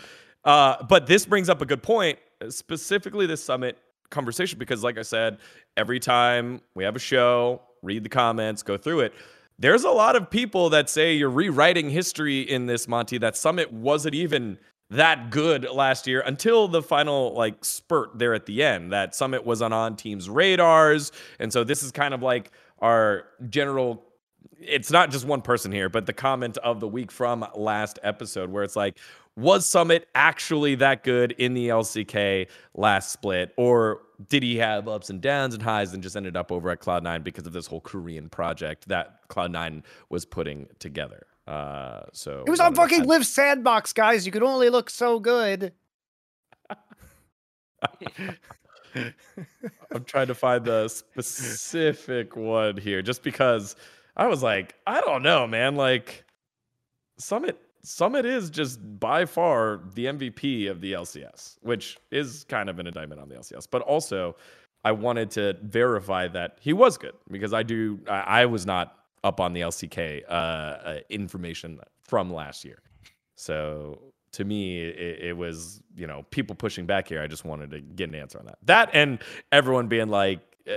[0.44, 3.78] uh, but this brings up a good point, specifically this Summit
[4.10, 5.38] conversation, because like I said,
[5.76, 9.14] every time we have a show read the comments, go through it.
[9.58, 13.18] There's a lot of people that say you're rewriting history in this, Monty.
[13.18, 14.58] That Summit wasn't even
[14.90, 18.92] that good last year until the final like spurt there at the end.
[18.92, 22.50] That Summit was on on teams' radars, and so this is kind of like
[22.80, 24.04] our general.
[24.60, 28.50] It's not just one person here, but the comment of the week from last episode,
[28.50, 28.98] where it's like,
[29.36, 35.10] was Summit actually that good in the LCK last split, or did he have ups
[35.10, 37.80] and downs and highs and just ended up over at Cloud9 because of this whole
[37.80, 41.26] Korean project that Cloud9 was putting together?
[41.46, 44.24] Uh, so it was on fucking Liiv Sandbox, guys.
[44.24, 45.72] You could only look so good.
[48.94, 53.76] I'm trying to find the specific one here just because
[54.16, 55.76] I was like, I don't know, man.
[55.76, 56.24] Like,
[57.18, 62.78] Summit Summit is just by far the MVP of the LCS, which is kind of
[62.78, 63.68] an indictment on the LCS.
[63.70, 64.36] But also,
[64.84, 68.00] I wanted to verify that he was good because I do.
[68.08, 72.80] I, I was not up on the LCK uh, uh, information from last year,
[73.34, 77.20] so to me it, it, was you know people pushing back here.
[77.20, 78.58] I just wanted to get an answer on that.
[78.62, 79.20] That and
[79.50, 80.74] everyone being like, uh,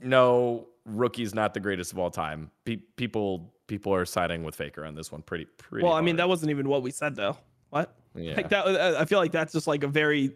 [0.00, 2.50] no, rookie's not the greatest of all time.
[2.64, 5.84] Pe- people people are siding with Faker on this one pretty pretty.
[5.84, 6.02] Well, hard.
[6.02, 7.36] I mean that wasn't even what we said though.
[7.70, 7.94] What?
[8.14, 8.34] Yeah.
[8.34, 8.66] Like that.
[8.66, 10.32] I feel like that's just like a very,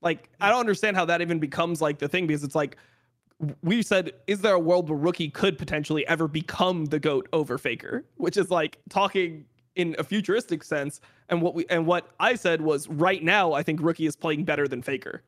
[0.00, 2.76] like I don't understand how that even becomes like the thing because it's like
[3.62, 7.58] we said, is there a world where rookie could potentially ever become the goat over
[7.58, 8.04] Faker?
[8.16, 9.44] Which is like talking
[9.74, 11.00] in a futuristic sense.
[11.28, 14.44] And what we and what I said was right now, I think rookie is playing
[14.44, 15.22] better than Faker.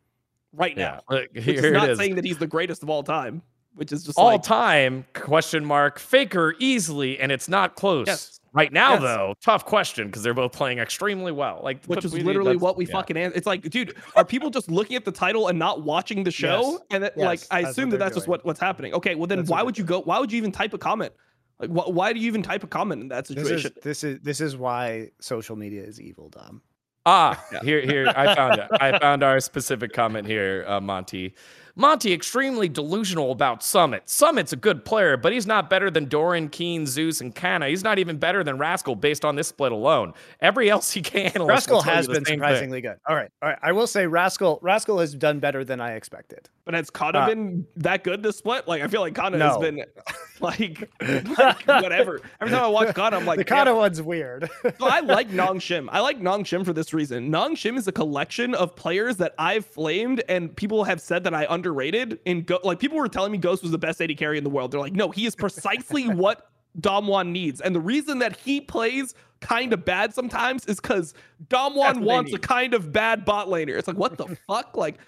[0.53, 1.23] Right now, yeah.
[1.33, 3.43] which is not saying that he's the greatest of all time
[3.75, 8.41] which is just all like, time question mark faker easily and it's not close yes.
[8.53, 9.03] right now yes.
[9.03, 12.87] though tough question because they're both playing extremely well like which is literally what we
[12.87, 12.93] yeah.
[12.93, 13.37] fucking answer.
[13.37, 16.73] it's like dude are people just looking at the title and not watching the show
[16.73, 16.81] yes.
[16.91, 18.21] and that, like i assume that that's doing.
[18.21, 20.39] just what, what's happening okay well then that's why would you go why would you
[20.39, 21.13] even type a comment
[21.59, 24.05] like wh- why do you even type a comment in that situation this is this
[24.05, 26.63] is this is why social media is evil dom
[27.07, 28.11] Ah, here, here.
[28.17, 28.69] I found it.
[28.81, 31.35] I found our specific comment here, uh, Monty.
[31.77, 34.09] Monty extremely delusional about Summit.
[34.09, 37.69] Summit's a good player, but he's not better than Doran, Keen, Zeus, and Canna.
[37.69, 40.15] He's not even better than Rascal based on this split alone.
[40.41, 42.93] Every LCK analyst Rascal has been surprisingly thing.
[42.93, 42.99] good.
[43.09, 43.59] All right, all right.
[43.61, 46.49] I will say Rascal Rascal has done better than I expected.
[46.65, 48.69] But has Canna uh, been that good this split?
[48.69, 49.49] Like I feel like Canna no.
[49.49, 49.85] has been
[50.41, 50.89] like,
[51.39, 52.21] like, whatever.
[52.41, 54.49] Every time I watch Canna, I'm like the Canna one's weird.
[54.63, 55.89] so I like Nong Shim.
[55.91, 57.31] I like Nong Shim for this reason.
[57.31, 61.35] Nong Shim is a collection of players that I've flamed and people have said that
[61.35, 62.21] I underrated.
[62.25, 64.51] In Go- like people were telling me Ghost was the best AD carry in the
[64.51, 64.71] world.
[64.71, 66.51] They're like, no, he is precisely what
[66.81, 67.61] Damwon needs.
[67.61, 71.15] And the reason that he plays kind of bad sometimes is because
[71.49, 73.77] Damwon wants a kind of bad bot laner.
[73.79, 74.77] It's like, what the fuck?
[74.77, 74.99] Like,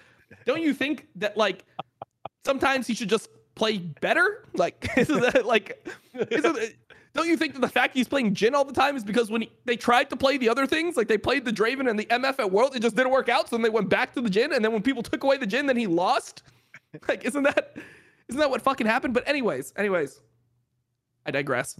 [0.45, 1.65] don't you think that like
[2.45, 4.45] sometimes he should just play better?
[4.53, 6.75] Like, isn't that like, isn't it,
[7.17, 9.41] don't you think that the fact he's playing Jhin all the time is because when
[9.41, 12.05] he, they tried to play the other things, like they played the Draven and the
[12.05, 13.49] MF at World, it just didn't work out.
[13.49, 15.47] So then they went back to the Jhin, and then when people took away the
[15.47, 16.43] Jhin, then he lost.
[17.07, 17.75] Like, isn't that
[18.29, 19.13] isn't that what fucking happened?
[19.13, 20.19] But anyways, anyways,
[21.25, 21.79] I digress.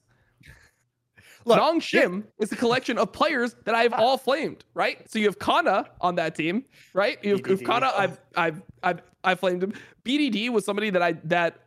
[1.45, 2.43] Look, Nong Shim yeah.
[2.43, 3.97] is a collection of players that I've ah.
[3.97, 5.09] all flamed, right?
[5.09, 7.23] So you have Canna on that team, right?
[7.23, 9.73] You have, Canna, I've I've I've I flamed him.
[10.03, 11.66] BDD was somebody that I that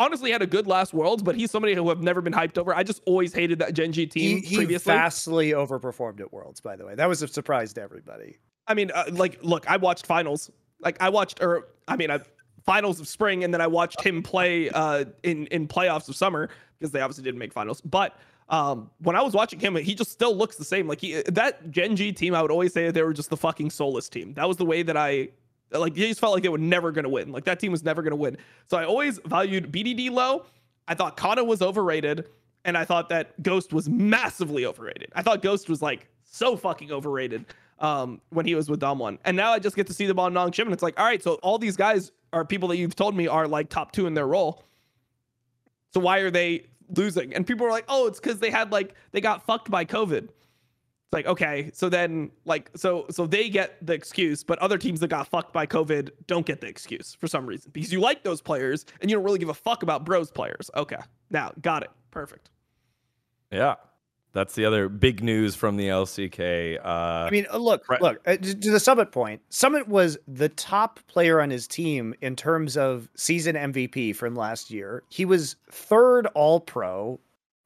[0.00, 2.74] honestly had a good last worlds, but he's somebody who I've never been hyped over.
[2.74, 4.92] I just always hated that Gen G team he, he previously.
[4.92, 6.94] vastly overperformed at worlds, by the way.
[6.96, 8.38] That was a surprise to everybody.
[8.66, 10.50] I mean, uh, like, look, I watched finals.
[10.80, 12.20] Like, I watched, or I mean, I
[12.64, 16.48] finals of spring, and then I watched him play uh, in in playoffs of summer
[16.78, 17.80] because they obviously didn't make finals.
[17.82, 18.16] But
[18.48, 20.88] um, when I was watching him, he just still looks the same.
[20.88, 23.70] Like he that Gen G team, I would always say they were just the fucking
[23.70, 24.34] soulless team.
[24.34, 25.28] That was the way that I
[25.72, 25.94] like.
[25.94, 27.32] They just felt like they were never gonna win.
[27.32, 28.36] Like that team was never gonna win.
[28.68, 30.44] So I always valued BDD low.
[30.88, 32.26] I thought Canna was overrated,
[32.64, 35.12] and I thought that Ghost was massively overrated.
[35.14, 37.44] I thought Ghost was like so fucking overrated
[37.78, 39.18] um, when he was with Damwon.
[39.24, 41.06] And now I just get to see them on Nong Shim, and it's like, all
[41.06, 44.06] right, so all these guys are people that you've told me are like top two
[44.06, 44.64] in their role.
[45.92, 46.66] So why are they
[46.96, 47.34] losing?
[47.34, 50.28] And people are like, oh, it's because they had like they got fucked by COVID.
[51.10, 55.00] It's like, okay, so then like so so they get the excuse, but other teams
[55.00, 57.72] that got fucked by COVID don't get the excuse for some reason.
[57.72, 60.70] Because you like those players and you don't really give a fuck about bros players.
[60.76, 60.98] Okay.
[61.28, 61.90] Now, got it.
[62.12, 62.50] Perfect.
[63.50, 63.74] Yeah.
[64.34, 66.78] That's the other big news from the LCK.
[66.78, 69.42] Uh, I mean, uh, look, look uh, to the Summit point.
[69.48, 74.70] Summit was the top player on his team in terms of season MVP from last
[74.70, 75.02] year.
[75.08, 77.18] He was third All Pro,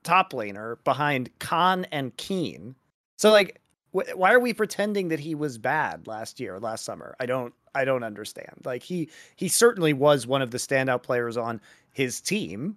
[0.02, 2.74] top laner behind Khan and Keen.
[3.16, 3.60] So, like,
[3.92, 7.14] wh- why are we pretending that he was bad last year, last summer?
[7.20, 8.62] I don't, I don't understand.
[8.64, 11.60] Like, he he certainly was one of the standout players on
[11.92, 12.76] his team,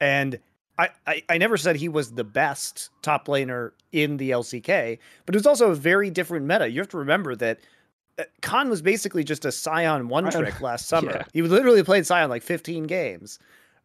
[0.00, 0.38] and
[0.78, 5.34] I, I, I never said he was the best top laner in the LCK, but
[5.34, 6.70] it was also a very different meta.
[6.70, 7.60] You have to remember that
[8.18, 11.12] uh, Khan was basically just a Sion one trick last summer.
[11.12, 11.24] Yeah.
[11.32, 13.38] He literally played Sion like 15 games.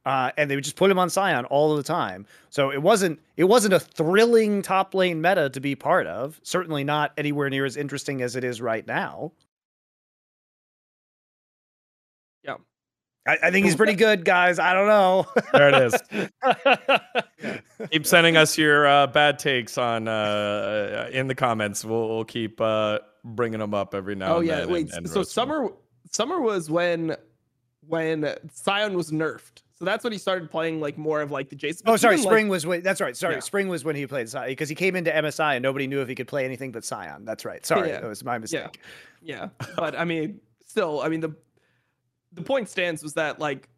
[0.06, 2.26] Uh, and they would just put him on Sion all the time.
[2.49, 6.40] So it wasn't it wasn't a thrilling top lane meta to be part of.
[6.44, 9.32] Certainly not anywhere near as interesting as it is right now.
[13.28, 14.57] I, I, think he's pretty good, guys.
[14.57, 15.28] I don't know.
[15.53, 15.94] there it
[17.44, 17.88] is.
[17.91, 21.86] Keep sending us your uh, bad takes on uh, in the comments.
[21.86, 24.36] We'll, we'll keep uh, bringing them up every now.
[24.36, 24.88] Oh and yeah, wait.
[24.88, 25.73] And, and so summer them.
[26.11, 27.15] summer was when
[27.88, 28.22] when
[28.53, 29.61] Sion was nerfed.
[29.82, 31.82] So that's when he started playing like more of like the Jason.
[31.88, 32.84] Oh, sorry, spring like, was when.
[32.84, 33.18] That's right.
[33.18, 33.40] Sorry, yeah.
[33.40, 36.14] spring was when he played because he came into MSI and nobody knew if he
[36.14, 37.26] could play anything but Sion.
[37.26, 37.66] That's right.
[37.66, 37.99] Sorry, yeah.
[37.99, 38.80] that was my mistake.
[39.24, 39.66] Yeah, yeah.
[39.76, 41.36] but I mean, still, I mean the
[42.32, 43.70] the point stands was that like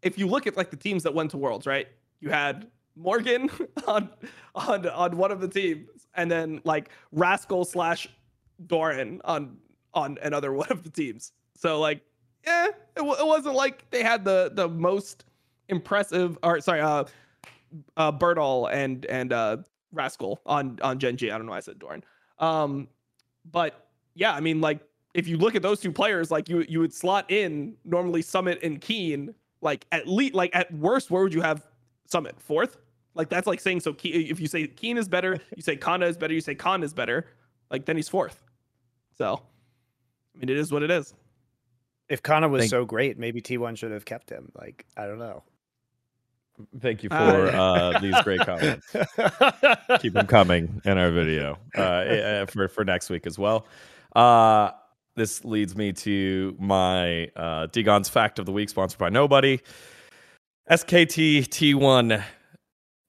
[0.00, 1.88] if you look at like the teams that went to worlds, right?
[2.20, 3.50] You had Morgan
[3.86, 4.08] on
[4.54, 8.08] on on one of the teams, and then like Rascal slash
[8.66, 9.58] Doran on
[9.92, 11.32] on another one of the teams.
[11.54, 12.00] So like,
[12.46, 15.26] yeah, it, w- it wasn't like they had the the most
[15.70, 17.04] impressive or sorry, uh,
[17.96, 19.58] uh, Burdol and and uh
[19.92, 21.30] Rascal on on Gen G.
[21.30, 22.04] I don't know why I said Dorn.
[22.38, 22.88] Um,
[23.50, 24.80] but yeah, I mean like
[25.14, 28.60] if you look at those two players, like you you would slot in normally Summit
[28.62, 31.66] and Keen, like at least like at worst, where would you have
[32.06, 32.76] Summit fourth?
[33.14, 33.92] Like that's like saying so.
[33.92, 36.82] Keen, if you say Keen is better, you say Canna is better, you say Khan
[36.82, 37.26] is better,
[37.70, 38.42] like then he's fourth.
[39.18, 39.42] So,
[40.34, 41.12] I mean, it is what it is.
[42.08, 44.50] If Canna was Thank- so great, maybe T1 should have kept him.
[44.54, 45.42] Like I don't know.
[46.80, 48.86] Thank you for uh, these great comments.
[50.00, 53.66] Keep them coming in our video uh, eh, eh, for for next week as well.
[54.14, 54.70] Uh,
[55.16, 59.60] this leads me to my uh, dGon's fact of the week, sponsored by nobody.
[60.70, 62.22] SKT T1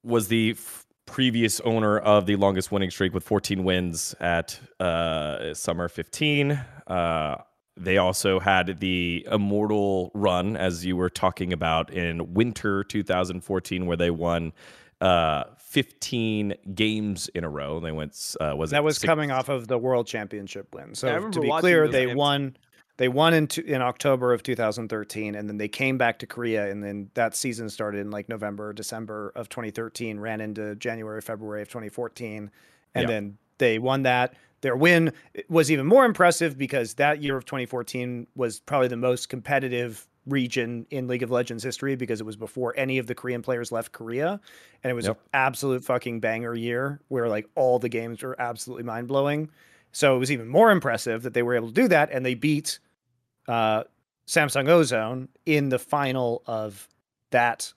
[0.03, 5.53] was the f- previous owner of the longest winning streak with 14 wins at uh,
[5.53, 6.51] summer 15.
[6.87, 7.35] Uh,
[7.83, 13.97] they also had the immortal run, as you were talking about, in winter 2014, where
[13.97, 14.53] they won
[15.01, 17.79] uh, 15 games in a row.
[17.79, 20.93] They went, uh, was that it was six- coming off of the world championship win.
[20.95, 22.17] So I to be clear, they games.
[22.17, 22.57] won.
[22.97, 26.69] They won in t- in October of 2013, and then they came back to Korea,
[26.69, 31.63] and then that season started in like November, December of 2013, ran into January, February
[31.63, 32.51] of 2014,
[32.93, 33.07] and Yeah.
[33.07, 34.35] then they won that.
[34.61, 35.11] Their win
[35.49, 40.85] was even more impressive because that year of 2014 was probably the most competitive region
[40.91, 43.91] in League of Legends history because it was before any of the Korean players left
[43.91, 44.39] Korea.
[44.83, 45.17] And it was Yep.
[45.17, 49.49] an absolute fucking banger year where like all the games were absolutely mind blowing.
[49.91, 52.35] So it was even more impressive that they were able to do that and they
[52.35, 52.77] beat
[53.47, 53.83] uh,
[54.27, 56.87] Samsung Ozone in the final of
[57.31, 57.73] that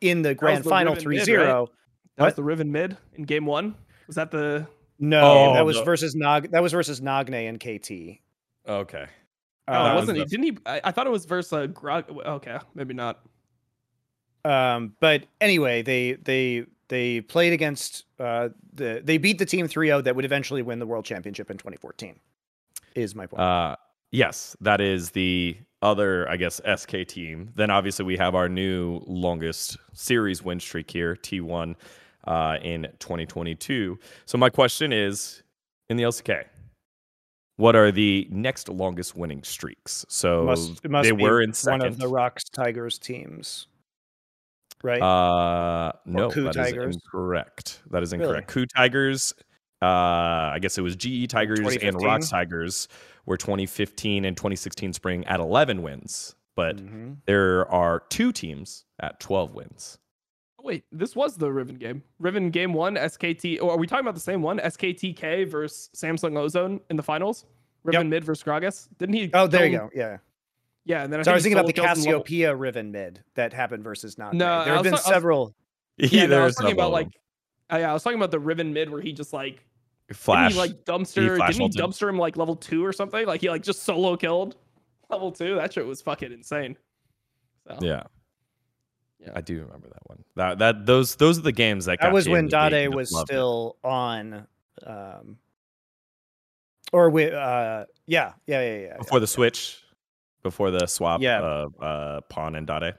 [0.00, 1.70] in the grand the final Riven 3 mid, 0.
[2.16, 3.76] That was the Riven mid in game one.
[4.08, 4.66] Was that the?
[5.00, 8.20] No, Oh, that was the- versus Nog that was versus Nagne and KT.
[8.68, 9.06] Okay.
[9.66, 10.24] Oh, was wasn't he?
[10.26, 10.58] Didn't he?
[10.66, 12.04] I, I thought it was versus uh, Grog.
[12.10, 13.20] Okay, maybe not.
[14.44, 20.04] Um, but anyway, they they they played against uh the they beat the team 3-0
[20.04, 22.18] that would eventually win the world championship in 2014.
[22.94, 23.40] Is my point.
[23.40, 23.76] Uh,
[24.10, 27.52] yes, that is the other, I guess, SK team.
[27.54, 31.74] Then obviously we have our new longest series win streak here, T1,
[32.24, 33.98] uh, in 2022.
[34.26, 35.42] So my question is,
[35.88, 36.44] in the LCK,
[37.56, 40.04] what are the next longest winning streaks?
[40.08, 41.80] So must, it must they were in second.
[41.80, 43.66] one of the ROX Tigers teams.
[44.82, 45.02] Right?
[45.02, 46.94] Uh, no, KOO that is Tigers?
[46.96, 47.82] incorrect.
[47.90, 48.24] That is Really?
[48.24, 48.48] incorrect.
[48.48, 49.34] KOO Tigers.
[49.82, 49.86] Uh,
[50.54, 52.06] I guess it was GE Tigers and 2015?
[52.06, 52.88] ROX Tigers
[53.26, 57.16] were 2015 and 2016 spring at 11 wins, but Mhm.
[57.26, 59.98] there are two teams at 12 wins.
[60.60, 62.02] Oh, wait, this was the Riven game.
[62.18, 63.62] Riven game one, SKT.
[63.62, 64.58] Or are we talking about the same one?
[64.58, 67.46] SKTK versus Samsung Ozone in the finals.
[67.82, 68.88] Riven mid versus Gragas.
[68.98, 69.30] Didn't he?
[69.32, 69.90] Oh, there you him- go.
[69.94, 70.18] Yeah.
[70.84, 72.20] Yeah, and then I So I was thinking about the he solo kills in level-
[72.22, 74.34] Cassiopeia Riven mid that happened versus not.
[74.34, 75.54] No, there have been ta- I was- several.
[75.98, 77.08] Yeah, no, I was talking about like.
[77.72, 79.64] Uh, yeah, I was talking about the Riven mid where he just like
[80.12, 80.52] Flash.
[80.54, 81.36] Didn't he like dumpster?
[81.36, 81.96] flash Didn't he ulted.
[81.96, 83.26] dumpster him like level two or something?
[83.26, 84.56] Like he like just solo killed
[85.08, 85.54] level two.
[85.54, 86.76] That shit was fucking insane.
[87.68, 88.02] So, yeah.
[89.20, 89.32] Yeah.
[89.34, 90.24] I do remember that one.
[90.36, 93.34] That that those those are the games that That was when Dade was loved it.
[93.34, 94.46] still on.
[94.86, 95.36] Um,
[96.92, 98.96] or we, uh, yeah, yeah, yeah, yeah.
[98.96, 99.78] before the switch,
[100.42, 101.40] before the swap Yeah.
[101.40, 102.94] of uh, Pawn and Dade.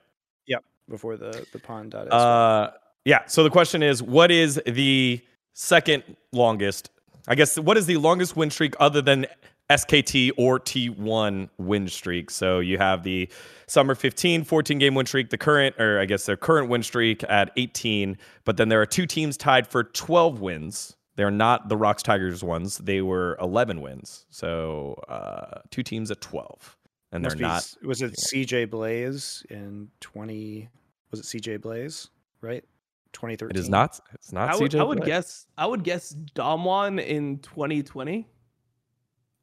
[0.46, 2.14] Yep, before the the Pawn Dade swap.
[2.14, 3.26] Uh, yeah.
[3.26, 5.20] So the question is, what is the
[5.54, 6.92] second longest?
[7.28, 9.26] I guess what is the longest win streak other than
[9.72, 12.30] SKT or T1 win streak?
[12.30, 13.30] So you have the
[13.68, 17.24] summer 15, 14 game win streak, the current, or I guess their current win streak
[17.30, 18.18] at 18.
[18.46, 20.96] But then there are two teams tied for 12 wins.
[21.16, 22.78] They're not the ROX Tigers ones.
[22.78, 24.26] They were 11 wins.
[24.30, 26.78] So uh, two teams at 12.
[27.12, 27.76] And Must they're be not.
[27.84, 30.70] Was it CJ Blaze in twenty?
[31.12, 32.10] Was it CJ Blaze?
[32.40, 32.64] Right,
[33.12, 33.58] twenty thirteen.
[33.58, 34.00] It is not.
[34.14, 34.80] It's not I would, CJ.
[34.80, 35.08] I would Blaze.
[35.08, 38.28] guess I would guess Damwon in 2020.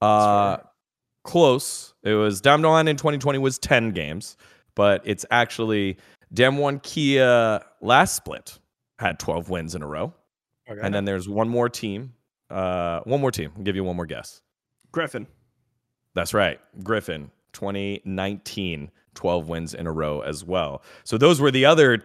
[0.01, 0.59] Uh,
[1.25, 1.95] close.
[2.03, 4.37] It was Damwon in 2020 was 10 games,
[4.75, 5.97] but it's actually
[6.35, 8.59] Damwon Kia last split
[8.99, 10.13] had 12 wins in a row,
[10.71, 10.81] Okay.
[10.83, 12.15] and then there's one more team.
[12.51, 13.53] Uh, one more team.
[13.57, 14.41] I'll give you one more guess.
[14.93, 15.27] Griffin.
[16.15, 17.31] That's right, Griffin.
[17.53, 20.83] 2019, 12 wins in a row as well.
[21.05, 22.03] So those were the other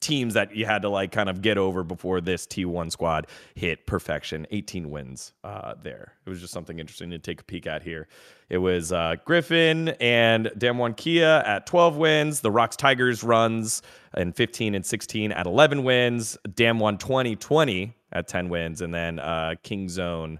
[0.00, 3.86] teams that you had to like kind of get over before this T1 squad hit
[3.86, 4.46] perfection.
[4.50, 6.14] 18 wins uh, there.
[6.26, 8.08] It was just something interesting to take a peek at here.
[8.48, 12.40] It was uh, Griffin and Damwon Kia at 12 wins.
[12.40, 13.82] The ROX Tigers runs
[14.16, 16.36] in 15 and 16 at 11 wins.
[16.48, 18.82] Damwon 2020 at 10 wins.
[18.82, 20.38] And then uh, King Zone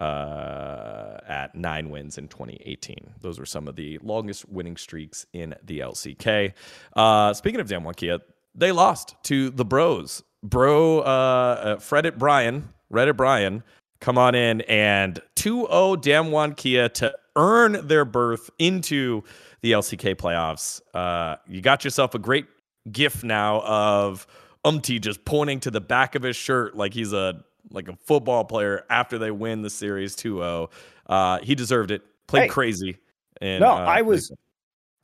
[0.00, 3.14] uh, at nine wins in 2018.
[3.20, 6.52] Those were some of the longest winning streaks in the LCK.
[6.94, 8.18] Uh, speaking of Damwon Kia,
[8.54, 10.22] they lost to the Bros.
[10.44, 13.62] Bro, uh, uh, Fredit Brion, Reddit Brian,
[14.00, 19.22] come on in and 2 0 Damwon Kia to earn their berth into
[19.60, 20.80] the LCK playoffs.
[20.92, 22.46] Uh, you got yourself a great
[22.90, 24.26] gif now of
[24.64, 28.44] Umti just pointing to the back of his shirt like he's a like a football
[28.44, 30.68] player after they win the series 2-0.
[31.06, 32.02] Uh, he deserved it.
[32.26, 32.48] Played Hey.
[32.48, 32.98] crazy.
[33.40, 34.32] And No, uh, I was-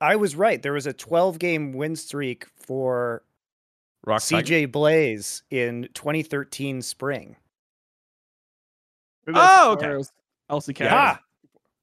[0.01, 0.61] I was right.
[0.62, 3.23] There was a 12 game win streak for
[4.09, 7.37] Rock CJ Blaze in 2013 spring.
[9.27, 10.01] Maybe Oh, as far okay.
[10.01, 10.13] as
[10.51, 10.81] LCK.
[10.81, 10.95] Yeah.
[10.95, 11.21] Ah,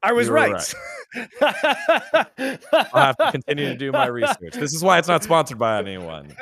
[0.02, 0.74] I was You were right.
[2.74, 4.54] I'll have to continue to do my research.
[4.54, 6.36] This is why it's not sponsored by anyone.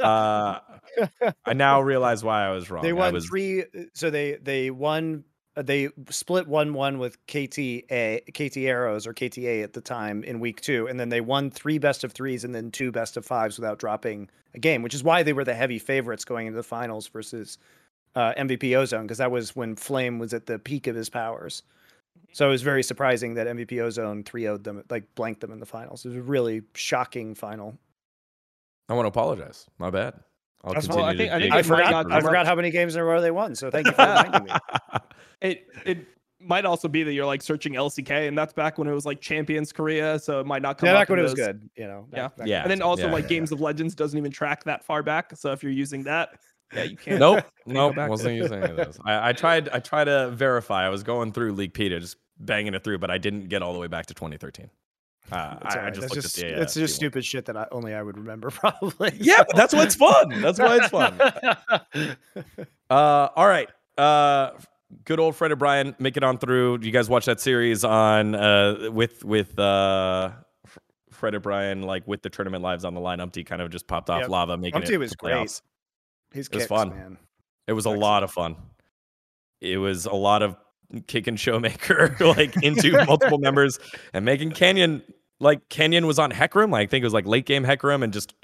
[0.00, 0.58] Uh,
[1.44, 2.82] I now realize why I was wrong.
[2.82, 3.64] They won was, three.
[3.94, 5.24] So they they won.
[5.56, 10.40] Uh, They split one one with KTA KT Arrows or KTA at the time in
[10.40, 13.24] week two, and then they won three best of threes and then two best of
[13.24, 16.56] fives without dropping a game, which is why they were the heavy favorites going into
[16.56, 17.58] the finals versus
[18.14, 21.62] uh, MVP Ozone because that was when Flame was at the peak of his powers.
[22.32, 25.60] So it was very surprising that MVP Ozone 3 0'd them, like blanked them in
[25.60, 26.04] the finals.
[26.04, 27.78] It was a really shocking final.
[28.88, 29.66] I want to apologize.
[29.78, 30.14] My bad.
[30.66, 31.08] I'll That's continue fine.
[31.08, 32.70] I to think- I think I it might into forgot, not I forgot how many
[32.70, 33.54] games in a row they won.
[33.54, 34.50] So thank you for reminding me.
[35.40, 35.98] It it
[36.40, 39.20] might also be that you're like searching LCK, and that's back when it was like
[39.20, 40.88] Champions Korea, so it might not come.
[40.88, 42.06] Yeah, back when in it was those- good, you know.
[42.10, 42.28] back- Yeah.
[42.36, 42.62] back Yeah.
[42.62, 45.32] And then also Yeah, like yeah, Games of Legends doesn't even track that far back.
[45.36, 46.30] So if you're using that,
[46.74, 47.20] yeah, you can't.
[47.20, 47.96] Nope, nope.
[47.96, 48.98] Wasn't using any of those.
[49.04, 49.68] I, I tried.
[49.68, 50.84] I tried to verify.
[50.84, 53.78] I was going through Leaguepedia, just banging it through, but I didn't get all the
[53.78, 54.68] way back to 2013.
[55.32, 56.58] Uh, It's I, all I just that's looked just, at the.
[56.58, 59.12] Uh, it's just stupid shit that I, only I would remember, probably.
[59.18, 60.40] Yeah, but that's what's fun.
[60.40, 62.16] That's why it's fun.
[62.88, 63.68] Uh, all right.
[63.98, 64.50] Uh,
[65.04, 66.78] good old Fredit Brion, make it on through.
[66.82, 70.30] You guys watch that series on uh with with uh
[71.10, 73.18] Fredit Brion, like with the tournament lives on the line.
[73.18, 74.28] Umti kind of just popped off Yep.
[74.30, 75.40] lava, making Umti it was to great.
[76.32, 76.90] His It was fun.
[76.90, 77.18] man.
[77.66, 78.02] It was a Excellent.
[78.02, 78.56] lot of fun.
[79.60, 80.56] It was a lot of
[81.08, 83.80] kick and showmaker, like into multiple members
[84.12, 85.02] and making Canyon
[85.40, 86.74] like Canyon was on Hecarim.
[86.74, 88.34] I think it was like late game Hecarim and just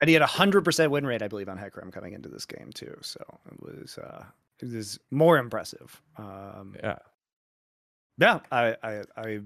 [0.00, 2.44] And he had a hundred percent win rate, I believe, on Hecarim coming into this
[2.44, 2.96] game too.
[3.00, 4.24] So it was uh
[4.60, 6.00] it was more impressive.
[6.16, 6.98] Um yeah.
[8.18, 9.40] yeah, I I I,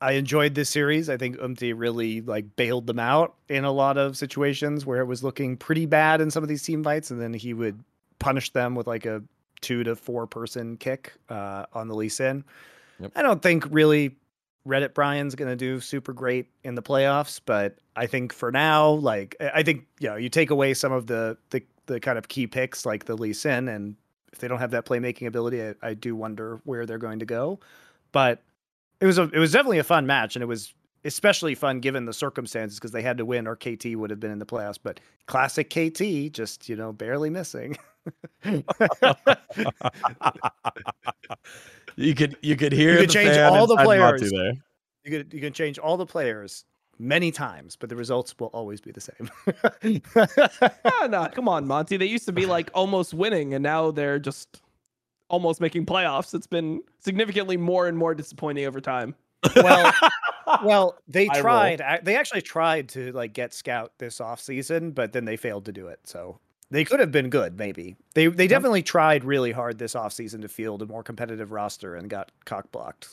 [0.00, 1.08] I enjoyed this series.
[1.08, 5.06] I think Umti really like bailed them out in a lot of situations where it
[5.06, 7.82] was looking pretty bad in some of these team fights, and then he would
[8.18, 9.22] punish them with like a
[9.60, 12.44] two to four person kick uh, on the Lee Sin.
[13.00, 13.12] Yep.
[13.16, 14.16] I don't think really
[14.66, 19.36] Reddit Brian's gonna do super great in the playoffs, but I think for now, like
[19.40, 22.28] I I think you know, you take away some of the the the kind of
[22.28, 23.96] key picks like the Lee Sin, and
[24.32, 27.26] if they don't have that playmaking ability, I, I do wonder where they're going to
[27.26, 27.60] go.
[28.12, 28.42] But
[29.00, 30.72] it was a it was definitely a fun match, and it was
[31.04, 34.30] especially fun given the circumstances because they had to win or KT would have been
[34.30, 34.78] in the playoffs.
[34.82, 37.76] But classic KT, just you know, barely missing.
[41.96, 44.22] you could you could hear You could the change fan all the players.
[44.32, 46.64] You could you can change all the players
[46.98, 49.30] many times, but the results will always be the same.
[50.84, 51.96] Ah, no, come on, Monty.
[51.96, 54.62] They used to be like almost winning, and now they're just
[55.28, 56.34] almost making playoffs.
[56.34, 59.14] It's been significantly more and more disappointing over time.
[59.56, 59.92] well,
[60.64, 61.80] well, they I tried.
[61.80, 65.64] a- They actually tried to like get Scout this off season, but then they failed
[65.66, 66.00] to do it.
[66.04, 66.38] So
[66.74, 67.96] they could have been good, maybe.
[68.14, 71.94] They they definitely tried really hard this off season to field a more competitive roster
[71.94, 73.08] and got cock blocked.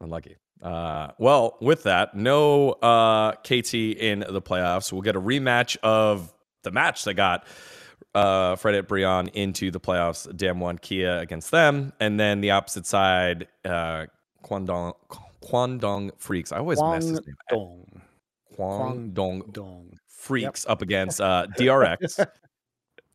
[0.00, 0.36] Unlucky.
[0.60, 4.92] Uh, well, with that, no uh, KT in the playoffs.
[4.92, 6.32] We'll get a rematch of
[6.62, 7.46] the match that got
[8.14, 10.30] uh, Fredit Brion into the playoffs.
[10.32, 14.06] Damwon Kia against them, and then the opposite side, uh,
[14.44, 14.92] Kwangdong
[15.42, 16.52] Kwangdong Freecs.
[16.52, 17.36] I always mess his name.
[17.50, 18.02] Dong,
[18.56, 19.98] Kwandong dong.
[20.22, 22.24] Freecs up against uh, DRX.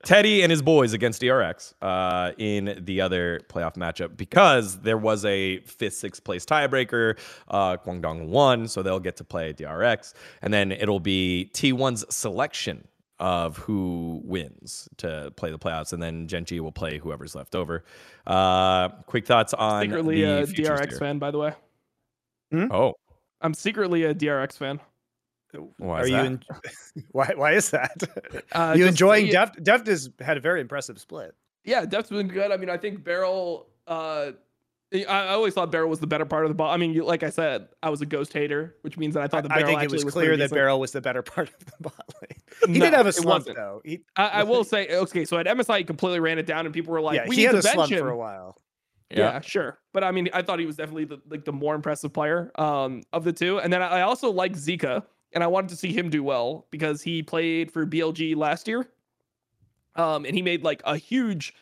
[0.04, 5.26] Teddy and his boys against DRX uh, in the other playoff matchup because there was
[5.26, 7.18] a fifth, sixth place tiebreaker.
[7.48, 10.14] Uh, Kwangdong won, so they'll get to play DRX.
[10.42, 12.88] And then it'll be T1's selection
[13.20, 15.92] of who wins to play the playoffs.
[15.94, 17.84] And then Gen G will play whoever's left over.
[18.28, 21.00] Uh, quick thoughts on Secretly the a DRX here.
[21.00, 21.54] fan, by the way.
[22.54, 22.94] Oh,
[23.42, 24.80] I'm secretly a DRX fan.
[25.78, 26.15] Why Are is you?
[26.18, 26.26] that?
[26.26, 26.41] In,
[27.11, 27.32] why?
[27.36, 28.03] Why is that?
[28.52, 29.64] Uh, you enjoying yeah, Deft?
[29.64, 31.34] Deft has had a very impressive split.
[31.64, 32.52] Yeah, Def's been good.
[32.52, 33.65] I mean, I think BeryL.
[33.88, 34.32] Uh,
[34.94, 36.72] I, I always thought BeryL was the better part of the ball.
[36.72, 39.28] I mean, you, like I said, I was a ghost hater, which means that I
[39.28, 39.53] thought the BeryL.
[39.53, 40.60] I think it actually was pretty clear that decent.
[40.61, 42.41] BeryL was the better part of the bot lane.
[42.74, 43.82] He No, did have a it slump though.
[43.84, 46.74] He, I, I will say, okay, so at MSI, he completely ran it down, and
[46.74, 48.18] people were like, yeah, "We he need had to a bench slump him." for a
[48.18, 48.61] while.
[49.10, 49.40] Yeah.
[49.41, 49.78] sure.
[49.94, 53.03] But I mean, I thought he was definitely the like the more impressive player um
[53.14, 53.60] of the two.
[53.60, 55.03] And then I I also like Zeka,
[55.34, 58.88] and I wanted to see him do well because he played for BLG last year.
[59.95, 61.54] Um, and he made like a huge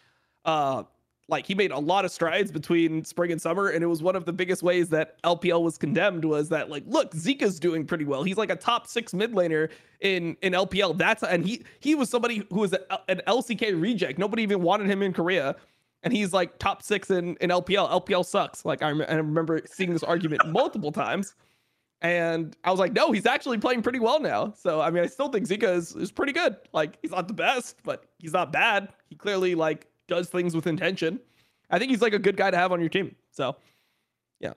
[0.44, 0.84] uh
[1.28, 4.16] like he made a lot of strides between spring and summer, and it was one
[4.16, 8.06] of the biggest ways that LPL was condemned was that like, look, Zeka's doing pretty
[8.06, 8.22] well.
[8.24, 9.70] He's like a top six mid laner
[10.02, 10.98] in in LPL.
[10.98, 14.20] That's and he he was somebody who was a, an LCK reject.
[14.20, 15.56] Nobody even wanted him in Korea,
[16.04, 17.90] and he's like top six in in LPL.
[17.90, 18.64] LPL sucks.
[18.64, 21.34] Like I, I remember seeing this argument multiple times,
[22.07, 24.53] and I was like, no, he's actually playing pretty well now.
[24.57, 26.56] So I mean, I still think Zeka is is pretty good.
[26.73, 28.90] Like he's not the best, but he's not bad.
[29.10, 31.19] He clearly like does things with intention.
[31.72, 33.15] I think he's like a good guy to have on your team.
[33.32, 33.56] So
[34.40, 34.53] Yeah.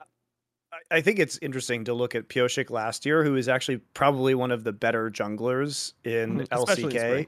[0.91, 4.51] I think it's interesting to look at Pyosik last year, who is actually probably one
[4.51, 6.91] of the better junglers in Mhm, in LCK.
[6.91, 7.27] spring.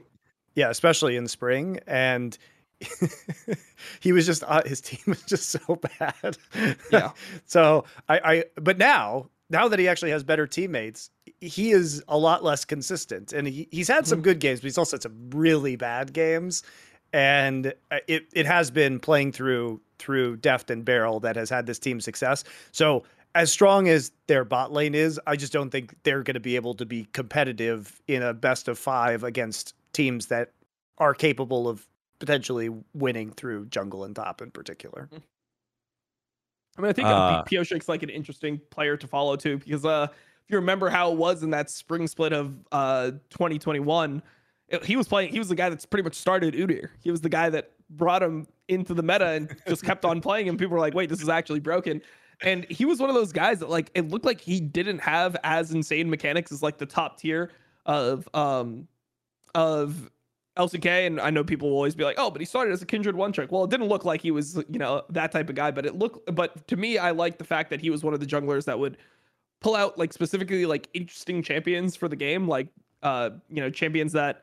[0.55, 1.79] yeah, especially in spring.
[1.87, 2.37] And
[3.99, 6.37] he was just uh, his team was just so bad.
[6.91, 7.11] Yeah.
[7.45, 11.09] so I, I but now now that he actually has better teammates,
[11.41, 13.33] he is a lot less consistent.
[13.33, 14.23] And he, he's had some Mhm.
[14.23, 16.63] good games, but he's also had some really bad games.
[17.13, 21.65] And uh, it it has been playing through through Deft and BeryL that has had
[21.65, 22.43] this team success.
[22.71, 23.03] So
[23.35, 26.55] as strong as their bot lane is, I just don't think they're going to be
[26.55, 30.51] able to be competitive in a best of five against teams that
[30.97, 31.87] are capable of
[32.19, 35.09] potentially winning through jungle and top in particular.
[36.77, 39.85] I mean, I think Uh, uh, Pyosik's like an interesting player to follow too, because
[39.85, 44.21] uh, if you remember how it was in that spring split of uh 2021,
[44.69, 45.31] it- he was playing.
[45.31, 46.89] He was the guy that's pretty much started Udyr.
[47.03, 50.47] He was the guy that brought him into the meta and just kept on playing.
[50.47, 52.01] And people were like, "Wait, this is actually broken."
[52.41, 55.35] And he was one of those guys that like it looked like he didn't have
[55.43, 57.51] as insane mechanics as like the top tier
[57.85, 58.87] of um
[59.53, 60.09] of
[60.57, 62.85] LCK, and I know people will always be like, "Oh, but he started as a
[62.85, 65.55] Kindred one trick." Well, it didn't look like he was, you know, that type of
[65.55, 66.33] guy, but it looked.
[66.33, 68.77] But to me, I like the fact that he was one of the junglers that
[68.77, 68.97] would
[69.61, 72.67] pull out like specifically like interesting champions for the game, like
[73.01, 74.41] uh, you know, champions that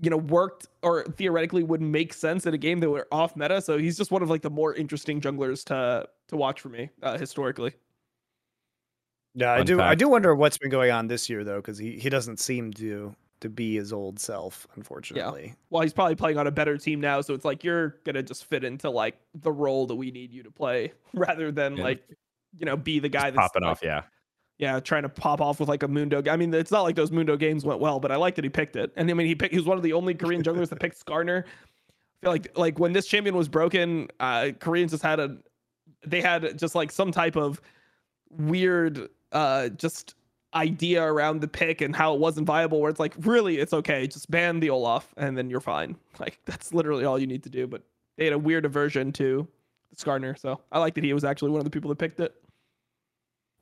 [0.00, 3.60] you know worked or theoretically would make sense in a game that were off meta.
[3.60, 6.88] So he's just one of like the more interesting junglers to to watch for me
[7.02, 7.74] uh, historically.
[9.34, 9.80] Yeah, I Fun do.
[9.82, 12.72] I do wonder what's been going on this year though, because he, he doesn't seem
[12.74, 13.14] to
[13.46, 15.46] to be his old self, unfortunately.
[15.48, 15.54] Yeah.
[15.70, 18.44] Well, he's probably playing on a better team now, so it's like you're gonna just
[18.44, 21.84] fit into like the role that we need you to play, rather than Yeah.
[21.84, 22.04] like
[22.58, 24.02] you know be the guy Just that's popping like, off, yeah.
[24.58, 26.22] yeah, trying to pop off with like a Mundo.
[26.30, 28.50] I mean, it's not like those Mundo games went well, but I like that he
[28.50, 28.92] picked it.
[28.96, 29.52] And I mean, he picked.
[29.52, 31.44] He was one of the only Korean junglers that picked Skarner.
[31.44, 31.46] I
[32.22, 35.36] feel like like when this champion was broken, uh, Koreans just had a,
[36.06, 37.60] they had just like some type of
[38.30, 40.14] weird, uh, just
[40.56, 42.80] idea around the pick and how it wasn't viable.
[42.80, 45.96] Where it's like, really, it's okay, just ban the Olaf and then you're fine.
[46.18, 47.66] Like that's literally all you need to do.
[47.66, 47.82] But
[48.16, 49.46] they had a weird aversion to
[49.94, 52.34] Skarner, so I like that he was actually one of the people that picked it.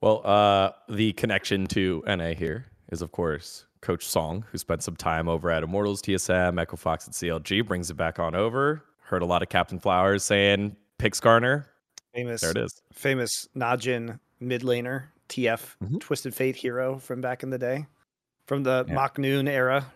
[0.00, 4.96] Well, uh, the connection to NA here is, of course, Coach Ssong, who spent some
[4.96, 8.84] time over at Immortals, TSM, Echo Fox, and CLG, brings it back on over.
[9.00, 11.66] Heard a lot of Captain Flowers saying, pick Skarner.
[12.14, 12.82] Famous, There it is.
[12.92, 16.00] famous Najin mid laner, TF Mhm.
[16.00, 17.86] Twisted Fate hero from back in the day,
[18.46, 18.94] from the Yeah.
[18.94, 19.92] MaKNooN era.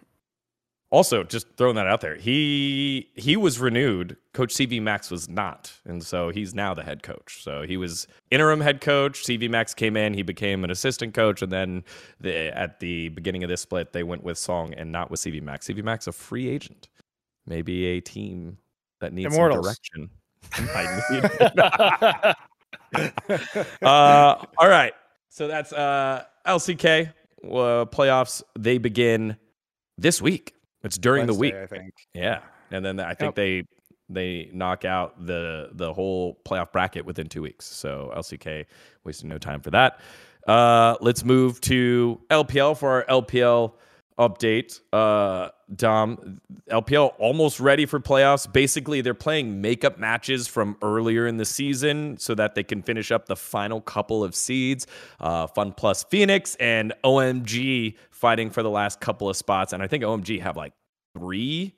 [0.90, 4.16] Also, just throwing that out there, he he was renewed.
[4.32, 7.42] Coach cvMax was not, and so he's now the head coach.
[7.42, 9.22] So he was interim head coach.
[9.22, 11.84] cvMax came in, he became an assistant coach, and then
[12.20, 15.64] the, at the beginning of this split, they went with Ssong and not with cvMax.
[15.64, 16.88] CV Max a free agent,
[17.46, 18.56] maybe a team
[19.00, 20.08] that needs direction.
[23.82, 24.94] uh, all right.
[25.28, 27.12] So that's uh, LCK
[27.44, 27.48] uh,
[27.86, 28.42] playoffs.
[28.58, 29.36] They begin
[29.96, 30.54] this week.
[30.82, 31.54] It's during the week.
[31.54, 31.92] I think.
[32.14, 32.40] Yeah,
[32.70, 33.34] and then I think Yep.
[33.36, 33.64] they
[34.08, 37.66] they knock out the the whole playoff bracket within two weeks.
[37.66, 38.64] So LCK
[39.04, 40.00] wasting no time for that.
[40.46, 43.74] Uh, let's move to LPL for our LPL
[44.18, 44.80] update.
[44.92, 46.40] Uh, Dom,
[46.70, 48.50] LPL almost ready for playoffs.
[48.50, 53.10] Basically, they're playing makeup matches from earlier in the season so that they can finish
[53.10, 54.86] up the final couple of seeds.
[55.20, 59.72] Uh, Fun Plus Phoenix and OMG fighting for the last couple of spots.
[59.72, 60.72] And I think OMG have like
[61.16, 61.74] three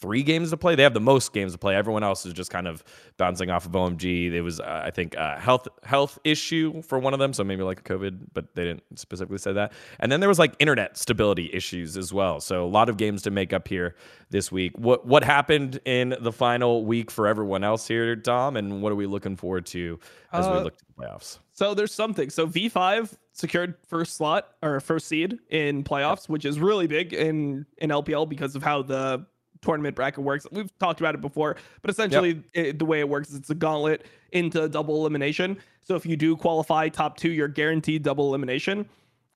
[0.00, 0.74] three games to play.
[0.74, 1.76] They have the most games to play.
[1.76, 2.82] Everyone else is just kind of
[3.16, 4.30] bouncing off of OMG.
[4.30, 7.62] There was, uh, I think, a health health issue for one of them, so maybe
[7.62, 9.72] like COVID, but they didn't specifically say that.
[9.98, 12.40] And then there was like internet stability issues as well.
[12.40, 13.94] So a lot of games to make up here
[14.30, 14.72] this week.
[14.78, 18.96] What what happened in the final week for everyone else here, Dom, and what are
[18.96, 19.98] we looking forward to
[20.32, 21.38] as we Uh, look to the playoffs?
[21.52, 22.30] So there's something.
[22.30, 27.66] So V5 secured first slot or first seed in playoffs, which is really big in
[27.78, 29.26] in LPL because of how the
[29.62, 30.46] tournament bracket works.
[30.50, 33.54] We've talked about it before, but essentially it, the way it works is it's a
[33.54, 35.58] gauntlet into double elimination.
[35.82, 38.88] So if you do qualify top 2, you're guaranteed double elimination.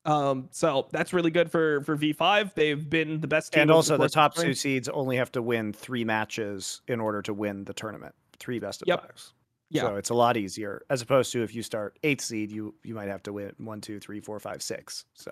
[0.06, 2.52] Um, so that's really good for for V5.
[2.55, 5.40] They've been the best team And also, the of top two seeds only have to
[5.40, 8.14] win three matches in order to win the tournament.
[8.38, 9.01] Three best of Yep.
[9.01, 9.32] fives.
[9.70, 9.82] Yeah.
[9.82, 12.94] So it's a lot easier as opposed to if you start eighth seed, you you
[12.94, 15.06] might have to win one, two, three, four, five, six.
[15.14, 15.30] So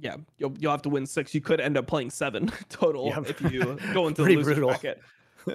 [0.00, 1.34] yeah, you'll you'll have to win six.
[1.34, 3.20] You could end up playing seven total Yeah.
[3.26, 4.68] if you go into the brutal.
[4.70, 5.00] bracket.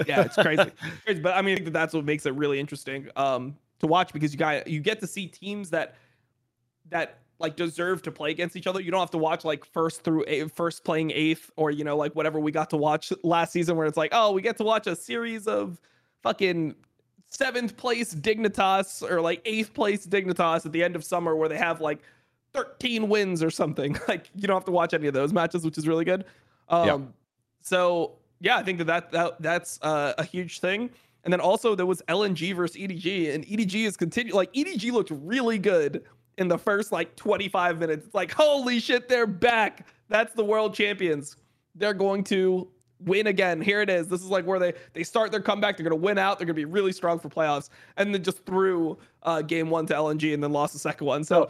[0.07, 0.71] Yeah, it's crazy.
[1.05, 1.19] crazy.
[1.21, 4.13] But I mean, I think that that's what makes it really interesting um, to watch
[4.13, 5.95] because you got you get to see teams that
[6.89, 8.79] that like deserve to play against each other.
[8.79, 11.97] You don't have to watch like first through eight, first playing eighth or you know
[11.97, 14.63] like whatever we got to watch last season where it's like oh we get to
[14.63, 15.79] watch a series of
[16.23, 16.75] fucking
[17.29, 21.57] seventh place Dignitas or like eighth place Dignitas at the end of summer where they
[21.57, 21.99] have like
[22.55, 23.97] 13 wins or something.
[24.07, 26.25] Like you don't have to watch any of those matches, which is really good.
[26.69, 27.01] Um, Yep.
[27.61, 30.89] So yeah, I think that, that, that that's uh, a huge thing.
[31.23, 35.11] And then also there was LNG versus EDG, and EDG is continue like EDG looked
[35.11, 36.03] really good
[36.37, 38.05] in the first like 25 minutes.
[38.05, 39.87] It's like holy shit, they're back.
[40.09, 41.37] That's the world champions.
[41.73, 42.67] They're going to
[42.99, 43.61] win again.
[43.61, 44.07] Here it is.
[44.07, 45.77] This is like where they they start their comeback.
[45.77, 46.37] They're going to win out.
[46.37, 47.69] They're going to be really strong for playoffs.
[47.97, 51.23] And then just threw uh, game one to LNG and then lost the second one.
[51.23, 51.49] So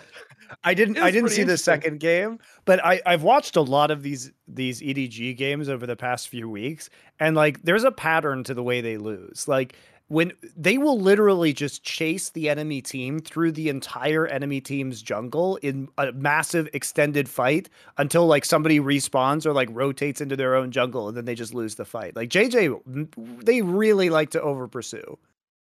[0.63, 4.01] I didn't I didn't see the second game, but I I've watched a lot of
[4.03, 6.89] these these EDG games over the past few weeks
[7.19, 9.47] and like there's a pattern to the way they lose.
[9.47, 9.75] Like
[10.07, 15.55] when they will literally just chase the enemy team through the entire enemy team's jungle
[15.57, 20.71] in a massive extended fight until like somebody respawns or like rotates into their own
[20.71, 22.15] jungle and then they just lose the fight.
[22.15, 25.17] Like JJ they really like to over pursue.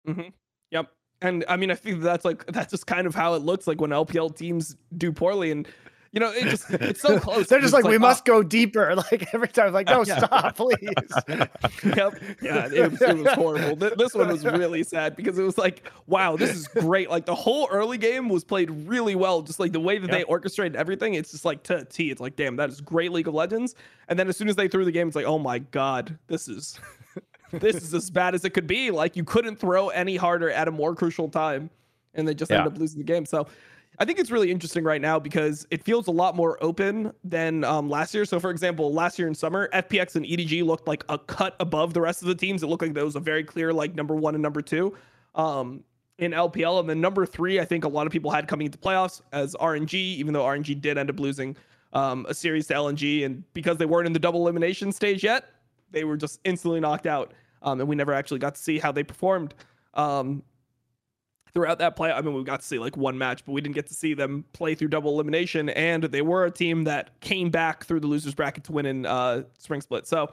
[0.07, 0.29] Mm-hmm.
[0.71, 0.91] Yep.
[1.21, 3.79] And I mean, I think that's like that's just kind of how it looks like
[3.79, 5.65] when LPL teams do poorly, and
[6.13, 7.47] you know, it just it's so close.
[7.47, 8.33] They're just It's like, we oh, must ah.
[8.33, 8.95] go deeper.
[9.11, 10.19] Like every time, like, no, Yeah.
[10.19, 10.77] stop, please.
[11.83, 12.13] yep.
[12.41, 13.75] Yeah, it was, it was horrible.
[13.75, 17.09] This one was really sad because it was like, wow, this is great.
[17.09, 19.41] Like the whole early game was played really well.
[19.41, 22.11] Just like the way that they orchestrated everything, it's just like to T.
[22.11, 23.73] It's like, damn, that is great League of Legends.
[24.07, 26.47] And then as soon as they threw the game, it's like, oh my god, this
[26.47, 26.79] is
[27.51, 28.91] this is as bad as it could be.
[28.91, 31.71] Like you couldn't throw any harder at a more crucial time,
[32.13, 32.59] and they just Yeah.
[32.59, 33.25] ended up losing the game.
[33.25, 33.47] So.
[33.99, 37.63] I think it's really interesting right now because it feels a lot more open than
[37.63, 38.25] um, last year.
[38.25, 41.93] So, for example, last year in summer, FPX and EDG looked like a cut above
[41.93, 42.63] the rest of the teams.
[42.63, 44.95] It looked like there was a very clear like number one and number two
[45.35, 45.83] um,
[46.17, 48.77] in LPL, and then number three, I think a lot of people had coming into
[48.77, 51.55] playoffs as RNG, even though RNG did end up losing
[51.93, 55.51] um, a series to LNG, and because they weren't in the double elimination stage yet,
[55.91, 58.91] they were just instantly knocked out, um, and we never actually got to see how
[58.91, 59.53] they performed.
[59.93, 60.41] Um,
[61.53, 62.11] throughout that play.
[62.11, 64.13] I mean, we got to see like one match, but we didn't get to see
[64.13, 65.69] them play through double elimination.
[65.69, 69.05] And they were a team that came back through the losers bracket to win in
[69.05, 70.07] uh, spring split.
[70.07, 70.31] So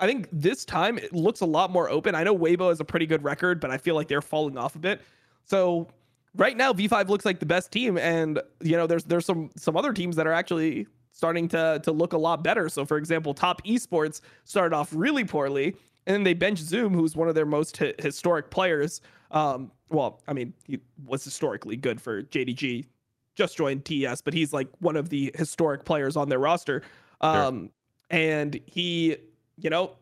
[0.00, 2.14] I think this time it looks a lot more open.
[2.14, 4.74] I know Weibo has a pretty good record, but I feel like they're falling off
[4.74, 5.02] a bit.
[5.44, 5.88] So
[6.36, 9.76] right now, V5 looks like the best team, and you know, there's there's some some
[9.76, 12.68] other teams that are actually starting to to look a lot better.
[12.68, 15.76] So for example, Top Esports started off really poorly,
[16.06, 19.00] and then they bench Zoom, who's one of their most hi- historic players.
[19.30, 22.86] Um, well, I mean, he was historically good for JDG,
[23.34, 26.82] just joined TES, but he's like one of the historic players on their roster.
[27.20, 27.70] Um,
[28.10, 29.16] and he,
[29.58, 29.96] you know,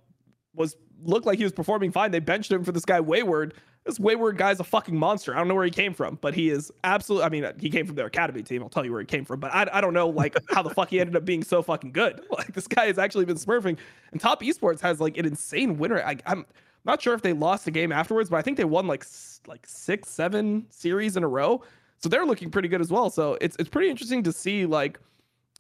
[0.55, 2.11] was looked like he was performing fine.
[2.11, 3.55] They benched him for this guy Wayward.
[3.85, 5.35] This Wayward guy's a fucking monster.
[5.35, 7.25] I don't know where he came from, but he is absolutely.
[7.25, 8.63] I mean, he came from their academy team.
[8.63, 10.71] I'll tell you where he came from, but I, I don't know like how the
[10.71, 12.21] fuck he ended up being so fucking good.
[12.31, 13.77] Like this guy has actually been smurfing.
[14.13, 16.03] And Top Esports has like an insane winner.
[16.03, 16.47] I, I'm
[16.85, 19.05] not sure if they lost the game afterwards, but I think they won like
[19.47, 21.63] like six, seven series in a row.
[21.99, 23.11] So they're looking pretty good as well.
[23.11, 24.99] So it's it's pretty interesting to see like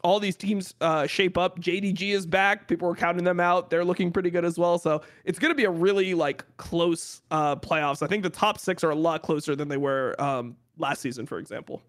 [0.02, 1.60] all these teams uh, shape up.
[1.60, 2.68] JDG is back.
[2.68, 3.70] People were counting them out.
[3.70, 4.78] They're looking pretty good as well.
[4.78, 8.02] So it's going to be a really like close uh, playoffs.
[8.02, 11.26] I think the top six are a lot closer than they were um, last season,
[11.26, 11.82] for example.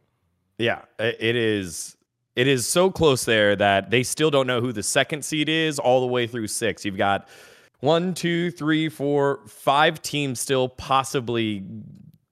[0.58, 1.98] Yeah, it is.
[2.36, 5.80] It is so close there that they still don't know who the second seed is
[5.80, 6.86] all the way through six.
[6.86, 7.28] You've got
[7.82, 11.66] one, two, three, four, five teams still possibly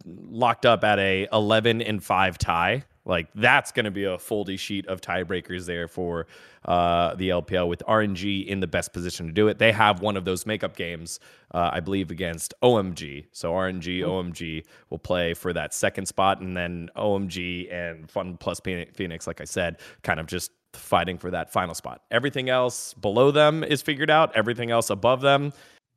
[0.05, 2.83] locked up at a 11 and 5 tie.
[3.09, 6.27] Like that's going to be a foldy sheet of tiebreakers there for
[6.63, 9.57] uh, the LPL with RNG in the best position to do it.
[9.57, 11.19] They have one of those makeup games,
[11.53, 13.25] uh, I believe, against OMG.
[13.31, 18.59] So RNG, OMG will play for that second spot, and then OMG and Fun Plus
[18.59, 22.03] Phoenix- Phoenix, like I said, kind of just fighting for that final spot.
[22.11, 24.35] Everything else below them is figured out.
[24.35, 25.51] Everything else above them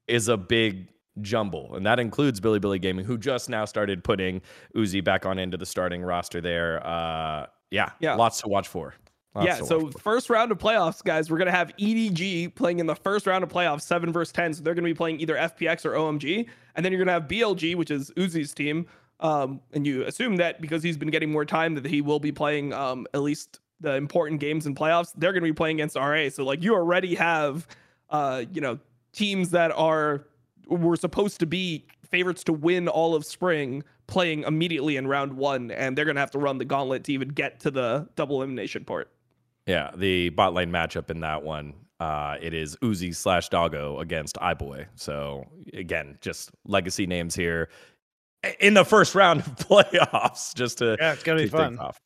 [0.08, 0.88] is a big
[1.20, 4.40] jumble, and that includes Bilibili Gaming, who just now started putting
[4.74, 6.84] Uzi back on into the starting roster there.
[6.86, 8.14] Uh, yeah, Yeah.
[8.14, 8.94] lots to watch for.
[9.34, 9.98] Lots yeah, so for.
[9.98, 13.50] first round of playoffs, guys, we're gonna have EDG playing in the first round of
[13.50, 14.52] playoffs, seven versus ten.
[14.52, 17.74] So they're gonna be playing either FPX or OMG, and then you're gonna have BLG,
[17.74, 18.86] which is Uzi's team.
[19.20, 22.32] Um, and you assume that because he's been getting more time, that he will be
[22.32, 25.12] playing um at least the important games in playoffs.
[25.16, 26.28] They're gonna be playing against RA.
[26.28, 27.66] So like you already have,
[28.10, 28.78] uh, you know,
[29.12, 30.26] teams that are
[30.76, 35.70] were supposed to be favorites to win all of spring playing immediately in round one,
[35.70, 38.84] and they're gonna have to run the gauntlet to even get to the double elimination
[38.84, 39.10] port.
[39.66, 44.36] Yeah, the bot lane matchup in that one, uh, it is Uzi slash Doggo against
[44.36, 44.86] iBoy.
[44.96, 47.68] So again, just legacy names here
[48.60, 51.78] in the first round of playoffs, just to Yeah, it's gonna be fun.
[51.78, 51.98] Off.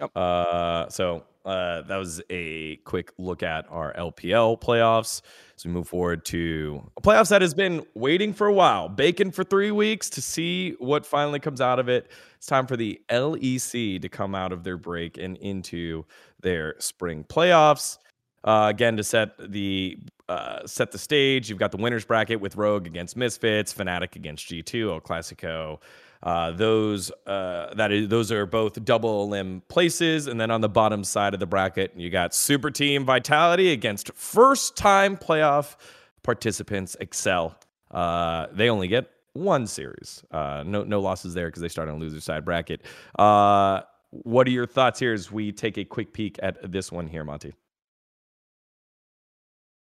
[0.00, 0.16] Yep.
[0.16, 5.22] Uh, so Uh, that was a quick look at our LPL playoffs.
[5.56, 9.32] As we move forward to a playoffs that has been waiting for a while, baking
[9.32, 12.10] for three weeks to see what finally comes out of it.
[12.36, 16.04] It's time for the LEC to come out of their break and into
[16.40, 17.98] their spring playoffs.
[18.44, 19.98] Uh, again, to set the
[20.28, 24.48] uh, set the stage, you've got the winners bracket with Rogue against Misfits, Fnatic against
[24.48, 25.78] G2, El Clasico.
[26.22, 30.68] Uh, those uh, that is those are both double limb places, and then on the
[30.68, 35.76] bottom side of the bracket, you got Super Team Vitality against first time playoff
[36.22, 37.58] participants Excel.
[37.90, 41.98] Uh, they only get one series, uh, no no losses there because they start on
[41.98, 42.82] loser side bracket.
[43.18, 43.80] Uh,
[44.10, 47.24] what are your thoughts here as we take a quick peek at this one here,
[47.24, 47.54] Monty?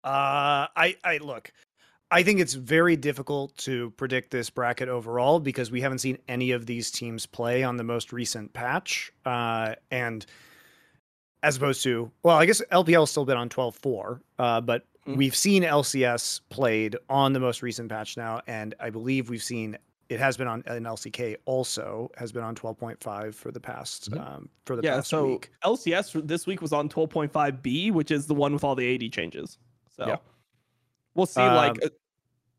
[0.02, 1.52] Uh, I I look.
[2.10, 6.50] I think it's very difficult to predict this bracket overall because we haven't seen any
[6.50, 9.12] of these teams play on the most recent patch.
[9.24, 10.26] Uh, and
[11.42, 15.16] as opposed to, well, I guess LPL has still been on 12.4, uh, but mm-hmm.
[15.16, 18.40] we've seen LCS played on the most recent patch now.
[18.48, 19.78] And I believe we've seen
[20.08, 24.20] it has been on an LCK also has been on 12.5 for the past mm-hmm.
[24.20, 25.50] um, for the yeah, past so week.
[25.64, 29.58] LCS this week was on 12.5B, which is the one with all the AD changes.
[29.96, 30.16] So yeah.
[31.14, 31.40] We'll see.
[31.40, 31.88] Um, like, uh,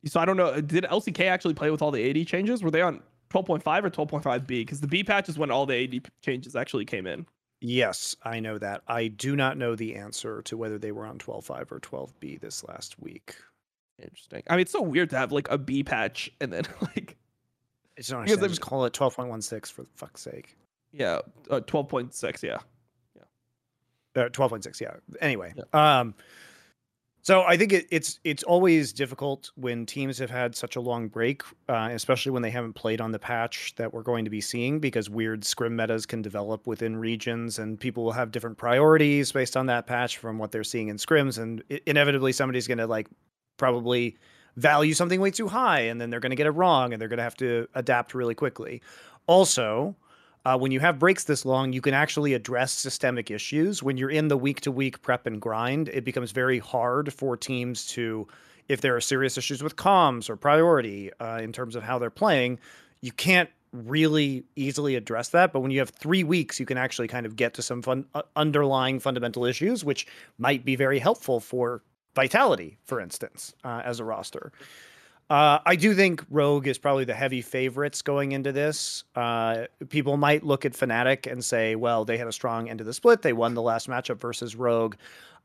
[0.05, 0.59] so I don't know.
[0.59, 2.63] Did LCK actually play with all the AD changes?
[2.63, 4.47] Were they on 12.5 or 12.5B?
[4.47, 7.25] Because the B patch is when all the AD changes actually came in.
[7.61, 8.81] Yes, I know that.
[8.87, 12.63] I do not know the answer to whether they were on 12.5 or 12B this
[12.63, 13.35] last week.
[14.01, 14.41] Interesting.
[14.49, 17.17] I mean, it's so weird to have like a B patch and then like.
[17.97, 20.57] It's not because they just call it 12.16 for fuck's sake.
[20.91, 21.19] Yeah,
[21.49, 22.41] uh, 12.6.
[22.41, 22.57] Yeah.
[24.15, 24.23] Yeah.
[24.23, 24.81] Uh, 12.6.
[24.81, 24.93] Yeah.
[25.19, 25.53] Anyway.
[25.55, 25.99] Yeah.
[25.99, 26.15] Um,
[27.21, 31.07] so I think it, it's it's always difficult when teams have had such a long
[31.07, 34.41] break, uh, especially when they haven't played on the patch that we're going to be
[34.41, 39.31] seeing, because weird scrim metas can develop within regions, and people will have different priorities
[39.31, 42.87] based on that patch from what they're seeing in scrims, and inevitably somebody's going to
[42.87, 43.07] like
[43.57, 44.17] probably
[44.57, 47.09] value something way too high, and then they're going to get it wrong, and they're
[47.09, 48.81] going to have to adapt really quickly.
[49.27, 49.95] Also,
[50.45, 53.83] uh, when you have breaks this long, you can actually address systemic issues.
[53.83, 57.37] When you're in the week to week prep and grind, it becomes very hard for
[57.37, 58.27] teams to,
[58.67, 62.09] if there are serious issues with comms or priority uh, in terms of how they're
[62.09, 62.59] playing,
[63.01, 65.53] you can't really easily address that.
[65.53, 68.05] But when you have three weeks, you can actually kind of get to some fun,
[68.13, 70.07] uh, underlying fundamental issues, which
[70.37, 71.83] might be very helpful for
[72.15, 74.51] vitality, for instance, uh, as a roster.
[75.31, 79.05] Uh, I do think Rogue is probably the heavy favorites going into this.
[79.15, 82.85] Uh, people might look at Fnatic and say, well, they had a strong end of
[82.85, 83.21] the split.
[83.21, 84.95] They won the last matchup versus Rogue.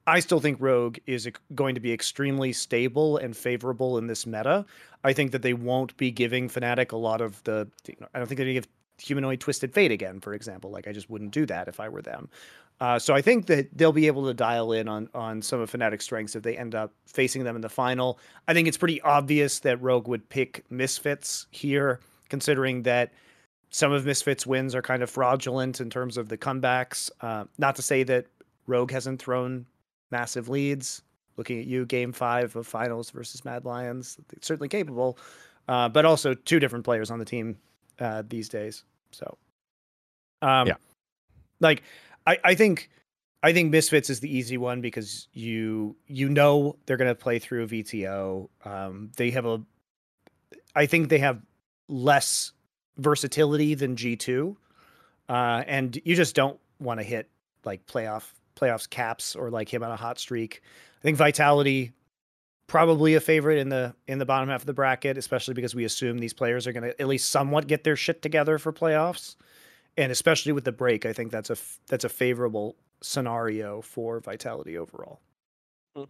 [0.05, 4.67] I still think Rogue is going to be extremely stable and favorable in this meta.
[5.05, 7.69] I think that they won't be giving Fnatic a lot of the.
[7.87, 8.69] You know, I don't think they're going to give
[8.99, 10.73] humanoid twisted fate again, for example.
[10.73, 12.29] Like I just wouldn't do that if I were them.
[12.81, 15.70] Uh, so I think that they'll be able to dial in on on some of
[15.70, 18.19] Fnatic's strengths if they end up facing them in the final.
[18.48, 23.12] I think it's pretty obvious that Rogue would pick Misfits here, considering that
[23.70, 27.11] some of Misfits' wins are kind of fraudulent in terms of the comebacks.
[27.23, 28.27] Uh, not to say that
[28.66, 29.65] Rogue hasn't thrown
[30.11, 31.03] massive leads.
[31.36, 35.19] Looking at you, Game Five of Finals versus Mad Lions, certainly capable,
[35.69, 37.59] uh, but also two different players on the team
[38.01, 38.85] uh, these days.
[39.11, 39.36] So,
[40.40, 40.77] um, yeah,
[41.61, 41.82] like
[42.27, 42.90] I, I think
[43.43, 47.65] I think Misfits is the easy one because you you know they're to play through
[47.65, 48.48] a VTO.
[48.65, 49.62] Um, they have a,
[50.74, 51.40] I think they have
[51.89, 52.53] less
[52.98, 54.57] versatility than G two,
[55.28, 57.31] uh, and you just don't want to hit
[57.65, 60.62] like playoff playoffs caps or like him on a hot streak.
[61.01, 61.93] I think Vitality
[62.66, 65.85] probably a favorite in the in the bottom half of the bracket, especially because we
[65.85, 69.36] assume these players are going to at least somewhat get their shit together for playoffs
[69.97, 71.56] and especially with the break, I think that's a
[71.89, 75.20] that's a favorable scenario for Vitality overall.
[75.94, 76.05] Hmm.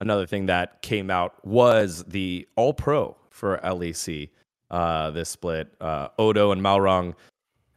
[0.00, 4.30] Another thing that came out was the All Pro for LEC.
[4.70, 7.14] Uh, this split, uh, Odo and Malrong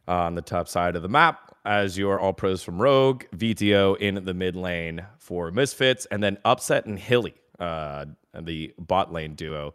[0.08, 4.24] on the top side of the map as your All Pros from Rogue, VTO in
[4.24, 8.06] the mid lane for Misfits, and then Upset and Hilly, uh,
[8.38, 9.72] the bot lane duo.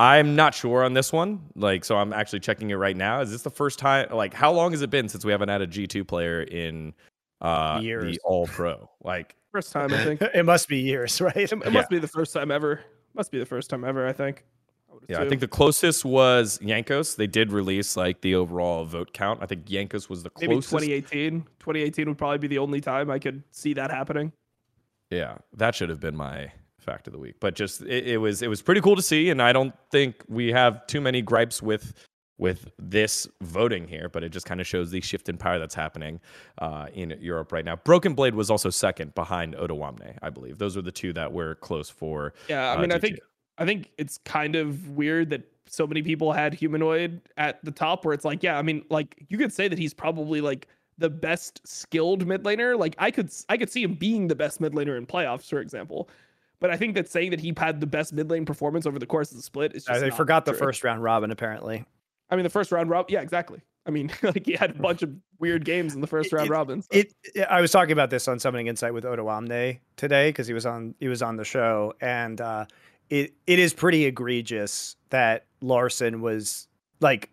[0.00, 1.42] I'm not sure on this one.
[1.54, 3.20] Like, so I'm actually checking it right now.
[3.20, 4.08] Is this the first time?
[4.10, 6.94] Like, how long has it been since we haven't had a G2 player in
[7.42, 8.14] uh, years.
[8.14, 8.88] the All Pro?
[9.02, 10.22] Like, first time, I think.
[10.22, 11.36] it must be years, right?
[11.36, 11.70] It, it yeah.
[11.70, 12.80] must be the first time ever.
[13.12, 14.46] Must be the first time ever, I think.
[14.90, 17.16] I yeah, I think the closest was Jankos.
[17.16, 19.40] They did release like the overall vote count.
[19.42, 20.72] I think Jankos was the closest.
[20.72, 21.42] Maybe 2018.
[21.58, 24.32] 2018 would probably be the only time I could see that happening.
[25.10, 27.36] Yeah, that should have been my fact of the week.
[27.40, 30.24] But just it, it, was it was pretty cool to see, and I don't think
[30.28, 31.94] we have too many gripes with
[32.38, 35.74] with this voting here, but it just kind of shows the shift in power that's
[35.74, 36.18] happening
[36.58, 37.76] uh, in Europe right now.
[37.76, 40.56] Broken Blade was also second behind Odoamne, I believe.
[40.56, 42.32] Those are the two that were close for.
[42.48, 43.00] Yeah, I uh, mean, I G2.
[43.02, 43.18] think
[43.58, 48.04] I think it's kind of weird that so many people had humanoid at the top
[48.04, 50.66] where it's like, yeah, I mean, like you could say that he's probably like
[50.98, 52.78] the best skilled mid laner.
[52.78, 55.60] Like I could I could see him being the best mid laner in playoffs, for
[55.60, 56.08] example.
[56.60, 59.06] But I think that saying that he had the best mid lane performance over the
[59.06, 61.84] course of the split is Uh, just they forgot the first round robin, apparently.
[62.30, 63.10] I mean, the first round rob.
[63.10, 63.60] Yeah, exactly.
[63.86, 66.52] I mean, like he had a bunch of weird games in the first round it-
[66.52, 66.86] robins.
[66.92, 70.52] It, it- I was talking about this on Summoning Insight with Odoamne today because he
[70.54, 72.66] was on he was on the show, and uh,
[73.08, 76.68] it it is pretty egregious that Larssen was
[77.00, 77.30] like.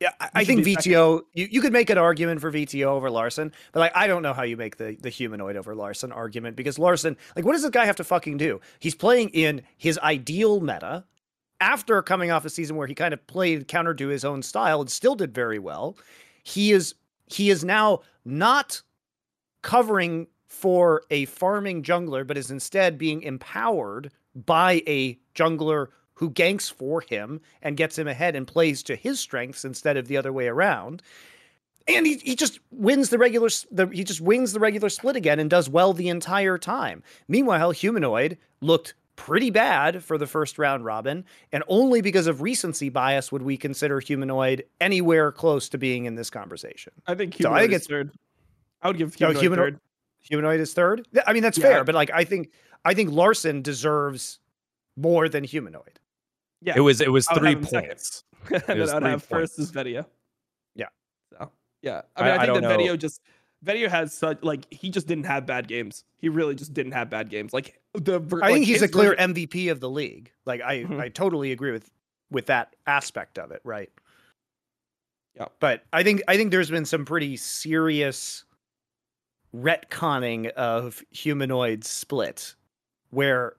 [0.00, 0.76] Yeah, I, I think be.
[0.76, 1.22] VTO.
[1.32, 4.34] You, you could make an argument for VTO over Larssen, but like I don't know
[4.34, 7.70] how you make the the humanoid over Larssen argument because Larssen, like, what does this
[7.70, 8.60] guy have to fucking do?
[8.78, 11.04] He's playing in his ideal meta
[11.60, 14.80] after coming off a season where he kind of played counter to his own style
[14.80, 15.96] and still did very well.
[16.42, 16.94] He is
[17.26, 18.82] he is now not
[19.62, 26.70] covering for a farming jungler, but is instead being empowered by a jungler who ganks
[26.72, 30.32] for him and gets him ahead and plays to his strengths instead of the other
[30.32, 31.02] way around.
[31.88, 35.38] And he, he just wins the regular the he just wins the regular split again
[35.38, 37.02] and does well the entire time.
[37.28, 42.88] Meanwhile, Humanoid looked pretty bad for the first round robin, and only because of recency
[42.88, 46.92] bias would we consider Humanoid anywhere close to being in this conversation.
[47.06, 48.10] I think So humanoid I think is third.
[48.82, 49.80] I would give No, humanoid, humanoid- third.
[50.22, 51.06] Humanoid is third.
[51.26, 52.50] I mean, that's Yeah, fair, but like I think
[52.84, 54.40] I think Larssen deserves
[54.96, 56.00] more than Humanoid.
[56.62, 57.88] Yeah, It was it was I three have him second.
[57.88, 58.24] points.
[58.52, 59.88] and then I'd three have first is points.
[59.88, 60.06] Vetheo.
[60.74, 60.86] Yeah.
[61.32, 61.50] So
[61.82, 62.76] yeah, I I- mean, I, I think don't that know.
[62.76, 63.20] Vedio just
[63.64, 66.04] Vetheo has such like he just didn't have bad games.
[66.18, 67.52] He really just didn't have bad games.
[67.52, 70.30] Like the ver- I like, think he's a clear version- MVP of the league.
[70.44, 71.00] Like I Mhm.
[71.00, 71.90] I totally agree with
[72.30, 73.90] with that aspect of it, right?
[75.34, 75.46] Yeah.
[75.60, 78.44] But I think I think there's been some pretty serious
[79.54, 82.54] retconning of humanoid split
[83.10, 83.56] where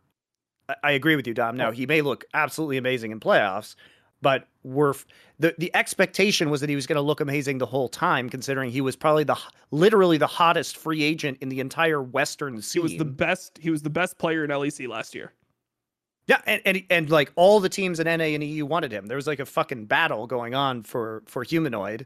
[0.83, 1.57] I- agree with you, Dom.
[1.57, 3.75] Now he may look absolutely amazing in playoffs,
[4.21, 5.05] but we're f-
[5.39, 8.69] the the expectation was that he was going to look amazing the whole time, considering
[8.71, 9.37] he was probably the
[9.71, 13.57] literally the hottest free agent in the entire Western He was the best.
[13.61, 15.33] He was the best player in LEC last year.
[16.27, 19.05] Yeah, and, and and like all the teams in NA and EU wanted him.
[19.05, 22.05] There was like a fucking battle going on for for humanoid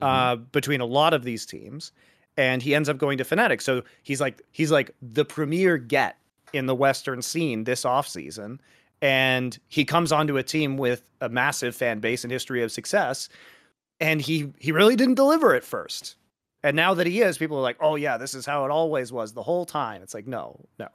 [0.00, 1.92] uh, between a lot of these teams,
[2.38, 3.60] and he ends up going to Fnatic.
[3.60, 6.16] So he's like he's like the premier get
[6.52, 8.58] in the Western scene this offseason.
[9.00, 13.28] and he comes onto a team with a massive fan base and history of success,
[14.00, 16.16] and he he really didn't deliver at first.
[16.64, 19.12] And now that he is, people are like, "Oh yeah, this is how it always
[19.12, 20.88] was the whole time." It's like, no, no.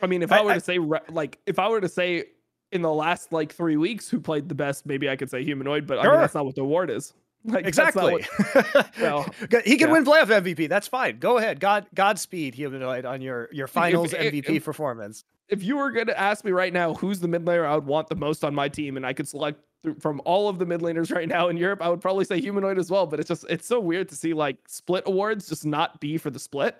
[0.00, 0.78] I mean, if I- I, were I- to say
[1.10, 2.24] like if I were to say
[2.72, 5.86] in the last like three weeks who played the best, maybe I could say humanoid,
[5.86, 7.12] but I mean that's not what the award is.
[7.52, 8.24] Like Exactly.
[8.54, 9.26] what- well,
[9.64, 9.92] he can yeah.
[9.92, 10.66] win playoff MVP.
[10.68, 11.18] That's fine.
[11.18, 11.60] Go ahead.
[11.60, 15.24] God Godspeed, humanoid, on your your finals if- MVP if- performance.
[15.50, 17.84] if you were going to ask me right now who's the mid laner I would
[17.86, 20.64] want the most on my team, and I could select th- from all of the
[20.64, 23.06] mid laners right now in Europe, I would probably say humanoid as well.
[23.06, 26.30] But it's just it's so weird to see like split awards just not be for
[26.30, 26.76] the split.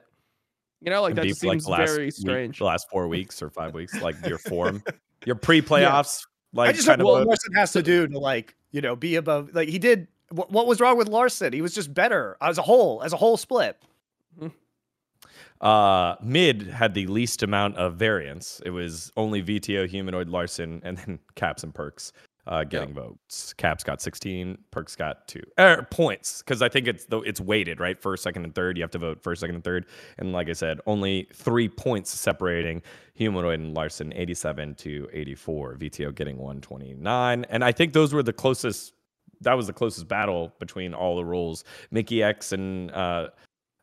[0.81, 2.59] You know, like and that just for, like, seems the very week- strange.
[2.59, 4.83] the last four weeks or five weeks, like your form,
[5.27, 8.07] your pre-playoffs, like I just kind don't of know what a- Larssen has to do
[8.07, 9.51] to like you know be above.
[9.55, 10.09] Like he did.
[10.31, 11.53] What, what was wrong with Larssen?
[11.53, 13.81] He was just better as a whole, as a whole split.
[15.61, 18.61] Uh, mid had the least amount of variance.
[18.67, 22.13] It was only VTO, Humanoid, Larssen, and then Caps and Perkz
[22.47, 23.55] uh, getting votes.
[23.55, 27.99] Caps got 16, Perkz got two er, points because I think it's it's weighted right.
[27.99, 28.77] First, second, and third.
[28.77, 29.87] You have to vote first, second, and third.
[30.19, 32.83] And like I said, only three points separating
[33.15, 35.77] Humanoid and Larssen, 87 to 84.
[35.77, 38.94] VTO getting 129, and I think those were the closest.
[39.45, 41.65] That was the closest battle between all the roles.
[41.93, 43.29] Mikyx and uh,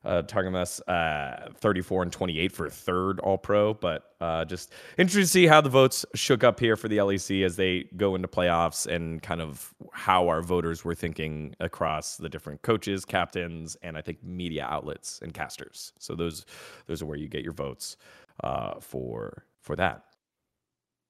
[0.03, 3.73] uh, Targamas uh, 34 and 28 for third All Pro.
[3.73, 7.45] But uh, just interesting to see how the votes shook up here for the LEC
[7.45, 12.29] as they go into playoffs and kind of how our voters were thinking across the
[12.29, 15.93] different coaches, captains, and I think media outlets and casters.
[15.99, 16.45] So those
[16.87, 17.97] those are where you get your votes
[18.43, 20.05] uh, for for that.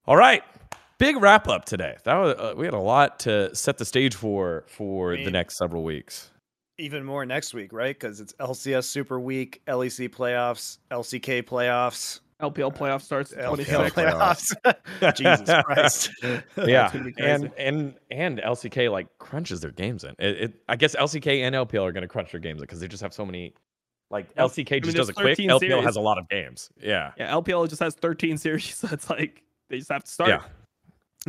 [0.06, 0.44] All right.
[1.02, 1.98] Big wrap up today.
[2.03, 5.34] That was uh, we had a lot to set the stage for for the mean,
[5.34, 6.30] next several weeks.
[6.78, 7.99] Even more next week, right?
[7.99, 13.95] Because it's LCS Super Week, LEC playoffs, LCK playoffs, LPL playoff starts LPL 26.
[13.95, 15.15] playoffs.
[15.15, 16.11] Jesus Christ.
[16.68, 20.11] yeah, and and and LCK like crunches their games in.
[20.19, 22.80] It, it I guess LCK and LPL are going to crunch their games in because
[22.80, 23.56] they just have so many.
[24.11, 24.49] Like Yep.
[24.49, 25.38] LCK I mean, just there's does it quick.
[25.38, 26.69] 13 LPL has a lot of games.
[26.80, 30.30] Yeah, Yeah, LPL just has 13 series, so it's like they just have to start.
[30.30, 30.41] yeah.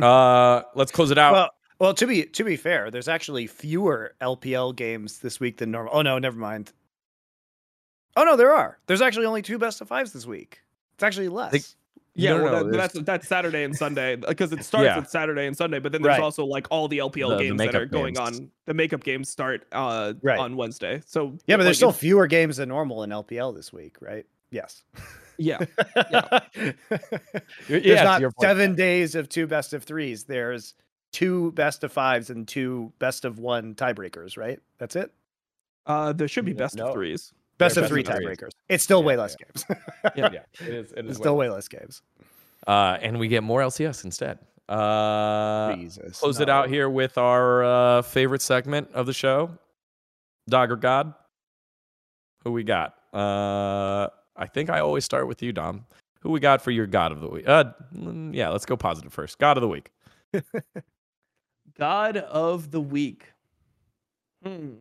[0.01, 1.33] Uh, let's close it out.
[1.33, 1.49] Well,
[1.79, 5.91] Well, to be to be fair, there's actually fewer LPL games this week than normal.
[5.95, 6.71] Oh no, never mind.
[8.15, 8.77] Oh no, there are.
[8.87, 10.61] There's actually only two best of fives this week.
[10.95, 11.75] It's actually less.
[12.15, 14.97] Yeah, No, no, well, no, that, that's that's Saturday and Sunday because it starts Yeah.
[14.99, 16.21] with Saturday and Sunday, but then there's Right.
[16.23, 18.39] also like all the LPL The- the games that are going games.
[18.39, 18.51] on.
[18.65, 20.37] The makeup games start uh, Right.
[20.39, 21.01] on Wednesday.
[21.07, 24.25] So yeah, but there's still fewer games than normal in LPL this week, right?
[24.51, 24.83] Yes.
[25.37, 25.59] yeah.
[27.67, 30.23] There's Yeah, to not your point, seven days of two best of threes.
[30.25, 30.75] There's
[31.11, 34.59] two best of fives and two best of one tiebreakers, right?
[34.77, 35.11] That's it.
[35.85, 36.87] Uh, there should be best no.
[36.87, 37.33] of threes.
[37.57, 38.37] Best Yeah, of three best of threes.
[38.37, 38.49] tiebreakers.
[38.69, 39.21] It's still Yeah, way yeah.
[39.21, 39.65] less games.
[40.15, 40.29] Yeah.
[40.33, 40.91] Yeah, it is.
[40.91, 42.01] It it's is still way way less games.
[42.65, 44.39] Uh, and we get more LCS instead.
[44.69, 46.19] Uh, Jesus.
[46.19, 49.51] close it out here with our uh, favorite segment of the show,
[50.49, 51.13] Dog or God.
[52.43, 52.95] Who we got?
[53.13, 55.85] Uh, I think I always start with you, Dom.
[56.21, 57.47] Who we got for your God of the week?
[57.47, 57.65] Uh,
[57.95, 59.37] mm, yeah, let's go positive first.
[59.39, 59.91] God of the week.
[61.77, 63.33] God of the week.
[64.43, 64.75] Hmm.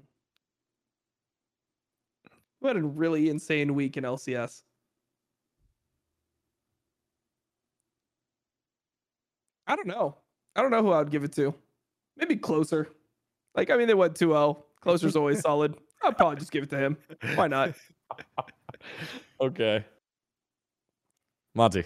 [2.60, 4.62] We had a really insane week in LCS.
[9.66, 10.16] I don't know.
[10.54, 11.54] I don't know who I would give it to.
[12.16, 12.88] Maybe closer.
[13.54, 14.64] Like, I mean, they went 2 0.
[14.80, 15.74] Closer's always solid.
[16.04, 16.96] I'd probably just give it to him.
[17.34, 17.74] Why not?
[19.40, 19.84] Okay.
[21.54, 21.84] Monty.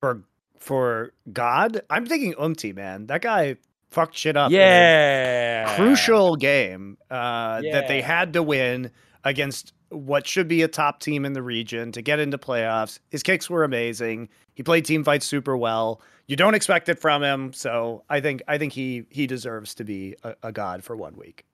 [0.00, 0.22] for
[0.58, 1.82] for God.
[1.90, 3.06] I'm thinking Umti, man.
[3.06, 3.56] That guy
[3.90, 4.50] fucked shit up.
[4.50, 5.76] Yeah.
[5.76, 8.90] crucial game uh, that they had to win
[9.24, 12.98] against what should be a top team in the region to get into playoffs.
[13.10, 14.28] His kicks were amazing.
[14.54, 16.00] He played team fights super well.
[16.26, 19.84] You don't expect it from him, so I think I think he he deserves to
[19.84, 21.44] be a, a god for one week.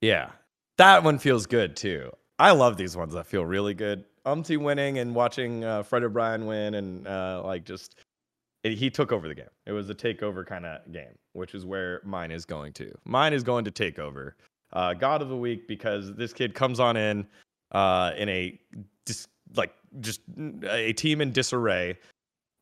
[0.00, 0.30] Yeah.
[0.78, 2.10] That one feels good too.
[2.38, 4.04] I love these ones that feel really good.
[4.26, 7.96] Umti winning and watching uh, Fredit Brion win and uh, like just
[8.64, 9.46] it, he took over the game.
[9.66, 12.92] It was a takeover kind of game, which is where mine is going to.
[13.04, 14.36] Mine is going to take over.
[14.72, 17.26] Uh, God of the week because this kid comes on in
[17.72, 18.58] uh, in a
[19.04, 20.20] dis- like just
[20.68, 21.96] a team in disarray.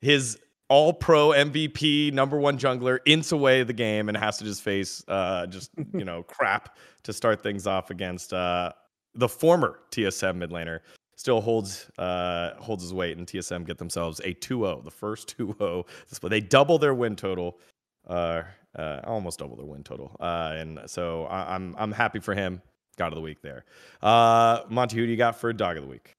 [0.01, 0.39] His
[0.69, 5.03] all pro MVP number one jungler ints away the game and has to just face
[5.09, 8.73] uh, just you know crap to start things off against uh,
[9.15, 10.81] the former TSM mid laner.
[11.17, 15.87] Still holds uh, holds his weight, and TSM get themselves a 2-0, the first 2-0.
[16.21, 17.61] But they double their win total,
[18.09, 18.43] uh,
[18.77, 22.61] uh, almost double their win total, uh, and so I- I'm I'm happy for him.
[22.97, 23.65] God of the week there.
[24.03, 26.13] Uh, Monty, who do you got for dog of the week?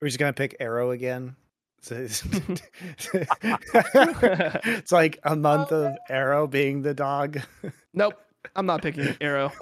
[0.00, 1.36] We're just gonna pick Arrow again.
[1.88, 2.22] It's
[3.14, 7.40] it's like a month of Arrow being the dog.
[7.94, 8.14] Nope.
[8.56, 9.52] I'm not picking Arrow.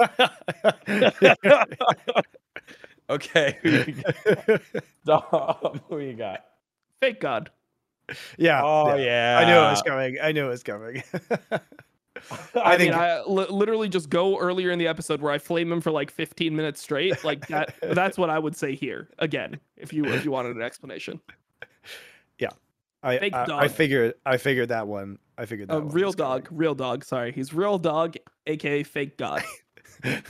[3.11, 4.63] Okay, who do you got?
[5.05, 6.45] Dom, who you got?
[7.01, 7.51] Fake God.
[8.39, 8.63] yeah.
[8.65, 9.05] Oh yeah.
[9.05, 10.19] yeah, I knew it was coming.
[10.23, 11.03] I knew it was coming.
[11.53, 11.61] I,
[12.55, 15.81] I think- mean, I literally just go earlier in the episode where I flame him
[15.81, 17.25] for like 15 minutes straight.
[17.25, 17.75] Like that.
[17.81, 19.59] that's what I would say here again.
[19.77, 21.21] If you if you wanted an explanation,
[23.03, 25.19] I, Fake I, I figured I figured that one.
[25.39, 26.43] I figured that a one real was coming.
[26.43, 27.05] dog, real dog.
[27.05, 28.17] Sorry, he's real dog,
[28.47, 29.43] aka fake God.
[30.03, 30.23] It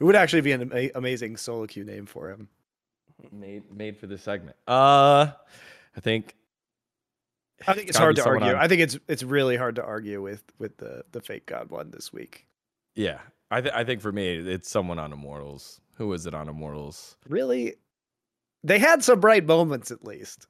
[0.00, 2.48] would actually be an ama- amazing solo queue name for him.
[3.32, 4.56] made made for this segment.
[4.66, 5.28] Uh,
[5.96, 6.34] I think
[7.66, 8.48] I think it's hard to argue.
[8.50, 11.70] on- I think it's it's really hard to argue with with the the fake god
[11.70, 12.46] one this week.
[12.94, 13.18] Yeah,
[13.50, 15.80] I th- I think for me it's someone on Immortals.
[15.94, 17.16] Who is it on Immortals?
[17.28, 17.74] Really,
[18.62, 20.46] they had some bright moments at least.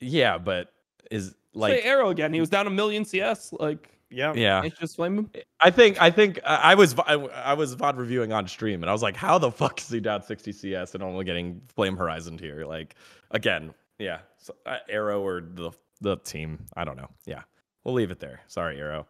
[0.00, 0.72] Yeah, but
[1.10, 2.32] is Like like Arrow again.
[2.32, 3.52] He was down a million CS.
[3.52, 4.32] Like Yeah.
[4.34, 4.62] yeah.
[4.62, 5.30] can't just flame him.
[5.60, 8.88] I think I think uh, I was I, I was VOD reviewing on stream and
[8.88, 11.96] I was like, how the fuck is he down 60 CS and only getting Flame
[11.96, 12.64] Horizon here?
[12.64, 12.94] Like
[13.30, 16.64] again, yeah, so, uh, Arrow or the the team.
[16.76, 17.10] I don't know.
[17.26, 17.42] Yeah,
[17.84, 18.40] we'll leave it there.
[18.46, 19.06] Sorry, Arrow.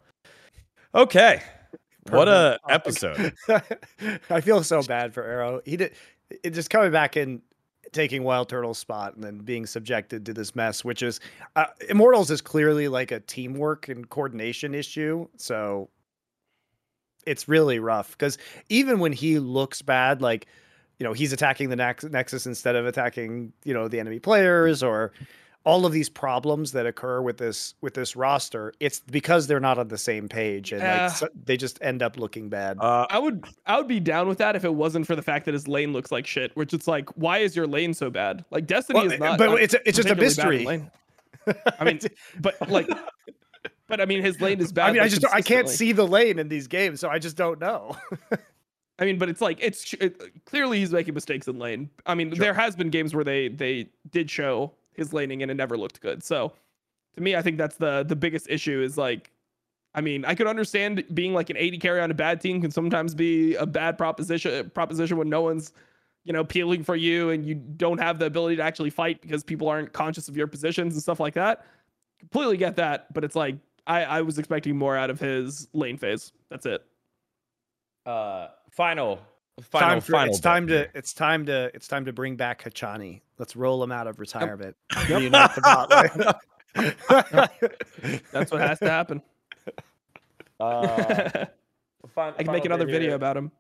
[0.95, 1.43] Okay,
[2.11, 3.35] what a episode.
[4.31, 5.61] I feel so bad for Arrow.
[5.65, 5.93] He did
[6.43, 7.41] it just coming back and
[7.93, 11.21] taking WildTurtle's spot and then being subjected to this mess, which is
[11.57, 15.27] uh, Immortals is clearly like a teamwork and coordination issue.
[15.37, 15.89] So
[17.27, 18.39] it's really rough because
[18.69, 20.47] even when he looks bad, like
[20.99, 24.83] you know he's attacking the nex- Nexus instead of attacking you know the enemy players
[24.83, 25.13] or
[25.65, 29.77] all of these problems that occur with this with this roster it's because they're not
[29.79, 31.07] on the same page and Yeah.
[31.09, 34.29] like so, they just end up looking bad Uh, I would I would be down
[34.29, 36.55] with that if it wasn't for the fact that his lane looks like shit.
[36.57, 38.45] Which it's like, why is your lane so bad?
[38.51, 39.37] Like Destiny Well, is not.
[39.39, 41.73] but uh, it's it's just a particularly bad in mystery lane.
[41.81, 42.01] I mean,
[42.41, 42.89] but like,
[43.89, 44.89] but I mean, his lane is bad.
[44.89, 47.37] i mean i just i can't see the lane in these games so i just
[47.37, 47.97] don't know
[49.01, 51.89] I mean, but it's like it's it, clearly he's making mistakes in lane.
[52.05, 55.55] I mean, there has been games where they they did show his laning and it
[55.55, 56.23] never looked good.
[56.23, 56.53] So
[57.15, 59.31] to me, I think that's the the biggest issue is like,
[59.95, 62.71] I mean, I could understand being like an 80 carry on a bad team can
[62.71, 65.73] sometimes be a bad proposition proposition when no one's,
[66.25, 69.43] you know, peeling for you and you don't have the ability to actually fight because
[69.43, 71.65] people aren't conscious of your positions and stuff like that.
[72.21, 73.57] Completely get that, but it's like
[73.87, 76.33] I, I was expecting more out of his lane phase.
[76.51, 76.85] That's it.
[78.05, 79.21] Uh, final,
[79.63, 80.31] final, time for, final.
[80.33, 80.91] it's time to here.
[80.95, 83.21] it's time to it's time to bring back Hachani.
[83.39, 84.77] Let's roll him out of retirement.
[85.09, 86.41] Reunite the bot.
[88.33, 89.23] That's what has to happen.
[90.61, 91.47] Uh,
[92.15, 93.15] fin- I can make another video here.
[93.15, 93.53] about him.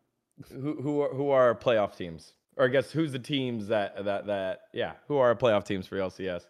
[0.50, 2.32] Who who are, who are playoff teams?
[2.56, 4.94] Or I guess who's the teams that that that yeah?
[5.06, 6.42] Who are playoff teams for LCS?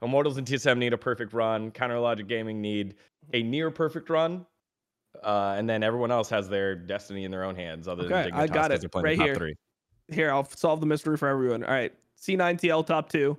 [0.00, 1.70] Immortals and TSM need a perfect run.
[1.70, 2.94] Counter Logic Gaming need
[3.34, 4.46] a near perfect run.
[5.22, 7.86] Uh, and then everyone else has their destiny in their own hands.
[7.88, 8.90] Other Okay, than I Dignitas, got 'cause it.
[8.94, 9.34] Right the here.
[9.34, 9.54] three.
[10.08, 11.62] Here, I'll solve the mystery for everyone.
[11.64, 11.92] All right.
[12.20, 13.36] C9TL top two,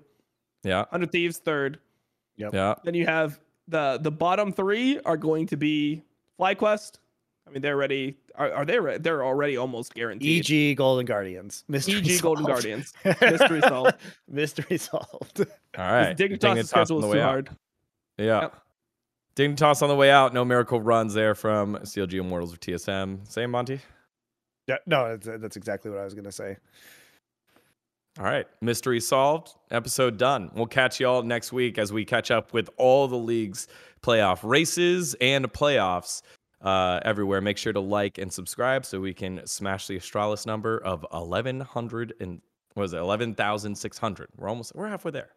[0.63, 1.79] Yeah, 100 Thieves third.
[2.35, 2.75] yeah.
[2.83, 6.03] Then you have the the bottom three are going to be
[6.39, 6.99] FlyQuest.
[7.47, 8.17] I mean, they're ready.
[8.35, 8.79] Are, are they?
[8.79, 10.49] Re- they're already almost guaranteed.
[10.49, 11.63] EG Golden Guardians.
[11.67, 12.45] Mystery EG Golden.
[12.45, 12.93] Guardians.
[13.21, 13.95] Mystery solved.
[14.27, 15.39] Mystery solved.
[15.41, 15.45] All
[15.91, 16.15] right.
[16.17, 17.23] Dignitas' Dignitas schedule is too out.
[17.25, 17.49] hard.
[18.17, 18.41] Yeah.
[18.41, 18.60] Yep.
[19.41, 20.33] Dignitas on the way out.
[20.35, 23.27] No miracle runs there from CLG Immortals or TSM.
[23.27, 23.79] Same Monty.
[24.67, 26.57] Yeah, no, that's, that's exactly what I was gonna say.
[28.19, 28.45] All right.
[28.61, 29.55] Mystery solved.
[29.71, 30.51] Episode done.
[30.53, 33.67] We'll catch y'all next week as we catch up with all the league's
[34.03, 36.21] playoff races and playoffs
[36.61, 37.41] uh, everywhere.
[37.41, 42.13] Make sure to like and subscribe so we can smash the Astralis number of 1100
[42.19, 42.41] and
[42.73, 42.97] what was it?
[42.97, 44.27] 11,600.
[44.37, 45.29] We're almost we're halfway there.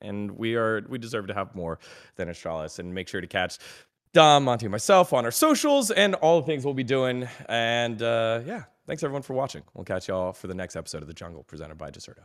[0.00, 1.78] And we are we deserve to have more
[2.16, 3.58] than Astralis and make sure to catch
[4.12, 7.28] Dom, Monty, and myself on our socials and all the things we'll be doing.
[7.48, 9.62] And uh, yeah, thanks everyone for watching.
[9.74, 12.24] We'll catch y'all for the next episode of The Jungle presented by Dexerto.